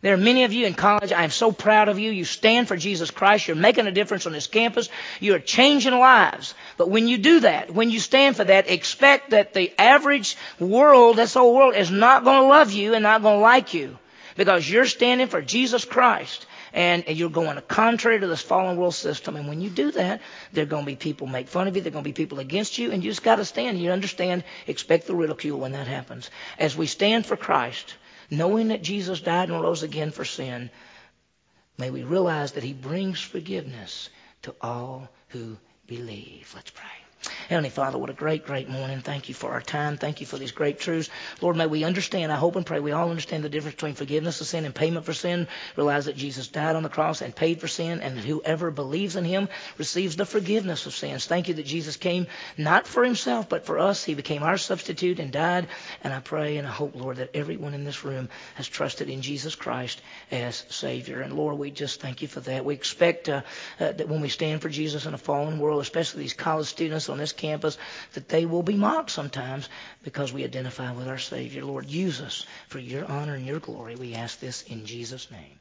There 0.01 0.13
are 0.13 0.17
many 0.17 0.45
of 0.45 0.53
you 0.53 0.65
in 0.65 0.75
college. 0.75 1.11
I 1.11 1.25
am 1.25 1.29
so 1.29 1.51
proud 1.51 1.89
of 1.89 1.99
you. 1.99 2.09
You 2.11 2.23
stand 2.23 2.69
for 2.69 2.77
Jesus 2.77 3.11
Christ. 3.11 3.47
You're 3.47 3.57
making 3.57 3.85
a 3.85 3.91
difference 3.91 4.25
on 4.25 4.31
this 4.31 4.47
campus. 4.47 4.87
You're 5.19 5.39
changing 5.39 5.93
lives. 5.93 6.53
But 6.77 6.89
when 6.89 7.09
you 7.09 7.17
do 7.17 7.41
that, 7.41 7.73
when 7.73 7.89
you 7.89 7.99
stand 7.99 8.37
for 8.37 8.45
that, 8.45 8.69
expect 8.69 9.31
that 9.31 9.53
the 9.53 9.73
average 9.77 10.37
world, 10.57 11.17
this 11.17 11.33
whole 11.33 11.53
world, 11.53 11.75
is 11.75 11.91
not 11.91 12.23
going 12.23 12.43
to 12.43 12.47
love 12.47 12.71
you 12.71 12.93
and 12.93 13.03
not 13.03 13.21
going 13.21 13.39
to 13.39 13.41
like 13.41 13.73
you. 13.73 13.97
Because 14.37 14.69
you're 14.69 14.85
standing 14.85 15.27
for 15.27 15.41
Jesus 15.41 15.83
Christ. 15.83 16.45
And 16.71 17.03
you're 17.07 17.29
going 17.29 17.59
contrary 17.67 18.19
to 18.21 18.27
this 18.27 18.41
fallen 18.41 18.77
world 18.77 18.95
system. 18.95 19.35
And 19.35 19.49
when 19.49 19.59
you 19.59 19.69
do 19.69 19.91
that, 19.91 20.21
there 20.53 20.63
are 20.63 20.67
going 20.67 20.83
to 20.83 20.91
be 20.91 20.95
people 20.95 21.27
make 21.27 21.49
fun 21.49 21.67
of 21.67 21.75
you. 21.75 21.81
There 21.81 21.89
are 21.89 21.91
going 21.91 22.05
to 22.05 22.09
be 22.09 22.13
people 22.13 22.39
against 22.39 22.77
you. 22.77 22.91
And 22.91 23.03
you 23.03 23.11
just 23.11 23.23
got 23.23 23.35
to 23.35 23.43
stand. 23.43 23.79
You 23.79 23.91
understand. 23.91 24.45
Expect 24.65 25.07
the 25.07 25.15
ridicule 25.15 25.59
when 25.59 25.73
that 25.73 25.87
happens. 25.87 26.29
As 26.57 26.77
we 26.77 26.85
stand 26.85 27.25
for 27.25 27.35
Christ, 27.35 27.95
knowing 28.29 28.69
that 28.69 28.81
Jesus 28.81 29.21
died 29.21 29.49
and 29.49 29.61
rose 29.61 29.83
again 29.83 30.11
for 30.11 30.25
sin, 30.25 30.69
may 31.77 31.89
we 31.89 32.03
realize 32.03 32.53
that 32.53 32.63
he 32.63 32.73
brings 32.73 33.19
forgiveness 33.21 34.09
to 34.43 34.55
all 34.61 35.09
who 35.29 35.57
believe. 35.87 36.51
Let's 36.55 36.71
pray. 36.71 37.08
Heavenly 37.49 37.71
Father, 37.71 37.97
what 37.97 38.11
a 38.11 38.13
great, 38.13 38.45
great 38.45 38.69
morning. 38.69 39.01
Thank 39.01 39.27
you 39.27 39.33
for 39.33 39.49
our 39.53 39.61
time. 39.61 39.97
Thank 39.97 40.21
you 40.21 40.27
for 40.27 40.37
these 40.37 40.51
great 40.51 40.79
truths. 40.79 41.09
Lord, 41.41 41.55
may 41.55 41.65
we 41.65 41.83
understand, 41.83 42.31
I 42.31 42.35
hope 42.35 42.55
and 42.55 42.63
pray 42.63 42.79
we 42.79 42.91
all 42.91 43.09
understand 43.09 43.43
the 43.43 43.49
difference 43.49 43.73
between 43.73 43.95
forgiveness 43.95 44.39
of 44.39 44.45
sin 44.45 44.65
and 44.65 44.75
payment 44.75 45.03
for 45.03 45.15
sin. 45.15 45.47
Realize 45.75 46.05
that 46.05 46.15
Jesus 46.15 46.47
died 46.47 46.75
on 46.75 46.83
the 46.83 46.89
cross 46.89 47.23
and 47.23 47.35
paid 47.35 47.59
for 47.59 47.67
sin, 47.67 48.01
and 48.01 48.15
that 48.15 48.23
whoever 48.23 48.69
believes 48.69 49.15
in 49.15 49.25
him 49.25 49.49
receives 49.79 50.15
the 50.15 50.27
forgiveness 50.27 50.85
of 50.85 50.93
sins. 50.93 51.25
Thank 51.25 51.47
you 51.47 51.55
that 51.55 51.65
Jesus 51.65 51.97
came 51.97 52.27
not 52.55 52.85
for 52.85 53.03
himself, 53.03 53.49
but 53.49 53.65
for 53.65 53.79
us. 53.79 54.03
He 54.03 54.13
became 54.13 54.43
our 54.43 54.59
substitute 54.59 55.19
and 55.19 55.31
died. 55.31 55.69
And 56.03 56.13
I 56.13 56.19
pray 56.19 56.57
and 56.57 56.67
I 56.67 56.71
hope, 56.71 56.95
Lord, 56.95 57.17
that 57.17 57.35
everyone 57.35 57.73
in 57.73 57.83
this 57.83 58.03
room 58.03 58.29
has 58.57 58.67
trusted 58.67 59.09
in 59.09 59.23
Jesus 59.23 59.55
Christ 59.55 60.03
as 60.29 60.65
Savior. 60.69 61.21
And 61.21 61.33
Lord, 61.33 61.57
we 61.57 61.71
just 61.71 61.99
thank 61.99 62.21
you 62.21 62.27
for 62.27 62.41
that. 62.41 62.63
We 62.63 62.75
expect 62.75 63.27
uh, 63.27 63.41
uh, 63.79 63.93
that 63.93 64.07
when 64.07 64.21
we 64.21 64.29
stand 64.29 64.61
for 64.61 64.69
Jesus 64.69 65.07
in 65.07 65.15
a 65.15 65.17
fallen 65.17 65.57
world, 65.57 65.81
especially 65.81 66.21
these 66.21 66.33
college 66.33 66.67
students 66.67 67.09
on 67.09 67.17
this 67.17 67.33
campus 67.39 67.77
that 68.13 68.29
they 68.29 68.45
will 68.45 68.63
be 68.63 68.75
mocked 68.75 69.09
sometimes 69.09 69.69
because 70.03 70.31
we 70.31 70.43
identify 70.43 70.91
with 70.91 71.07
our 71.07 71.17
Savior. 71.17 71.65
Lord, 71.65 71.87
use 71.87 72.21
us 72.21 72.45
for 72.67 72.79
your 72.79 73.05
honor 73.05 73.35
and 73.35 73.45
your 73.45 73.59
glory. 73.59 73.95
We 73.95 74.13
ask 74.13 74.39
this 74.39 74.61
in 74.63 74.85
Jesus' 74.85 75.31
name. 75.31 75.59